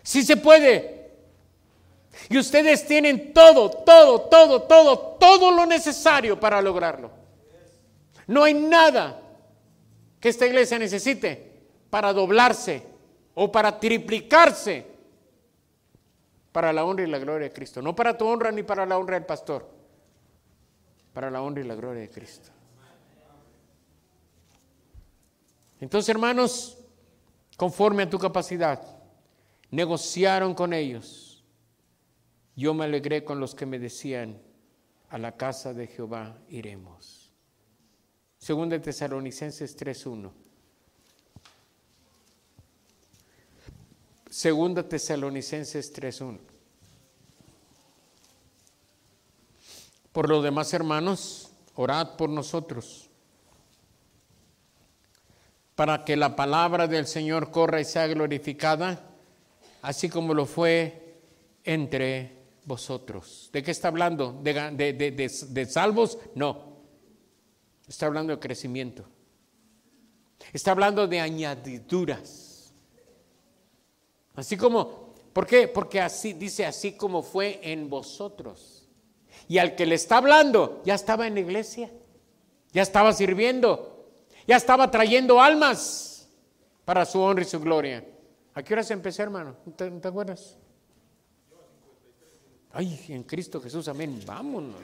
Si 0.00 0.22
se 0.22 0.36
puede. 0.36 1.10
Y 2.28 2.38
ustedes 2.38 2.86
tienen 2.86 3.32
todo, 3.32 3.68
todo, 3.68 4.28
todo, 4.28 4.62
todo, 4.62 5.16
todo 5.18 5.50
lo 5.50 5.66
necesario 5.66 6.38
para 6.38 6.62
lograrlo. 6.62 7.10
No 8.28 8.44
hay 8.44 8.54
nada 8.54 9.20
que 10.20 10.28
esta 10.28 10.46
iglesia 10.46 10.78
necesite 10.78 11.64
para 11.90 12.12
doblarse 12.12 12.84
o 13.34 13.50
para 13.50 13.80
triplicarse 13.80 14.86
para 16.52 16.72
la 16.72 16.84
honra 16.84 17.02
y 17.02 17.08
la 17.08 17.18
gloria 17.18 17.48
de 17.48 17.52
Cristo. 17.52 17.82
No 17.82 17.96
para 17.96 18.16
tu 18.16 18.24
honra 18.24 18.52
ni 18.52 18.62
para 18.62 18.86
la 18.86 18.96
honra 18.96 19.16
del 19.16 19.26
pastor, 19.26 19.68
para 21.12 21.28
la 21.28 21.42
honra 21.42 21.60
y 21.60 21.64
la 21.64 21.74
gloria 21.74 22.02
de 22.02 22.10
Cristo. 22.10 22.50
Entonces, 25.80 26.08
hermanos, 26.08 26.76
conforme 27.60 28.04
a 28.04 28.08
tu 28.08 28.18
capacidad. 28.18 28.80
Negociaron 29.70 30.54
con 30.54 30.72
ellos. 30.72 31.44
Yo 32.56 32.72
me 32.72 32.86
alegré 32.86 33.22
con 33.22 33.38
los 33.38 33.54
que 33.54 33.66
me 33.66 33.78
decían, 33.78 34.40
a 35.10 35.18
la 35.18 35.36
casa 35.36 35.74
de 35.74 35.86
Jehová 35.86 36.38
iremos. 36.48 37.34
Segunda 38.38 38.78
de 38.78 38.84
Tesalonicenses 38.84 39.78
3.1. 39.78 40.30
Segunda 44.30 44.88
Tesalonicenses 44.88 45.94
3.1. 45.94 46.38
Por 50.12 50.30
lo 50.30 50.40
demás, 50.40 50.72
hermanos, 50.72 51.52
orad 51.74 52.16
por 52.16 52.30
nosotros 52.30 53.09
para 55.80 56.04
que 56.04 56.14
la 56.14 56.36
palabra 56.36 56.86
del 56.86 57.06
Señor 57.06 57.50
corra 57.50 57.80
y 57.80 57.86
sea 57.86 58.06
glorificada, 58.06 59.00
así 59.80 60.10
como 60.10 60.34
lo 60.34 60.44
fue 60.44 61.22
entre 61.64 62.36
vosotros. 62.66 63.48
¿De 63.50 63.62
qué 63.62 63.70
está 63.70 63.88
hablando? 63.88 64.38
¿De, 64.42 65.66
salvos? 65.70 66.18
No. 66.34 66.76
Está 67.88 68.04
hablando 68.04 68.34
de 68.34 68.40
crecimiento. 68.40 69.06
Está 70.52 70.72
hablando 70.72 71.08
de 71.08 71.18
añadiduras. 71.18 72.74
Así 74.34 74.58
como, 74.58 75.14
¿por 75.32 75.46
qué? 75.46 75.66
Porque 75.66 76.02
así 76.02 76.34
dice, 76.34 76.66
así 76.66 76.92
como 76.92 77.22
fue 77.22 77.58
en 77.62 77.88
vosotros. 77.88 78.86
Y 79.48 79.56
al 79.56 79.76
que 79.76 79.86
le 79.86 79.94
está 79.94 80.18
hablando, 80.18 80.82
ya 80.84 80.94
estaba 80.94 81.26
en 81.26 81.32
la 81.32 81.40
iglesia, 81.40 81.90
ya 82.70 82.82
estaba 82.82 83.14
sirviendo, 83.14 83.99
ya 84.46 84.56
estaba 84.56 84.90
trayendo 84.90 85.40
almas 85.40 86.28
para 86.84 87.04
su 87.04 87.20
honra 87.20 87.42
y 87.42 87.46
su 87.46 87.60
gloria. 87.60 88.04
¿A 88.54 88.62
qué 88.62 88.74
hora 88.74 88.82
se 88.82 88.92
empezó, 88.92 89.22
hermano? 89.22 89.56
¿Te, 89.76 89.90
te 89.90 90.08
acuerdas? 90.08 90.56
Ay, 92.72 92.98
en 93.08 93.22
Cristo 93.24 93.60
Jesús, 93.60 93.88
amén. 93.88 94.20
Vámonos. 94.26 94.80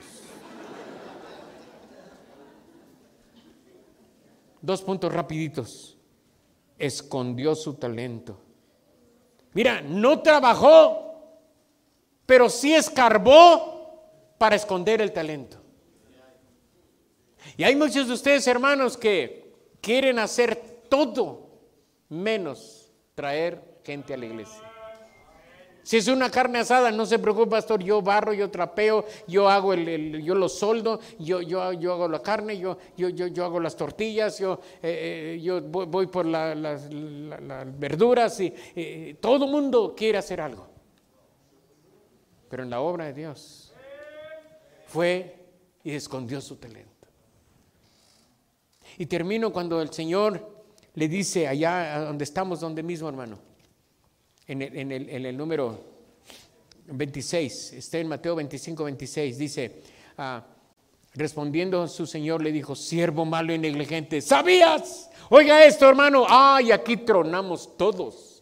Dos 4.61 4.81
puntos 4.81 5.11
rapiditos. 5.11 5.97
Escondió 6.77 7.55
su 7.55 7.75
talento. 7.75 8.39
Mira, 9.53 9.81
no 9.81 10.21
trabajó, 10.21 11.39
pero 12.25 12.49
sí 12.49 12.73
escarbó 12.73 13.77
para 14.37 14.55
esconder 14.55 15.01
el 15.01 15.11
talento. 15.11 15.57
Y 17.55 17.63
hay 17.63 17.75
muchos 17.75 18.07
de 18.07 18.13
ustedes, 18.13 18.45
hermanos, 18.47 18.97
que 18.97 19.46
quieren 19.81 20.19
hacer 20.19 20.81
todo 20.89 21.49
menos 22.09 22.91
traer 23.15 23.79
gente 23.83 24.13
a 24.13 24.17
la 24.17 24.25
iglesia. 24.25 24.63
Si 25.87 25.95
es 25.95 26.09
una 26.09 26.29
carne 26.29 26.59
asada, 26.59 26.91
no 26.91 27.05
se 27.05 27.17
preocupe, 27.17 27.51
pastor, 27.51 27.81
yo 27.81 28.01
barro, 28.01 28.33
yo 28.33 28.51
trapeo, 28.51 29.05
yo 29.25 29.47
hago 29.47 29.71
el, 29.71 30.21
yo 30.21 30.35
lo 30.35 30.49
soldo, 30.49 30.99
yo, 31.17 31.41
yo, 31.41 31.71
yo 31.71 31.93
hago 31.93 32.09
la 32.09 32.21
carne, 32.21 32.57
yo, 32.57 32.77
yo, 32.97 33.07
yo, 33.07 33.27
yo 33.27 33.45
hago 33.45 33.61
las 33.61 33.77
tortillas, 33.77 34.37
yo, 34.37 34.59
eh, 34.83 35.37
eh, 35.37 35.41
yo 35.41 35.61
voy, 35.61 36.07
por 36.07 36.25
las 36.25 36.89
verduras 37.79 38.37
y 38.41 39.13
todo 39.21 39.47
mundo 39.47 39.95
quiere 39.95 40.17
hacer 40.17 40.41
algo. 40.41 40.67
Pero 42.49 42.63
en 42.63 42.69
la 42.69 42.81
obra 42.81 43.05
de 43.05 43.13
Dios 43.13 43.73
fue 44.87 45.35
y 45.85 45.95
escondió 45.95 46.41
su 46.41 46.57
talento. 46.57 46.86
Y 48.97 49.05
termino 49.05 49.51
cuando 49.51 49.81
el 49.81 49.91
Señor 49.91 50.65
le 50.93 51.07
dice 51.07 51.47
allá 51.47 51.99
donde 52.01 52.23
estamos, 52.23 52.59
donde 52.59 52.83
mismo, 52.83 53.07
hermano 53.09 53.47
en 54.47 55.25
el, 55.25 55.37
número 55.37 55.79
26, 56.87 57.73
está 57.73 57.97
en 57.97 58.07
Mateo 58.07 58.35
25, 58.35 58.83
26, 58.85 59.37
dice, 59.37 59.81
ah, 60.17 60.43
respondiendo 61.13 61.87
su 61.87 62.07
Señor 62.07 62.41
le 62.41 62.51
dijo, 62.51 62.75
siervo 62.75 63.25
malo 63.25 63.53
y 63.53 63.57
negligente, 63.57 64.21
¿sabías? 64.21 65.09
Oiga 65.29 65.65
esto, 65.65 65.89
hermano, 65.89 66.25
ay, 66.29 66.71
aquí 66.71 66.97
tronamos 66.97 67.75
todos. 67.77 68.41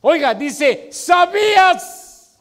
Oiga, 0.00 0.34
dice, 0.34 0.88
¿sabías? 0.90 2.40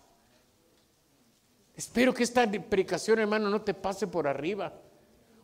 Espero 1.75 2.11
que 2.11 2.23
esta 2.23 2.49
predicación, 2.49 3.19
hermano, 3.19 3.49
no 3.51 3.61
te 3.61 3.75
pase 3.75 4.07
por 4.07 4.27
arriba. 4.27 4.73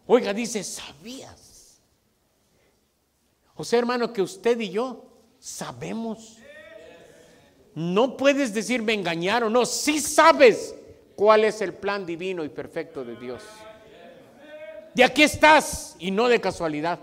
Oiga, 0.07 0.33
dice, 0.33 0.63
¿sabías? 0.63 1.52
O 3.55 3.63
sea, 3.63 3.79
hermano, 3.79 4.11
que 4.11 4.21
usted 4.21 4.59
y 4.59 4.69
yo 4.69 5.05
sabemos 5.39 6.39
no 7.75 8.17
puedes 8.17 8.53
decir 8.53 8.81
me 8.81 8.93
engañaron, 8.93 9.51
no, 9.51 9.65
sí 9.65 9.99
sabes 9.99 10.75
cuál 11.15 11.43
es 11.43 11.61
el 11.61 11.73
plan 11.73 12.05
divino 12.05 12.43
y 12.43 12.49
perfecto 12.49 13.03
de 13.03 13.15
Dios. 13.15 13.41
De 14.93 15.03
aquí 15.03 15.23
estás 15.23 15.95
y 15.97 16.11
no 16.11 16.27
de 16.27 16.39
casualidad. 16.39 16.99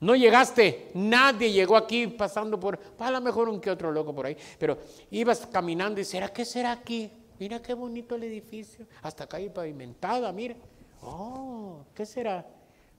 No 0.00 0.16
llegaste, 0.16 0.90
nadie 0.94 1.52
llegó 1.52 1.76
aquí 1.76 2.06
pasando 2.06 2.58
por, 2.58 2.80
a 2.98 3.10
lo 3.10 3.20
mejor 3.20 3.48
un 3.48 3.60
que 3.60 3.70
otro 3.70 3.92
loco 3.92 4.14
por 4.14 4.26
ahí, 4.26 4.36
pero 4.58 4.78
ibas 5.10 5.46
caminando 5.46 6.00
y 6.00 6.04
será, 6.04 6.28
¿qué 6.28 6.44
será 6.44 6.72
aquí? 6.72 7.12
Mira 7.38 7.60
qué 7.60 7.74
bonito 7.74 8.14
el 8.14 8.24
edificio, 8.24 8.86
hasta 9.02 9.28
hay 9.36 9.50
pavimentada, 9.50 10.32
mira. 10.32 10.56
Oh, 11.02 11.84
¿qué 11.94 12.06
será? 12.06 12.46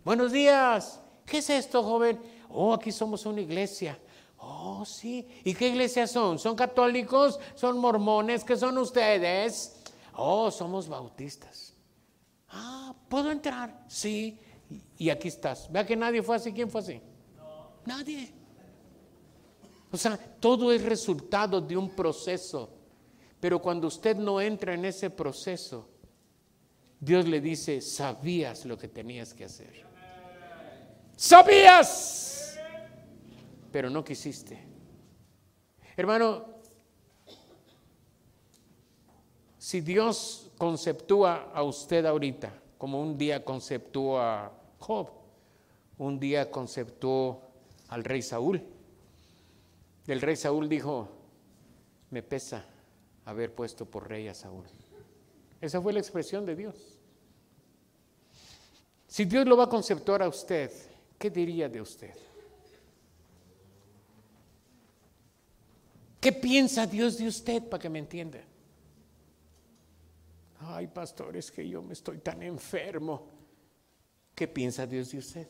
Buenos 0.06 0.32
días, 0.32 1.02
¿qué 1.26 1.40
es 1.40 1.50
esto, 1.50 1.84
joven? 1.84 2.20
Oh, 2.50 2.74
aquí 2.74 2.92
somos 2.92 3.26
una 3.26 3.42
iglesia. 3.42 3.98
Oh, 4.38 4.84
sí. 4.86 5.28
¿Y 5.44 5.54
qué 5.54 5.70
iglesia 5.70 6.08
son? 6.08 6.40
¿Son 6.40 6.56
católicos? 6.56 7.40
¿Son 7.56 7.78
mormones? 7.78 8.44
¿Qué 8.44 8.58
son 8.58 8.78
ustedes? 8.78 9.82
Oh, 10.16 10.50
somos 10.50 10.88
bautistas. 10.88 11.74
Ah, 12.50 12.94
¿puedo 13.08 13.32
entrar? 13.32 13.86
Sí. 13.88 14.40
Y 14.98 15.10
aquí 15.10 15.28
estás. 15.28 15.72
Vea 15.72 15.86
que 15.86 15.96
nadie 15.96 16.24
fue 16.24 16.36
así. 16.36 16.52
¿Quién 16.52 16.70
fue 16.70 16.82
así? 16.82 17.02
Nadie. 17.86 18.34
O 19.92 19.98
sea, 19.98 20.18
todo 20.18 20.72
es 20.72 20.84
resultado 20.84 21.62
de 21.62 21.78
un 21.78 21.90
proceso. 21.90 22.70
Pero 23.40 23.62
cuando 23.62 23.88
usted 23.88 24.16
no 24.16 24.40
entra 24.40 24.74
en 24.74 24.86
ese 24.86 25.10
proceso, 25.10 25.90
Dios 27.00 27.28
le 27.28 27.42
dice, 27.42 27.82
sabías 27.82 28.66
lo 28.66 28.78
que 28.78 28.88
tenías 28.88 29.34
que 29.34 29.46
hacer. 29.46 29.91
Sabías 31.22 32.32
pero 33.72 33.90
no 33.90 34.04
quisiste. 34.04 34.60
Hermano, 35.96 36.46
si 39.58 39.82
Dios 39.82 40.52
conceptúa 40.58 41.52
a 41.54 41.64
usted 41.64 42.06
ahorita, 42.06 42.52
como 42.78 43.02
un 43.02 43.18
día 43.18 43.46
conceptuó 43.46 44.20
a 44.20 44.52
Job, 44.80 45.10
un 46.00 46.20
día 46.20 46.50
conceptuó 46.50 47.42
al 47.90 48.04
rey 48.04 48.22
Saúl, 48.22 48.64
el 50.08 50.22
rey 50.22 50.36
Saúl 50.36 50.68
dijo, 50.68 51.08
me 52.10 52.24
pesa 52.24 52.66
haber 53.26 53.54
puesto 53.54 53.86
por 53.86 54.10
rey 54.10 54.28
a 54.28 54.34
Saúl. 54.34 54.66
Esa 55.62 55.80
fue 55.80 55.94
la 55.94 56.00
expresión 56.00 56.46
de 56.46 56.56
Dios. 56.56 56.98
Si 59.08 59.26
Dios 59.26 59.46
lo 59.46 59.56
va 59.56 59.66
a 59.66 59.70
conceptuar 59.70 60.24
a 60.24 60.28
usted, 60.28 60.72
¿qué 61.22 61.30
diría 61.30 61.70
de 61.70 61.80
usted? 61.80 62.16
¿Qué 66.20 66.32
piensa 66.32 66.88
Dios 66.88 67.20
de 67.20 67.28
usted 67.28 67.62
para 67.70 67.80
que 67.80 67.90
me 67.90 68.00
entienda? 68.00 68.40
Ay, 70.60 70.88
pastor, 70.88 71.38
es 71.38 71.52
que 71.52 71.68
yo 71.68 71.84
me 71.84 71.94
estoy 71.94 72.18
tan 72.18 72.42
enfermo. 72.42 73.28
¿Qué 74.34 74.48
piensa 74.48 74.88
Dios 74.88 75.12
de 75.12 75.20
usted? 75.20 75.48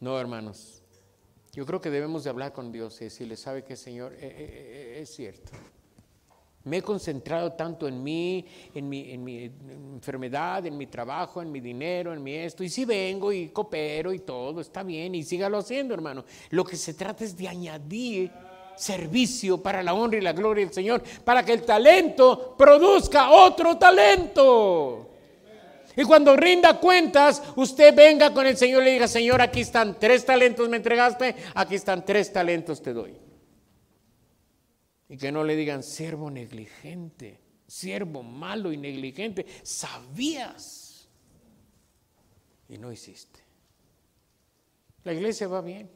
No, 0.00 0.18
hermanos. 0.18 0.82
Yo 1.52 1.66
creo 1.66 1.82
que 1.82 1.90
debemos 1.90 2.24
de 2.24 2.30
hablar 2.30 2.54
con 2.54 2.72
Dios 2.72 2.98
y 3.02 3.04
decirle, 3.04 3.36
¿sabe 3.36 3.62
qué, 3.62 3.76
Señor? 3.76 4.14
Eh, 4.14 4.18
eh, 4.22 4.32
eh, 4.38 5.00
es 5.02 5.14
cierto. 5.14 5.52
Me 6.64 6.78
he 6.78 6.82
concentrado 6.82 7.52
tanto 7.52 7.86
en 7.86 8.02
mí, 8.02 8.44
en 8.74 8.88
mi, 8.88 9.10
en 9.10 9.22
mi 9.22 9.50
enfermedad, 9.94 10.64
en 10.64 10.78
mi 10.78 10.86
trabajo, 10.86 11.42
en 11.42 11.52
mi 11.52 11.60
dinero, 11.60 12.12
en 12.14 12.22
mi 12.22 12.34
esto. 12.34 12.64
Y 12.64 12.70
si 12.70 12.86
vengo 12.86 13.32
y 13.32 13.48
coopero 13.48 14.12
y 14.12 14.20
todo, 14.20 14.62
está 14.62 14.82
bien. 14.82 15.14
Y 15.14 15.24
sígalo 15.24 15.58
haciendo, 15.58 15.92
hermano. 15.92 16.24
Lo 16.50 16.64
que 16.64 16.76
se 16.76 16.94
trata 16.94 17.22
es 17.22 17.36
de 17.36 17.48
añadir 17.48 18.30
servicio 18.76 19.62
para 19.62 19.82
la 19.82 19.94
honra 19.94 20.18
y 20.18 20.22
la 20.22 20.32
gloria 20.32 20.64
del 20.64 20.74
Señor, 20.74 21.02
para 21.24 21.44
que 21.44 21.52
el 21.52 21.62
talento 21.62 22.54
produzca 22.56 23.30
otro 23.30 23.76
talento. 23.76 25.10
Y 25.96 26.02
cuando 26.02 26.34
rinda 26.34 26.80
cuentas, 26.80 27.42
usted 27.56 27.94
venga 27.94 28.32
con 28.32 28.46
el 28.46 28.56
Señor 28.56 28.82
y 28.82 28.86
le 28.86 28.92
diga, 28.92 29.06
Señor, 29.06 29.40
aquí 29.40 29.60
están 29.60 29.96
tres 30.00 30.24
talentos, 30.24 30.68
me 30.68 30.78
entregaste, 30.78 31.36
aquí 31.54 31.76
están 31.76 32.04
tres 32.04 32.32
talentos, 32.32 32.82
te 32.82 32.92
doy. 32.92 33.23
Y 35.14 35.16
que 35.16 35.30
no 35.30 35.44
le 35.44 35.54
digan 35.54 35.84
siervo 35.84 36.28
negligente, 36.28 37.38
siervo 37.68 38.24
malo 38.24 38.72
y 38.72 38.76
negligente. 38.76 39.46
Sabías 39.62 41.08
y 42.68 42.78
no 42.78 42.90
hiciste. 42.90 43.38
La 45.04 45.12
iglesia 45.12 45.46
va 45.46 45.60
bien. 45.60 45.88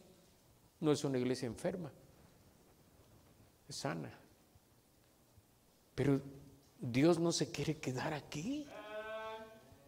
No 0.78 0.92
es 0.92 1.02
una 1.02 1.18
iglesia 1.18 1.46
enferma. 1.46 1.90
Es 3.68 3.74
sana. 3.74 4.16
Pero 5.96 6.22
Dios 6.78 7.18
no 7.18 7.32
se 7.32 7.50
quiere 7.50 7.76
quedar 7.76 8.14
aquí. 8.14 8.68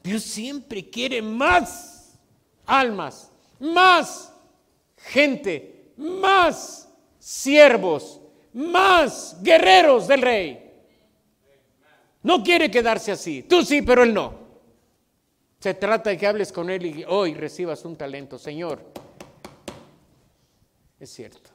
Dios 0.02 0.24
siempre 0.24 0.90
quiere 0.90 1.22
más 1.22 2.18
almas, 2.66 3.30
más 3.60 4.34
gente, 4.96 5.92
más 5.96 6.88
siervos, 7.20 8.19
más 8.52 9.36
guerreros 9.42 10.08
del 10.08 10.22
rey. 10.22 10.70
No 12.22 12.42
quiere 12.42 12.70
quedarse 12.70 13.12
así. 13.12 13.42
Tú 13.42 13.62
sí, 13.64 13.82
pero 13.82 14.02
él 14.02 14.12
no. 14.12 14.34
Se 15.58 15.74
trata 15.74 16.10
de 16.10 16.18
que 16.18 16.26
hables 16.26 16.52
con 16.52 16.70
él 16.70 16.86
y 16.86 17.04
hoy 17.06 17.34
recibas 17.34 17.84
un 17.84 17.96
talento. 17.96 18.38
Señor, 18.38 18.82
es 20.98 21.10
cierto. 21.10 21.50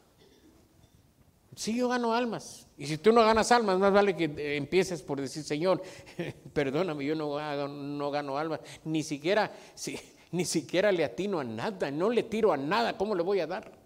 Sí, 1.56 1.76
yo 1.76 1.88
gano 1.88 2.14
almas. 2.14 2.68
Y 2.78 2.86
si 2.86 2.98
tú 2.98 3.14
no 3.14 3.22
ganas 3.22 3.52
almas, 3.52 3.80
más 3.80 3.94
vale 3.94 4.16
que 4.16 4.58
empieces 4.58 5.02
por 5.02 5.22
decir, 5.22 5.44
Señor, 5.44 5.82
perdóname, 6.54 7.06
yo 7.06 7.16
no, 7.16 7.68
no 7.68 8.12
gano 8.12 8.38
almas. 8.38 8.60
Ni 8.84 9.04
siquiera, 9.04 9.52
ni 10.32 10.46
siquiera 10.46 10.92
le 10.92 11.06
atino 11.06 11.40
a 11.40 11.44
nada, 11.44 11.90
no 11.92 12.10
le 12.10 12.24
tiro 12.24 12.52
a 12.52 12.58
nada. 12.58 12.98
¿Cómo 12.98 13.16
le 13.16 13.24
voy 13.24 13.40
a 13.40 13.48
dar? 13.48 13.85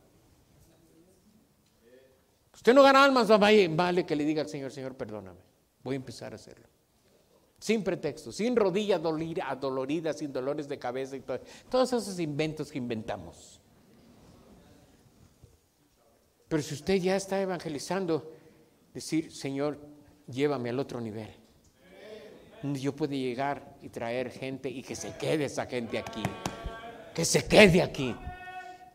Usted 2.60 2.74
no 2.74 2.84
gana 2.84 3.06
almas, 3.06 3.30
vale 3.30 4.06
que 4.06 4.18
le 4.18 4.26
diga 4.26 4.42
al 4.42 4.50
Señor, 4.50 4.70
Señor, 4.70 4.94
perdóname. 4.94 5.40
Voy 5.82 5.94
a 5.94 5.96
empezar 5.96 6.34
a 6.34 6.36
hacerlo. 6.36 6.68
Sin 7.58 7.86
pretexto, 7.86 8.34
sin 8.34 8.54
rodillas 8.54 9.00
adoloridas, 9.00 10.18
sin 10.18 10.34
dolores 10.34 10.68
de 10.68 10.78
cabeza 10.78 11.16
y 11.16 11.22
todo, 11.22 11.40
todos 11.70 11.94
esos 11.94 12.20
inventos 12.20 12.70
que 12.70 12.78
inventamos. 12.78 13.62
Pero 16.50 16.62
si 16.62 16.74
usted 16.74 16.96
ya 16.96 17.16
está 17.16 17.42
evangelizando, 17.42 18.34
decir, 18.94 19.32
Señor, 19.32 19.80
llévame 20.28 20.70
al 20.70 20.80
otro 20.80 21.00
nivel. 21.00 21.30
Yo 22.62 22.94
puedo 22.94 23.14
llegar 23.14 23.78
y 23.82 23.88
traer 23.88 24.32
gente 24.32 24.70
y 24.70 24.84
que 24.84 24.98
se 24.98 25.16
quede 25.16 25.46
esa 25.46 25.66
gente 25.66 25.98
aquí. 25.98 26.24
Que 27.16 27.24
se 27.24 27.48
quede 27.48 27.82
aquí. 27.82 28.14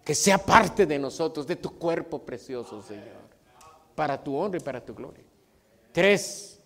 Que 0.04 0.14
sea 0.14 0.36
parte 0.36 0.84
de 0.84 0.98
nosotros, 0.98 1.46
de 1.46 1.56
tu 1.56 1.78
cuerpo 1.78 2.22
precioso, 2.22 2.82
Señor 2.82 3.23
para 3.94 4.22
tu 4.22 4.36
honra 4.36 4.58
y 4.58 4.62
para 4.62 4.84
tu 4.84 4.94
gloria. 4.94 5.24
Tres, 5.92 6.60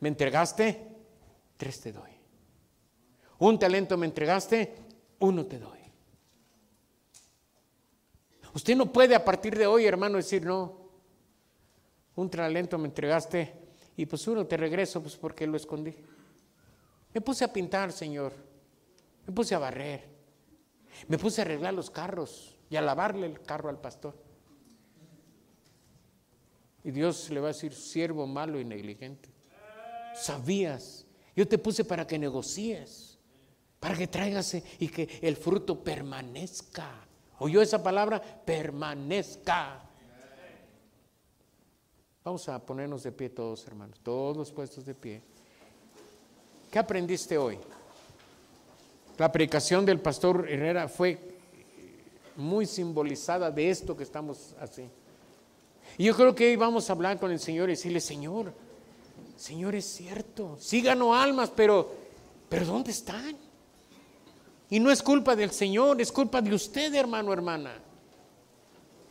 ¿me 0.00 0.08
entregaste? 0.08 0.88
Tres 1.56 1.80
te 1.80 1.92
doy. 1.92 2.10
Un 3.38 3.58
talento 3.58 3.96
me 3.96 4.06
entregaste, 4.06 4.74
uno 5.18 5.44
te 5.46 5.58
doy. 5.58 5.78
Usted 8.54 8.74
no 8.74 8.90
puede 8.90 9.14
a 9.14 9.24
partir 9.24 9.56
de 9.56 9.66
hoy, 9.66 9.84
hermano, 9.84 10.16
decir, 10.16 10.44
no, 10.44 10.86
un 12.14 12.30
talento 12.30 12.78
me 12.78 12.88
entregaste 12.88 13.52
y 13.96 14.06
pues 14.06 14.26
uno 14.26 14.46
te 14.46 14.56
regreso 14.56 15.02
pues 15.02 15.16
porque 15.16 15.46
lo 15.46 15.56
escondí. 15.56 15.94
Me 17.12 17.20
puse 17.20 17.44
a 17.44 17.52
pintar, 17.52 17.92
Señor. 17.92 18.32
Me 19.26 19.32
puse 19.32 19.54
a 19.54 19.58
barrer. 19.58 20.08
Me 21.08 21.18
puse 21.18 21.40
a 21.40 21.44
arreglar 21.44 21.74
los 21.74 21.90
carros 21.90 22.56
y 22.70 22.76
a 22.76 22.82
lavarle 22.82 23.26
el 23.26 23.42
carro 23.42 23.68
al 23.68 23.80
pastor. 23.80 24.25
Y 26.86 26.92
Dios 26.92 27.30
le 27.30 27.40
va 27.40 27.48
a 27.48 27.52
decir, 27.52 27.74
siervo 27.74 28.28
malo 28.28 28.60
y 28.60 28.64
negligente. 28.64 29.28
Sabías. 30.14 31.04
Yo 31.34 31.48
te 31.48 31.58
puse 31.58 31.84
para 31.84 32.06
que 32.06 32.16
negocies, 32.16 33.18
para 33.80 33.96
que 33.96 34.06
traigas 34.06 34.54
y 34.78 34.86
que 34.86 35.18
el 35.20 35.34
fruto 35.36 35.82
permanezca. 35.82 37.04
¿Oyó 37.40 37.60
esa 37.60 37.82
palabra? 37.82 38.22
Permanezca. 38.22 39.82
Vamos 42.22 42.48
a 42.48 42.64
ponernos 42.64 43.02
de 43.02 43.10
pie 43.10 43.30
todos, 43.30 43.66
hermanos, 43.66 43.98
todos 43.98 44.52
puestos 44.52 44.86
de 44.86 44.94
pie. 44.94 45.22
¿Qué 46.70 46.78
aprendiste 46.78 47.36
hoy? 47.36 47.58
La 49.18 49.32
predicación 49.32 49.84
del 49.84 49.98
pastor 49.98 50.48
Herrera 50.48 50.86
fue 50.86 51.18
muy 52.36 52.64
simbolizada 52.64 53.50
de 53.50 53.70
esto 53.70 53.96
que 53.96 54.04
estamos 54.04 54.54
así. 54.60 54.88
Y 55.98 56.04
yo 56.04 56.14
creo 56.14 56.34
que 56.34 56.48
hoy 56.48 56.56
vamos 56.56 56.88
a 56.88 56.92
hablar 56.92 57.18
con 57.18 57.30
el 57.30 57.40
Señor 57.40 57.68
y 57.68 57.72
decirle, 57.72 58.00
Señor, 58.00 58.52
Señor 59.36 59.74
es 59.74 59.84
cierto, 59.84 60.56
sí 60.60 60.80
ganó 60.80 61.14
almas, 61.14 61.50
pero, 61.54 61.94
pero 62.48 62.66
¿dónde 62.66 62.90
están? 62.90 63.36
Y 64.68 64.80
no 64.80 64.90
es 64.90 65.02
culpa 65.02 65.36
del 65.36 65.52
Señor, 65.52 66.00
es 66.00 66.10
culpa 66.10 66.42
de 66.42 66.54
usted, 66.54 66.94
hermano, 66.94 67.32
hermana. 67.32 67.78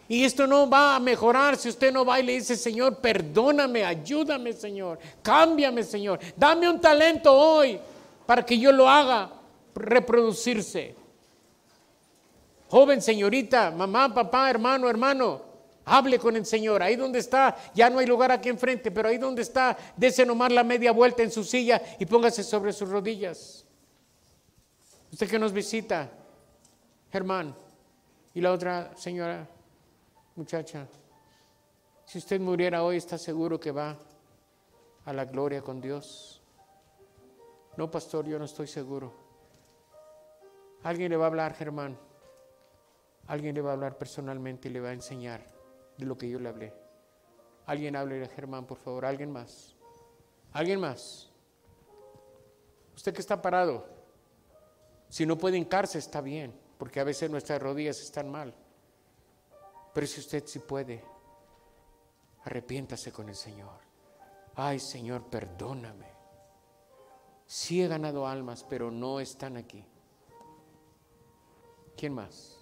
Y 0.07 0.23
esto 0.23 0.45
no 0.45 0.69
va 0.69 0.95
a 0.95 0.99
mejorar 0.99 1.57
si 1.57 1.69
usted 1.69 1.91
no 1.91 2.05
va 2.05 2.19
y 2.19 2.23
le 2.23 2.33
dice, 2.33 2.55
Señor, 2.55 2.97
perdóname, 2.97 3.83
ayúdame, 3.83 4.53
Señor, 4.53 4.99
cámbiame, 5.23 5.83
Señor, 5.83 6.19
dame 6.35 6.69
un 6.69 6.79
talento 6.79 7.33
hoy 7.33 7.79
para 8.25 8.45
que 8.45 8.57
yo 8.59 8.71
lo 8.71 8.87
haga 8.87 9.31
reproducirse. 9.73 10.95
Joven, 12.67 13.01
señorita, 13.01 13.71
mamá, 13.71 14.13
papá, 14.13 14.49
hermano, 14.49 14.89
hermano, 14.89 15.41
hable 15.85 16.19
con 16.19 16.35
el 16.35 16.45
Señor. 16.45 16.81
Ahí 16.83 16.95
donde 16.95 17.19
está, 17.19 17.55
ya 17.73 17.89
no 17.89 17.99
hay 17.99 18.05
lugar 18.05 18.31
aquí 18.31 18.49
enfrente, 18.49 18.91
pero 18.91 19.09
ahí 19.09 19.17
donde 19.17 19.43
está, 19.43 19.77
dése 19.95 20.25
nomás 20.25 20.51
la 20.51 20.63
media 20.63 20.91
vuelta 20.91 21.23
en 21.23 21.31
su 21.31 21.43
silla 21.43 21.81
y 21.99 22.05
póngase 22.05 22.43
sobre 22.43 22.73
sus 22.73 22.89
rodillas. 22.89 23.65
Usted 25.11 25.29
que 25.29 25.39
nos 25.39 25.53
visita, 25.53 26.09
Germán, 27.11 27.55
y 28.33 28.41
la 28.41 28.51
otra 28.51 28.91
señora, 28.97 29.47
muchacha, 30.35 30.87
si 32.05 32.17
usted 32.17 32.39
muriera 32.41 32.83
hoy, 32.83 32.97
¿está 32.97 33.17
seguro 33.17 33.59
que 33.59 33.71
va 33.71 33.97
a 35.05 35.13
la 35.13 35.25
gloria 35.25 35.61
con 35.61 35.79
Dios? 35.79 36.41
No, 37.77 37.89
pastor, 37.89 38.25
yo 38.25 38.37
no 38.37 38.45
estoy 38.45 38.67
seguro. 38.67 39.13
Alguien 40.83 41.09
le 41.09 41.17
va 41.17 41.25
a 41.25 41.27
hablar, 41.27 41.53
Germán. 41.55 41.97
Alguien 43.27 43.55
le 43.55 43.61
va 43.61 43.71
a 43.71 43.73
hablar 43.73 43.97
personalmente 43.97 44.69
y 44.69 44.71
le 44.71 44.81
va 44.81 44.89
a 44.89 44.93
enseñar 44.93 45.54
de 45.97 46.05
lo 46.05 46.17
que 46.17 46.29
yo 46.29 46.39
le 46.39 46.49
hablé. 46.49 46.73
Alguien 47.65 47.95
hable 47.95 48.23
a 48.23 48.27
Germán, 48.27 48.65
por 48.65 48.77
favor. 48.77 49.05
Alguien 49.05 49.31
más. 49.31 49.75
Alguien 50.53 50.79
más. 50.79 51.29
Usted 52.95 53.13
que 53.13 53.21
está 53.21 53.41
parado. 53.41 53.87
Si 55.09 55.25
no 55.25 55.37
puede 55.37 55.57
hincarse, 55.57 55.97
está 55.97 56.21
bien, 56.21 56.53
porque 56.77 56.99
a 56.99 57.03
veces 57.03 57.29
nuestras 57.29 57.61
rodillas 57.61 57.99
están 58.01 58.29
mal. 58.29 58.53
Pero 59.93 60.07
si 60.07 60.19
usted 60.19 60.43
sí 60.45 60.59
puede, 60.59 61.03
arrepiéntase 62.43 63.11
con 63.11 63.29
el 63.29 63.35
Señor. 63.35 63.79
Ay, 64.55 64.79
Señor, 64.79 65.25
perdóname. 65.29 66.07
Sí 67.45 67.81
he 67.81 67.87
ganado 67.87 68.27
almas, 68.27 68.65
pero 68.67 68.91
no 68.91 69.19
están 69.19 69.57
aquí. 69.57 69.85
¿Quién 71.95 72.13
más? 72.13 72.54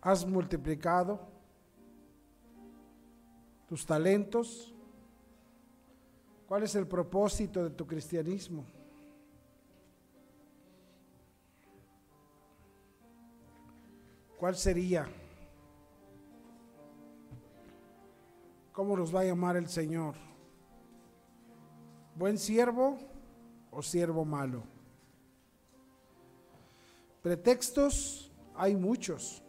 Has 0.00 0.26
multiplicado 0.26 1.20
tus 3.68 3.84
talentos. 3.84 4.74
¿Cuál 6.46 6.62
es 6.62 6.74
el 6.74 6.86
propósito 6.86 7.64
de 7.64 7.70
tu 7.70 7.86
cristianismo? 7.86 8.64
¿Cuál 14.38 14.56
sería? 14.56 15.06
¿Cómo 18.72 18.96
nos 18.96 19.14
va 19.14 19.20
a 19.20 19.24
llamar 19.24 19.56
el 19.56 19.68
Señor? 19.68 20.14
¿Buen 22.14 22.38
siervo 22.38 22.96
o 23.70 23.82
siervo 23.82 24.24
malo? 24.24 24.62
Pretextos 27.20 28.30
hay 28.54 28.76
muchos. 28.76 29.42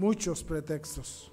Muchos 0.00 0.42
pretextos. 0.42 1.30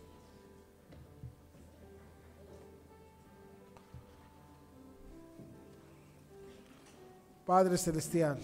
Padre 7.46 7.78
Celestial, 7.78 8.38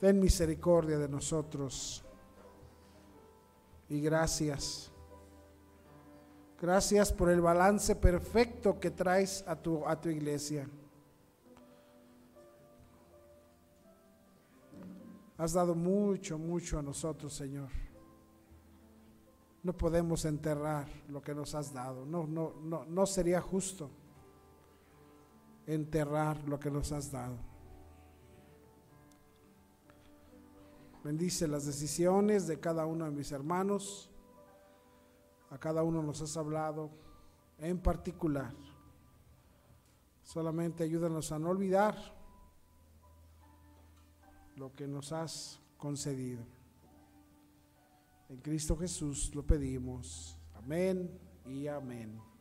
ten 0.00 0.18
misericordia 0.18 0.98
de 0.98 1.08
nosotros 1.10 2.02
y 3.90 4.00
gracias. 4.00 4.90
Gracias 6.58 7.12
por 7.12 7.28
el 7.28 7.42
balance 7.42 7.94
perfecto 7.94 8.80
que 8.80 8.90
traes 8.90 9.44
a 9.46 9.56
tu, 9.56 9.86
a 9.86 10.00
tu 10.00 10.08
iglesia. 10.08 10.66
Has 15.36 15.52
dado 15.52 15.74
mucho, 15.74 16.38
mucho 16.38 16.78
a 16.78 16.82
nosotros, 16.82 17.32
Señor. 17.32 17.68
No 19.62 19.72
podemos 19.72 20.24
enterrar 20.24 20.86
lo 21.08 21.22
que 21.22 21.34
nos 21.34 21.54
has 21.54 21.72
dado. 21.72 22.06
No, 22.06 22.26
no, 22.26 22.52
no, 22.62 22.84
no 22.84 23.06
sería 23.06 23.40
justo 23.40 23.90
enterrar 25.66 26.46
lo 26.46 26.60
que 26.60 26.70
nos 26.70 26.92
has 26.92 27.10
dado. 27.10 27.36
Bendice 31.02 31.48
las 31.48 31.66
decisiones 31.66 32.46
de 32.46 32.60
cada 32.60 32.86
uno 32.86 33.04
de 33.04 33.10
mis 33.10 33.32
hermanos. 33.32 34.10
A 35.50 35.58
cada 35.58 35.82
uno 35.82 36.02
nos 36.02 36.22
has 36.22 36.36
hablado 36.36 36.90
en 37.58 37.78
particular. 37.78 38.54
Solamente 40.22 40.84
ayúdanos 40.84 41.32
a 41.32 41.38
no 41.38 41.50
olvidar 41.50 42.13
lo 44.56 44.74
que 44.74 44.86
nos 44.86 45.12
has 45.12 45.60
concedido. 45.76 46.44
En 48.28 48.38
Cristo 48.38 48.76
Jesús 48.76 49.34
lo 49.34 49.42
pedimos. 49.42 50.38
Amén 50.54 51.10
y 51.46 51.66
amén. 51.66 52.33